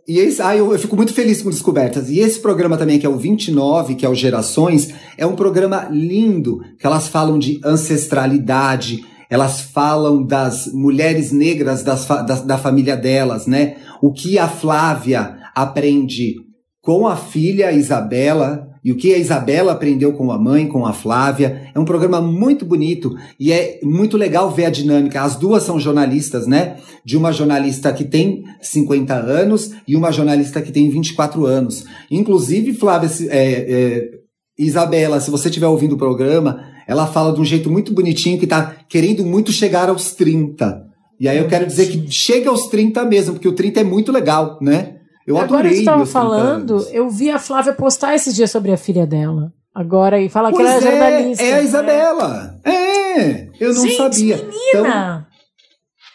[0.08, 2.10] E esse, ah, eu, eu, fico muito feliz com descobertas.
[2.10, 5.88] E esse programa também, que é o 29, que é o Gerações, é um programa
[5.92, 12.98] lindo, que elas falam de ancestralidade, elas falam das mulheres negras das, da, da família
[12.98, 13.78] delas, né?
[14.02, 16.36] O que a Flávia aprende
[16.82, 20.94] com a filha Isabela e o que a Isabela aprendeu com a mãe, com a
[20.94, 21.70] Flávia.
[21.74, 25.22] É um programa muito bonito e é muito legal ver a dinâmica.
[25.22, 26.78] As duas são jornalistas, né?
[27.06, 31.86] De uma jornalista que tem 50 anos e uma jornalista que tem 24 anos.
[32.10, 34.10] Inclusive, Flávia, é, é,
[34.58, 38.46] Isabela, se você estiver ouvindo o programa, ela fala de um jeito muito bonitinho que
[38.46, 40.90] está querendo muito chegar aos 30.
[41.20, 44.12] E aí eu quero dizer que chega aos 30 mesmo, porque o 30 é muito
[44.12, 45.01] legal, né?
[45.26, 45.70] Eu Agora.
[45.70, 49.54] Agora você falando, eu vi a Flávia postar esses dias sobre a filha dela.
[49.74, 51.44] Agora, e fala pois que ela é, é jornalista.
[51.44, 52.60] É a Isabela.
[52.64, 54.38] É, é eu não Gente, sabia.
[54.38, 54.58] Menina.
[54.70, 55.26] Então,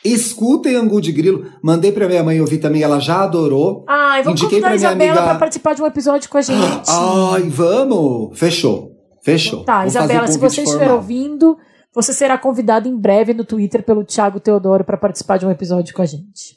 [0.05, 1.47] escutem Angu de Grilo.
[1.63, 3.85] Mandei pra minha mãe ouvir também, ela já adorou.
[3.89, 5.25] Ai, vamos Indiquei convidar a Isabela amiga...
[5.25, 6.89] pra participar de um episódio com a gente.
[6.89, 8.39] Ai, vamos!
[8.39, 8.93] Fechou.
[9.23, 9.65] Fechou.
[9.65, 11.57] Tá, Vou Isabela, se você estiver ouvindo,
[11.95, 15.95] você será convidado em breve no Twitter pelo Thiago Teodoro para participar de um episódio
[15.95, 16.57] com a gente.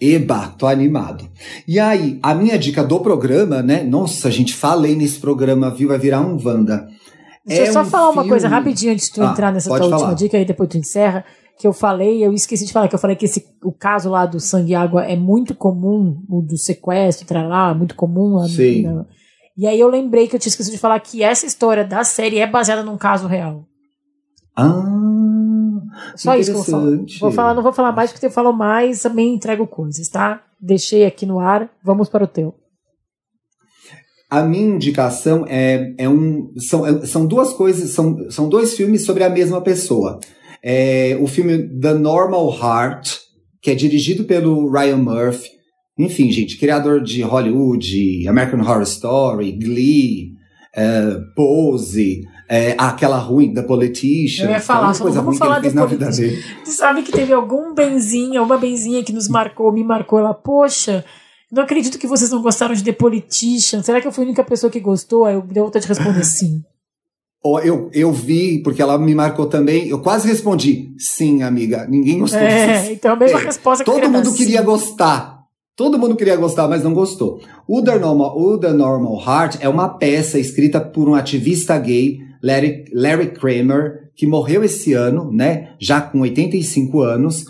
[0.00, 1.28] Eba, tô animado.
[1.66, 3.82] E aí, a minha dica do programa, né?
[3.82, 5.88] Nossa, gente, falei nesse programa, viu?
[5.88, 6.88] Vai virar um Wanda.
[7.44, 8.22] Deixa é eu só um falar filme...
[8.22, 9.96] uma coisa rapidinho antes de tu ah, entrar nessa tua falar.
[9.96, 11.24] última dica, aí depois tu encerra.
[11.58, 14.24] Que eu falei, eu esqueci de falar, que eu falei que esse, o caso lá
[14.24, 18.82] do sangue e água é muito comum, o do sequestro, lá, muito comum lá Sim.
[18.82, 19.06] No,
[19.56, 22.38] E aí eu lembrei que eu tinha esquecido de falar que essa história da série
[22.38, 23.64] é baseada num caso real.
[24.56, 24.84] Ah,
[26.16, 26.96] Só isso que eu vou falar.
[27.20, 30.42] Vou falar, não vou falar mais porque você falou mais, também entrego coisas, tá?
[30.60, 32.54] Deixei aqui no ar, vamos para o teu.
[34.30, 36.52] A minha indicação é, é um.
[36.58, 40.20] São, é, são duas coisas, são, são dois filmes sobre a mesma pessoa.
[40.62, 43.20] É o filme The Normal Heart,
[43.62, 45.48] que é dirigido pelo Ryan Murphy.
[45.98, 50.32] Enfim, gente, criador de Hollywood, American Horror Story, Glee,
[50.76, 54.46] uh, Pose, é, aquela ruim da Politician.
[54.46, 56.42] Eu ia falar, só coisa ruim falar que na vida dele.
[56.64, 60.18] Você sabe que teve algum benzinha, uma benzinha que nos marcou, me marcou.
[60.18, 61.04] Ela, poxa,
[61.52, 63.82] não acredito que vocês não gostaram de The Politician.
[63.82, 65.26] Será que eu fui a única pessoa que gostou?
[65.26, 66.62] Aí eu dei vontade de responder sim.
[67.62, 72.40] Eu, eu vi, porque ela me marcou também, eu quase respondi, sim, amiga, ninguém gostou
[72.40, 74.64] É, então a mesma é, resposta que Todo mundo queria sim.
[74.64, 75.38] gostar.
[75.76, 77.40] Todo mundo queria gostar, mas não gostou.
[77.66, 82.18] O The, Normal, o The Normal Heart é uma peça escrita por um ativista gay,
[82.42, 85.70] Larry, Larry Kramer, que morreu esse ano, né?
[85.80, 87.44] Já com 85 anos.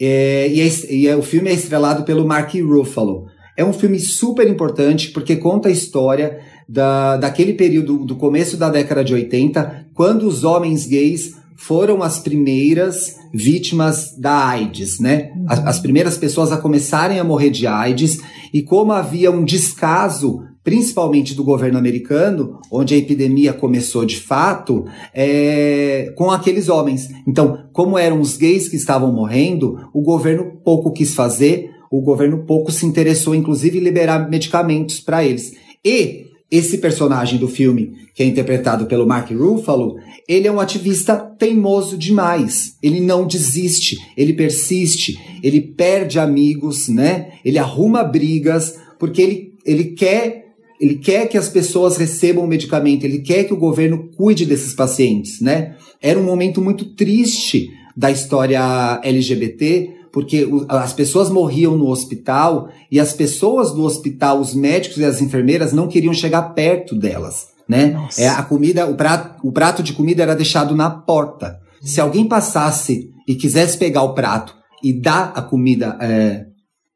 [0.00, 3.26] É, e, é, e é, o filme é estrelado pelo Mark Ruffalo.
[3.56, 8.68] É um filme super importante porque conta a história da, daquele período do começo da
[8.68, 15.30] década de 80, quando os homens gays foram as primeiras vítimas da AIDS, né?
[15.46, 18.18] As, as, primeiras pessoas a começarem a morrer de AIDS
[18.52, 24.86] e como havia um descaso, principalmente do governo americano, onde a epidemia começou de fato,
[25.14, 27.08] é, com aqueles homens.
[27.28, 32.44] Então, como eram os gays que estavam morrendo, o governo pouco quis fazer o governo
[32.44, 35.52] pouco se interessou, inclusive, em liberar medicamentos para eles.
[35.84, 39.94] E esse personagem do filme, que é interpretado pelo Mark Ruffalo,
[40.28, 42.76] ele é um ativista teimoso demais.
[42.82, 47.34] Ele não desiste, ele persiste, ele perde amigos, né?
[47.44, 50.43] Ele arruma brigas, porque ele, ele quer
[50.80, 54.74] ele quer que as pessoas recebam o medicamento, ele quer que o governo cuide desses
[54.74, 55.76] pacientes, né?
[56.02, 63.00] Era um momento muito triste da história LGBT, porque as pessoas morriam no hospital e
[63.00, 67.96] as pessoas do hospital, os médicos e as enfermeiras não queriam chegar perto delas, né?
[68.18, 71.58] É a comida, o prato, o prato de comida era deixado na porta.
[71.82, 76.44] Se alguém passasse e quisesse pegar o prato e dar a comida é,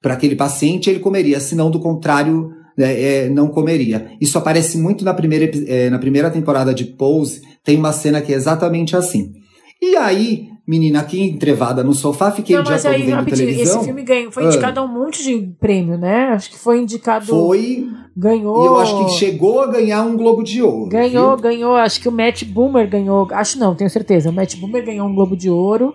[0.00, 4.12] para aquele paciente, ele comeria, senão do contrário é, é, não comeria.
[4.20, 8.32] Isso aparece muito na primeira, é, na primeira temporada de Pose, tem uma cena que
[8.32, 9.32] é exatamente assim.
[9.80, 13.76] E aí, menina aqui entrevada no sofá, fiquei não, o dia todo aí, vendo televisão.
[13.76, 14.82] Esse filme ganhou, foi indicado ah.
[14.82, 16.30] a um monte de prêmio, né?
[16.32, 17.26] Acho que foi indicado...
[17.26, 17.86] Foi.
[18.16, 18.64] Ganhou...
[18.64, 20.88] E eu acho que chegou a ganhar um Globo de Ouro.
[20.88, 21.42] Ganhou, viu?
[21.42, 21.76] ganhou.
[21.76, 23.28] Acho que o Matt Boomer ganhou...
[23.30, 24.30] Acho não, tenho certeza.
[24.30, 25.94] O Matt Boomer ganhou um Globo de Ouro.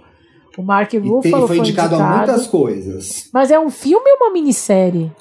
[0.57, 3.29] O Mark Ruffalo foi, foi indicado, indicado a muitas coisas.
[3.33, 5.11] Mas é um filme ou uma minissérie?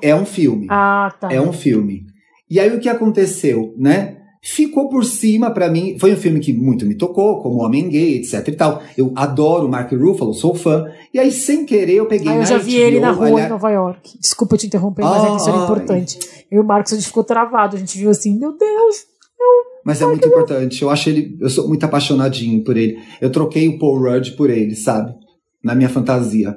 [0.00, 0.66] É um filme.
[0.70, 1.32] Ah, tá.
[1.32, 2.06] É um filme.
[2.50, 4.18] E aí o que aconteceu, né?
[4.44, 5.96] ficou por cima para mim.
[5.98, 8.82] Foi um filme que muito me tocou, como Homem Gay, etc e tal.
[8.96, 10.84] Eu adoro o Mark Ruffalo, sou fã.
[11.14, 13.46] E aí, sem querer, eu peguei ah, eu já vi HBO, ele na rua aliás...
[13.46, 14.18] em Nova York.
[14.20, 16.18] Desculpa te interromper, mas é que isso era importante.
[16.50, 17.74] Eu e o Marcos, a gente ficou travado.
[17.74, 19.06] A gente viu assim, meu Deus,
[19.84, 20.82] mas é muito importante.
[20.82, 21.36] Eu acho ele.
[21.40, 22.98] Eu sou muito apaixonadinho por ele.
[23.20, 25.12] Eu troquei o Paul Rudd por ele, sabe?
[25.62, 26.54] Na minha fantasia.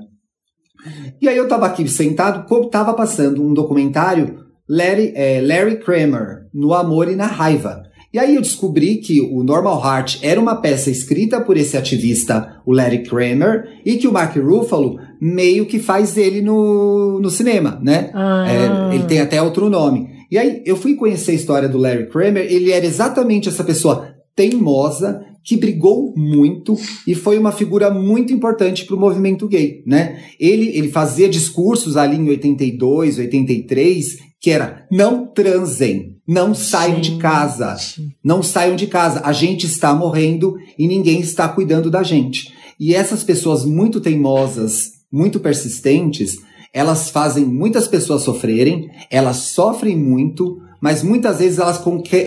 [1.22, 6.74] E aí eu tava aqui sentado, tava passando um documentário Larry, é, Larry Kramer, No
[6.74, 7.84] Amor e na Raiva.
[8.14, 12.62] E aí eu descobri que o Normal Heart era uma peça escrita por esse ativista,
[12.66, 17.80] o Larry Kramer, e que o Mark Ruffalo meio que faz ele no, no cinema,
[17.84, 18.12] né?
[18.14, 18.46] Ah.
[18.92, 20.08] É, ele tem até outro nome.
[20.32, 24.08] E aí eu fui conhecer a história do Larry Kramer, ele era exatamente essa pessoa
[24.36, 30.22] teimosa, que brigou muito e foi uma figura muito importante para o movimento gay, né?
[30.38, 37.16] Ele, ele fazia discursos ali em 82, 83, que era não transem, não saiam de
[37.16, 37.78] casa,
[38.22, 42.52] não saiam de casa, a gente está morrendo e ninguém está cuidando da gente.
[42.78, 46.40] E essas pessoas muito teimosas, muito persistentes,
[46.74, 51.82] elas fazem muitas pessoas sofrerem, elas sofrem muito, mas muitas vezes elas,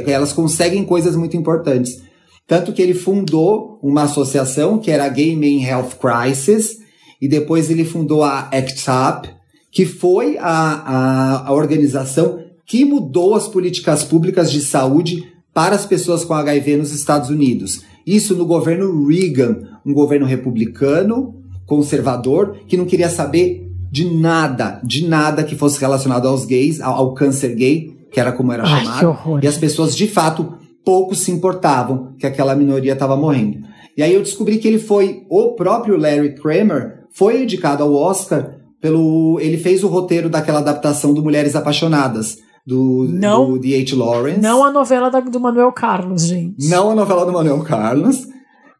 [0.06, 2.08] elas conseguem coisas muito importantes.
[2.50, 6.78] Tanto que ele fundou uma associação que era a Gay Men Health Crisis,
[7.22, 9.28] e depois ele fundou a ACT UP,
[9.70, 15.86] que foi a, a, a organização que mudou as políticas públicas de saúde para as
[15.86, 17.82] pessoas com HIV nos Estados Unidos.
[18.04, 21.36] Isso no governo Reagan, um governo republicano,
[21.66, 26.94] conservador, que não queria saber de nada, de nada que fosse relacionado aos gays, ao,
[26.94, 29.38] ao câncer gay, que era como era Ai, chamado.
[29.40, 33.58] E as pessoas, de fato, pouco se importavam que aquela minoria estava morrendo.
[33.96, 38.56] E aí eu descobri que ele foi, o próprio Larry Kramer, foi indicado ao Oscar
[38.80, 39.38] pelo.
[39.40, 43.96] Ele fez o roteiro daquela adaptação do Mulheres Apaixonadas, do, não, do D.H.
[43.96, 44.40] Lawrence.
[44.40, 46.68] Não a novela da, do Manuel Carlos, gente.
[46.68, 48.26] Não a novela do Manuel Carlos.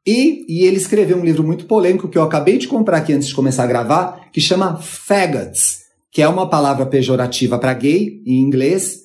[0.07, 3.29] E, e ele escreveu um livro muito polêmico que eu acabei de comprar aqui antes
[3.29, 8.41] de começar a gravar, que chama Faggots, que é uma palavra pejorativa para gay em
[8.41, 9.01] inglês,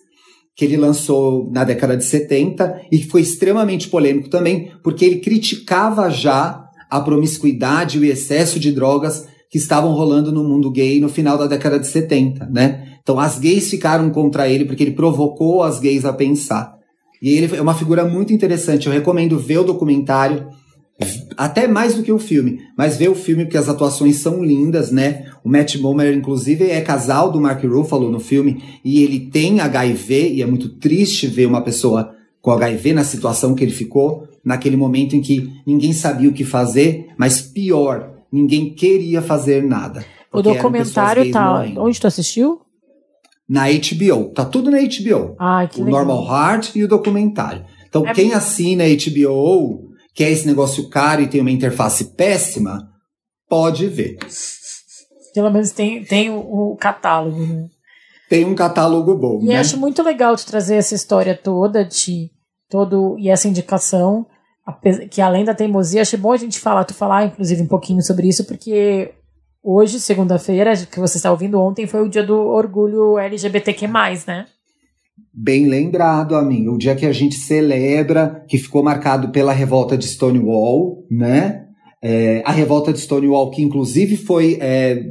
[0.55, 6.09] que ele lançou na década de 70 e foi extremamente polêmico também, porque ele criticava
[6.09, 11.09] já a promiscuidade e o excesso de drogas que estavam rolando no mundo gay no
[11.09, 12.97] final da década de 70, né?
[13.01, 16.75] Então as gays ficaram contra ele porque ele provocou as gays a pensar.
[17.21, 18.87] E ele é uma figura muito interessante.
[18.87, 20.47] Eu recomendo ver o documentário
[21.35, 24.91] até mais do que o filme, mas ver o filme porque as atuações são lindas,
[24.91, 25.25] né?
[25.43, 30.33] O Matt Bomer, inclusive, é casal do Mark Ruffalo no filme e ele tem HIV
[30.33, 34.77] e é muito triste ver uma pessoa com HIV na situação que ele ficou, naquele
[34.77, 40.05] momento em que ninguém sabia o que fazer, mas pior, ninguém queria fazer nada.
[40.31, 41.65] O documentário tá.
[41.77, 42.61] Onde tu assistiu?
[43.47, 44.31] Na HBO.
[44.33, 45.35] Tá tudo na HBO.
[45.39, 46.05] Ah, que o legal.
[46.05, 47.65] Normal Heart e o documentário.
[47.87, 52.89] Então, é quem assina a HBO quer esse negócio caro e tem uma interface péssima,
[53.49, 54.17] pode ver.
[55.33, 57.67] Pelo menos tem, tem o, o catálogo, né?
[58.29, 59.39] Tem um catálogo bom.
[59.41, 59.59] E né?
[59.59, 62.31] acho muito legal de trazer essa história toda de
[62.69, 64.25] todo e essa indicação,
[65.11, 68.27] que além da teimosia, acho bom a gente falar, tu falar inclusive um pouquinho sobre
[68.27, 69.13] isso, porque
[69.61, 73.87] hoje, segunda-feira, que você está ouvindo ontem, foi o dia do orgulho LGBTQ+,
[74.25, 74.47] né?
[75.37, 76.71] Bem lembrado, amigo.
[76.71, 81.65] O dia que a gente celebra, que ficou marcado pela revolta de Stonewall, né?
[82.01, 85.03] É, a revolta de Stonewall, que inclusive foi é,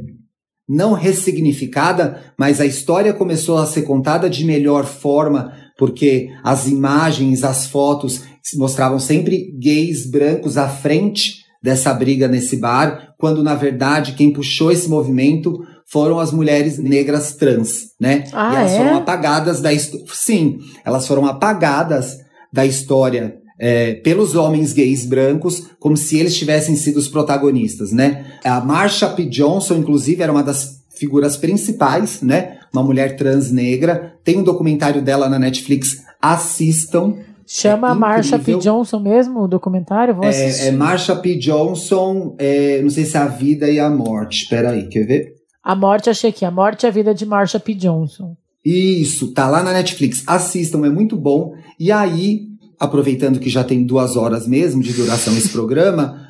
[0.67, 7.43] não ressignificada, mas a história começou a ser contada de melhor forma, porque as imagens,
[7.43, 8.23] as fotos
[8.55, 14.71] mostravam sempre gays brancos à frente dessa briga nesse bar, quando na verdade quem puxou
[14.71, 18.25] esse movimento foram as mulheres negras trans, né?
[18.33, 18.77] Ah, e elas é?
[18.77, 22.17] foram apagadas da sim, elas foram apagadas
[22.51, 28.25] da história é, pelos homens gays brancos, como se eles tivessem sido os protagonistas, né?
[28.43, 29.25] A Marsha P.
[29.25, 32.57] Johnson, inclusive, era uma das figuras principais, né?
[32.73, 34.15] Uma mulher trans negra.
[34.23, 36.03] Tem um documentário dela na Netflix.
[36.21, 37.15] Assistam.
[37.47, 38.57] Chama é a Marsha P.
[38.57, 40.15] Johnson mesmo, o documentário?
[40.15, 40.63] Vou assistir.
[40.63, 41.35] É, é Marsha P.
[41.35, 44.43] Johnson, é, não sei se é a vida e a morte.
[44.43, 45.34] Espera aí, quer ver?
[45.65, 46.45] A morte, achei aqui.
[46.45, 47.73] A morte é a vida de Marsha P.
[47.73, 48.37] Johnson.
[48.63, 50.23] Isso, tá lá na Netflix.
[50.27, 51.55] Assistam, é muito bom.
[51.79, 52.41] E aí,
[52.79, 56.23] aproveitando que já tem duas horas mesmo de duração esse programa,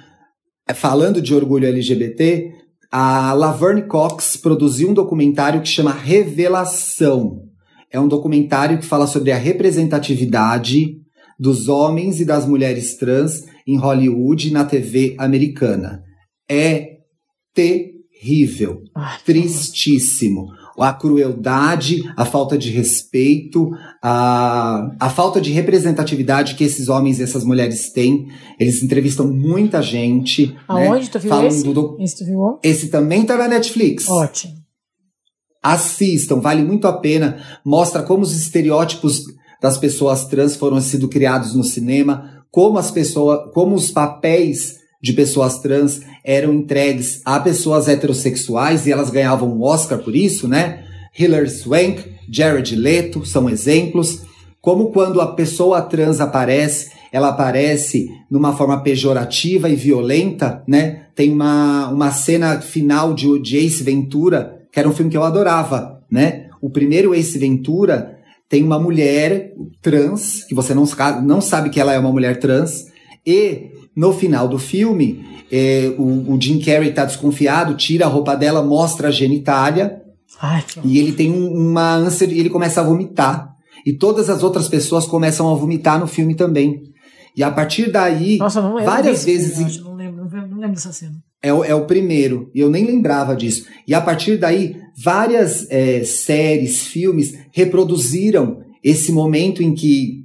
[0.65, 2.49] é, falando de orgulho LGBT,
[2.89, 7.41] a Laverne Cox produziu um documentário que chama Revelação.
[7.91, 10.95] É um documentário que fala sobre a representatividade
[11.37, 16.01] dos homens e das mulheres trans em Hollywood e na TV americana.
[16.49, 16.99] É
[18.25, 18.81] terrível,
[19.23, 20.47] tristíssimo.
[20.77, 23.69] A crueldade, a falta de respeito,
[24.03, 28.27] a, a falta de representatividade que esses homens e essas mulheres têm.
[28.59, 30.53] Eles entrevistam muita gente.
[30.67, 31.09] Aonde né?
[31.11, 31.63] tu viu Falam esse?
[31.63, 32.59] do Esse tu viu?
[32.61, 34.09] Esse também tá na Netflix.
[34.09, 34.53] Ótimo.
[35.63, 37.41] Assistam, vale muito a pena.
[37.63, 39.23] Mostra como os estereótipos
[39.61, 44.75] das pessoas trans foram sido criados no cinema, como as pessoas, como os papéis
[45.05, 50.47] de pessoas trans eram entregues a pessoas heterossexuais e elas ganhavam um Oscar por isso,
[50.47, 50.83] né?
[51.17, 54.23] Hilary Swank, Jared Leto são exemplos.
[54.59, 61.03] Como quando a pessoa trans aparece, ela aparece numa forma pejorativa e violenta, né?
[61.13, 65.23] Tem uma, uma cena final de, de Ace Ventura, que era um filme que eu
[65.23, 66.47] adorava, né?
[66.59, 68.17] O primeiro Ace Ventura
[68.49, 69.53] tem uma mulher
[69.83, 70.85] trans, que você não,
[71.23, 72.85] não sabe que ela é uma mulher trans,
[73.23, 78.35] e no final do filme, eh, o, o Jim Carrey tá desconfiado, tira a roupa
[78.35, 80.01] dela, mostra a genitália,
[80.41, 83.53] Ai, e ele tem um- uma ânsia e ele começa a vomitar.
[83.85, 86.81] E todas as outras pessoas começam a vomitar no filme também.
[87.37, 90.57] E a partir daí, Nossa, não várias filme, vezes acho, não lembro, não lembro, não
[90.57, 91.13] lembro dessa cena.
[91.41, 93.65] é o, é o primeiro, e eu nem lembrava disso.
[93.87, 100.24] E a partir daí, várias é, séries, filmes reproduziram esse momento em que,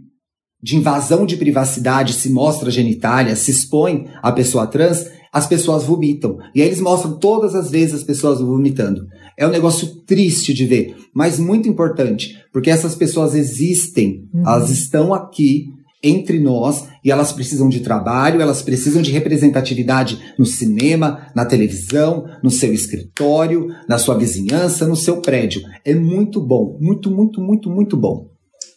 [0.62, 6.38] de invasão de privacidade, se mostra genitália, se expõe a pessoa trans, as pessoas vomitam.
[6.54, 9.06] E aí eles mostram todas as vezes as pessoas vomitando.
[9.36, 15.14] É um negócio triste de ver, mas muito importante, porque essas pessoas existem, elas estão
[15.14, 15.66] aqui
[16.02, 22.24] entre nós e elas precisam de trabalho, elas precisam de representatividade no cinema, na televisão,
[22.42, 25.62] no seu escritório, na sua vizinhança, no seu prédio.
[25.84, 28.29] É muito bom, muito, muito, muito, muito bom.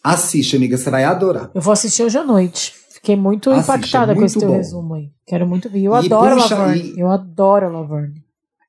[0.04, 1.50] Assiste, amiga, você vai adorar.
[1.54, 2.74] Eu vou assistir hoje à noite.
[2.90, 4.56] Fiquei muito Assiste, impactada é com esse muito teu bom.
[4.56, 5.08] resumo aí.
[5.26, 5.80] Quero muito ver.
[5.82, 6.92] Eu E adoro puxa, Laverne.
[6.94, 8.22] e- Eu adoro Laverne.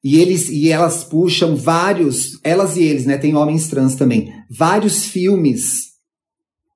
[0.04, 3.18] E eles e elas puxam vários, elas e eles, né?
[3.18, 4.32] Tem homens trans também.
[4.50, 5.94] Vários filmes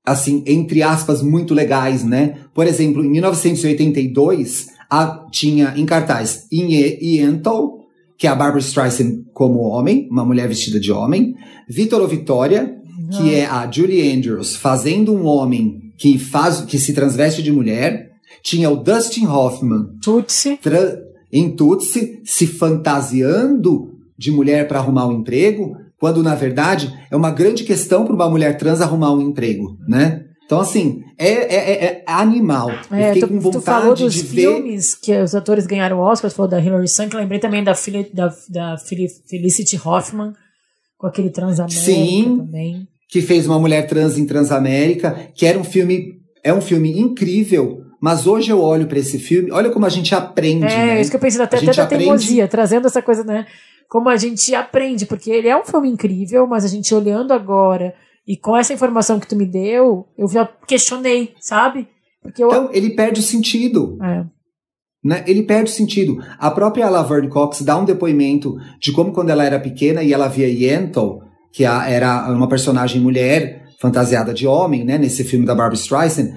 [0.05, 2.37] assim, entre aspas, muito legais, né?
[2.53, 7.77] Por exemplo, em 1982, a, tinha em cartaz Yentl,
[8.17, 11.35] que é a Barbara Streisand como homem, uma mulher vestida de homem,
[11.69, 12.75] Vitor Vitória,
[13.17, 18.09] que é a Julie Andrews fazendo um homem que faz que se transveste de mulher,
[18.41, 20.59] tinha o Dustin Hoffman Tutsi.
[21.31, 27.31] em Tutsi se fantasiando de mulher para arrumar um emprego, quando na verdade é uma
[27.31, 30.25] grande questão para uma mulher trans arrumar um emprego, né?
[30.45, 32.71] Então, assim, é, é, é, é animal.
[32.91, 34.99] É, tu, tu, falou dos filmes ver...
[34.99, 37.73] que os atores ganharam Oscar, tu falou da Hilary Swank, lembrei também da,
[38.11, 40.33] da, da Felicity Hoffman,
[40.97, 42.87] com aquele Transamérica Sim, também.
[43.09, 47.81] Que fez uma mulher trans em Transamérica, que era um filme, é um filme incrível,
[47.99, 51.01] mas hoje eu olho para esse filme, olha como a gente aprende, É, né?
[51.01, 53.47] isso que eu pensei, até, até da teimosia, trazendo essa coisa, né?
[53.89, 57.95] Como a gente aprende, porque ele é um filme incrível, mas a gente olhando agora
[58.27, 61.87] e com essa informação que tu me deu, eu já questionei, sabe?
[62.21, 62.47] Porque eu...
[62.47, 63.97] Então, ele perde o sentido.
[64.03, 64.23] É.
[65.03, 65.23] Né?
[65.25, 66.23] Ele perde o sentido.
[66.37, 70.27] A própria Laverne Cox dá um depoimento de como quando ela era pequena e ela
[70.27, 75.75] via Yentl, que era uma personagem mulher fantasiada de homem, né, nesse filme da Barbara
[75.75, 76.33] Streisand,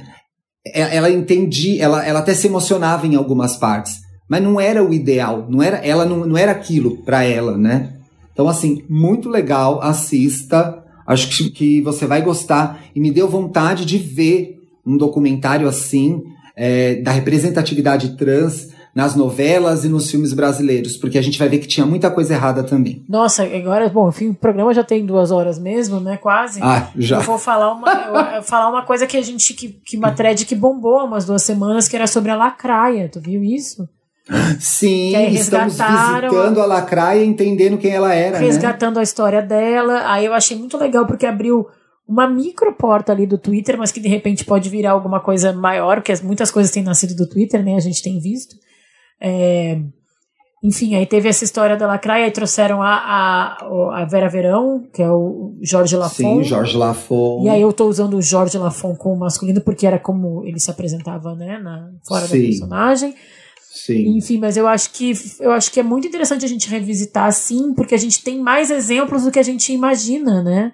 [0.67, 4.93] é, ela entendia, ela, ela até se emocionava em algumas partes, mas não era o
[4.93, 7.95] ideal, não era, ela não, não era aquilo para ela, né?
[8.33, 13.85] Então assim, muito legal, assista, Acho que, que você vai gostar e me deu vontade
[13.85, 16.23] de ver um documentário assim
[16.57, 21.59] é, da representatividade trans nas novelas e nos filmes brasileiros, porque a gente vai ver
[21.59, 23.05] que tinha muita coisa errada também.
[23.09, 26.19] Nossa, agora, bom, enfim, o programa já tem duas horas mesmo, né?
[26.19, 26.61] Quase.
[26.63, 27.17] Ah, já.
[27.17, 27.91] Eu vou falar uma,
[28.37, 31.25] eu, falar uma coisa que a gente, que, que uma thread que bombou há umas
[31.25, 33.09] duas semanas, que era sobre a lacraia.
[33.09, 33.89] Tu viu isso?
[34.61, 38.39] Sim, estamos visitando a Lacraia e entendendo quem ela era.
[38.39, 38.47] Né?
[38.47, 39.01] Resgatando né?
[39.01, 40.03] a história dela.
[40.07, 41.67] Aí eu achei muito legal porque abriu
[42.07, 45.97] uma micro porta ali do Twitter, mas que de repente pode virar alguma coisa maior,
[45.97, 47.75] porque muitas coisas têm nascido do Twitter, né?
[47.75, 48.55] A gente tem visto.
[49.23, 49.79] É...
[50.65, 55.03] Enfim, aí teve essa história da Lacraia, e trouxeram a, a, a Vera Verão, que
[55.03, 56.37] é o Jorge Lafon.
[56.39, 57.43] Sim, Jorge Lafon.
[57.45, 60.71] E aí eu tô usando o Jorge Lafon como masculino, porque era como ele se
[60.71, 62.39] apresentava, né, na, fora Sim.
[62.39, 63.15] da personagem.
[63.73, 64.19] Sim.
[64.19, 67.75] Enfim, mas eu acho que eu acho que é muito interessante a gente revisitar assim,
[67.75, 70.73] porque a gente tem mais exemplos do que a gente imagina, né?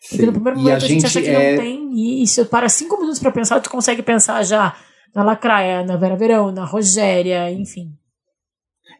[0.00, 0.08] Sim.
[0.10, 1.52] Porque no primeiro momento a, a, gente, gente acha que é...
[1.52, 4.76] não tem, e, e se para cinco minutos para pensar, tu consegue pensar já
[5.14, 7.90] na Lacraia, na Vera Verão, na Rogéria, enfim.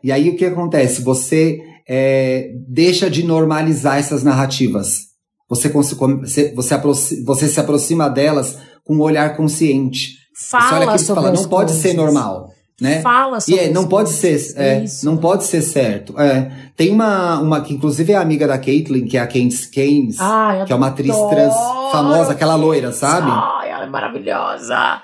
[0.03, 1.03] E aí o que acontece?
[1.03, 5.13] Você é, deixa de normalizar essas narrativas.
[5.49, 10.17] Você, você, você, você se aproxima delas com um olhar consciente.
[10.35, 12.53] Fala você olha aquilo e fala, não pode ser normal
[12.83, 13.01] né?
[13.01, 16.19] Fala sobre e é, não pode ser, é, não pode ser certo.
[16.19, 19.71] É, tem uma, uma que inclusive é amiga da Caitlyn, que é a Keynes,
[20.19, 21.55] Ai, que é uma atriz trans
[21.93, 23.31] famosa, aquela loira, sabe?
[23.31, 25.01] Ai, ela é maravilhosa.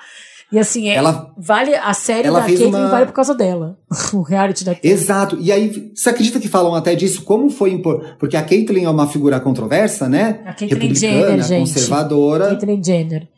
[0.50, 2.88] E assim, é, ela, vale a série da Caitlyn uma...
[2.88, 3.78] vale por causa dela.
[4.14, 4.92] o reality da Caitlyn.
[4.92, 5.38] Exato.
[5.40, 7.22] E aí, você acredita que falam até disso?
[7.22, 8.16] Como foi impor...
[8.18, 10.40] Porque a Caitlyn é uma figura controversa, né?
[10.46, 11.60] A Caitlyn Jenner, gente.
[11.60, 12.48] conservadora.
[12.48, 13.28] Caitlyn Jenner.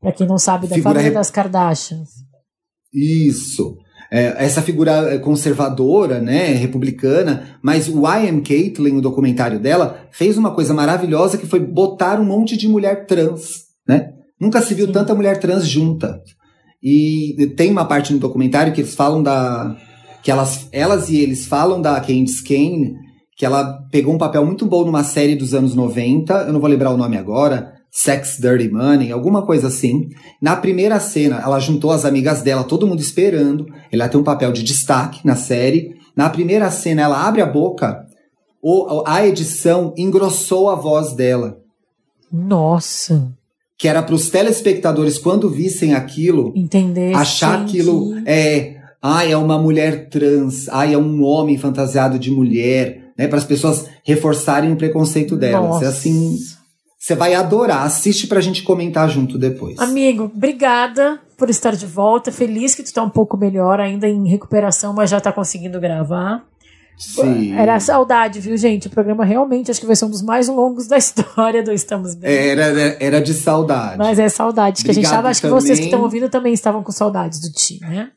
[0.00, 2.08] Pra quem não sabe, da figura família das Kardashians.
[2.94, 3.76] Isso.
[4.10, 10.08] É, essa figura é, conservadora, né, republicana, mas o I Am Caitlyn, o documentário dela,
[10.10, 14.14] fez uma coisa maravilhosa que foi botar um monte de mulher trans, né?
[14.40, 14.92] Nunca se viu Sim.
[14.92, 16.22] tanta mulher trans junta.
[16.82, 19.76] E tem uma parte no documentário que eles falam da
[20.22, 22.94] que elas, elas e eles falam da Candice Kane,
[23.36, 26.68] que ela pegou um papel muito bom numa série dos anos 90, eu não vou
[26.68, 30.08] lembrar o nome agora, Sex Dirty Money, alguma coisa assim.
[30.42, 33.66] Na primeira cena, ela juntou as amigas dela, todo mundo esperando.
[33.90, 35.94] Ela tem um papel de destaque na série.
[36.14, 38.04] Na primeira cena, ela abre a boca,
[39.06, 41.58] a edição engrossou a voz dela.
[42.30, 43.37] Nossa!
[43.78, 48.76] Que era para os telespectadores, quando vissem aquilo, Entender, achar aquilo é.
[49.00, 50.68] Ai, é uma mulher trans.
[50.68, 53.04] Ai, é um homem fantasiado de mulher.
[53.16, 55.64] Né, para as pessoas reforçarem o preconceito delas.
[55.64, 55.84] É Nossa.
[55.84, 56.36] É assim
[56.98, 57.84] você vai adorar.
[57.84, 59.78] Assiste pra gente comentar junto depois.
[59.78, 62.32] Amigo, obrigada por estar de volta.
[62.32, 66.44] Feliz que tu tá um pouco melhor, ainda em recuperação, mas já tá conseguindo gravar.
[66.98, 67.54] Sim.
[67.54, 68.88] Era saudade, viu, gente?
[68.88, 72.14] O programa realmente acho que vai ser um dos mais longos da história do Estamos
[72.14, 72.30] Bem.
[72.30, 73.96] Era, era de saudade.
[73.96, 74.82] Mas é saudade.
[74.82, 77.52] Que a gente tava, acho que vocês que estão ouvindo também estavam com saudades do
[77.52, 78.10] Ti, né?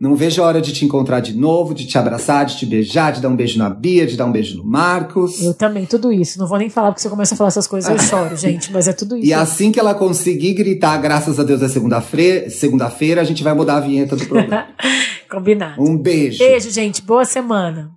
[0.00, 3.12] Não vejo a hora de te encontrar de novo, de te abraçar, de te beijar,
[3.12, 5.40] de dar um beijo na Bia, de dar um beijo no Marcos.
[5.40, 6.38] Eu também, tudo isso.
[6.40, 8.72] Não vou nem falar, porque se eu começar a falar essas coisas eu choro, gente,
[8.72, 9.26] mas é tudo isso.
[9.26, 13.54] E assim que ela conseguir gritar, graças a Deus é segunda-feira, segunda-feira a gente vai
[13.54, 14.66] mudar a vinheta do programa.
[15.30, 15.80] Combinado.
[15.80, 16.38] Um beijo.
[16.38, 17.00] Beijo, gente.
[17.00, 17.90] Boa semana.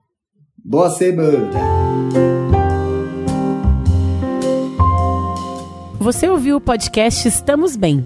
[0.64, 1.50] Boa semana!
[6.00, 8.06] Você ouviu o podcast Estamos Bem.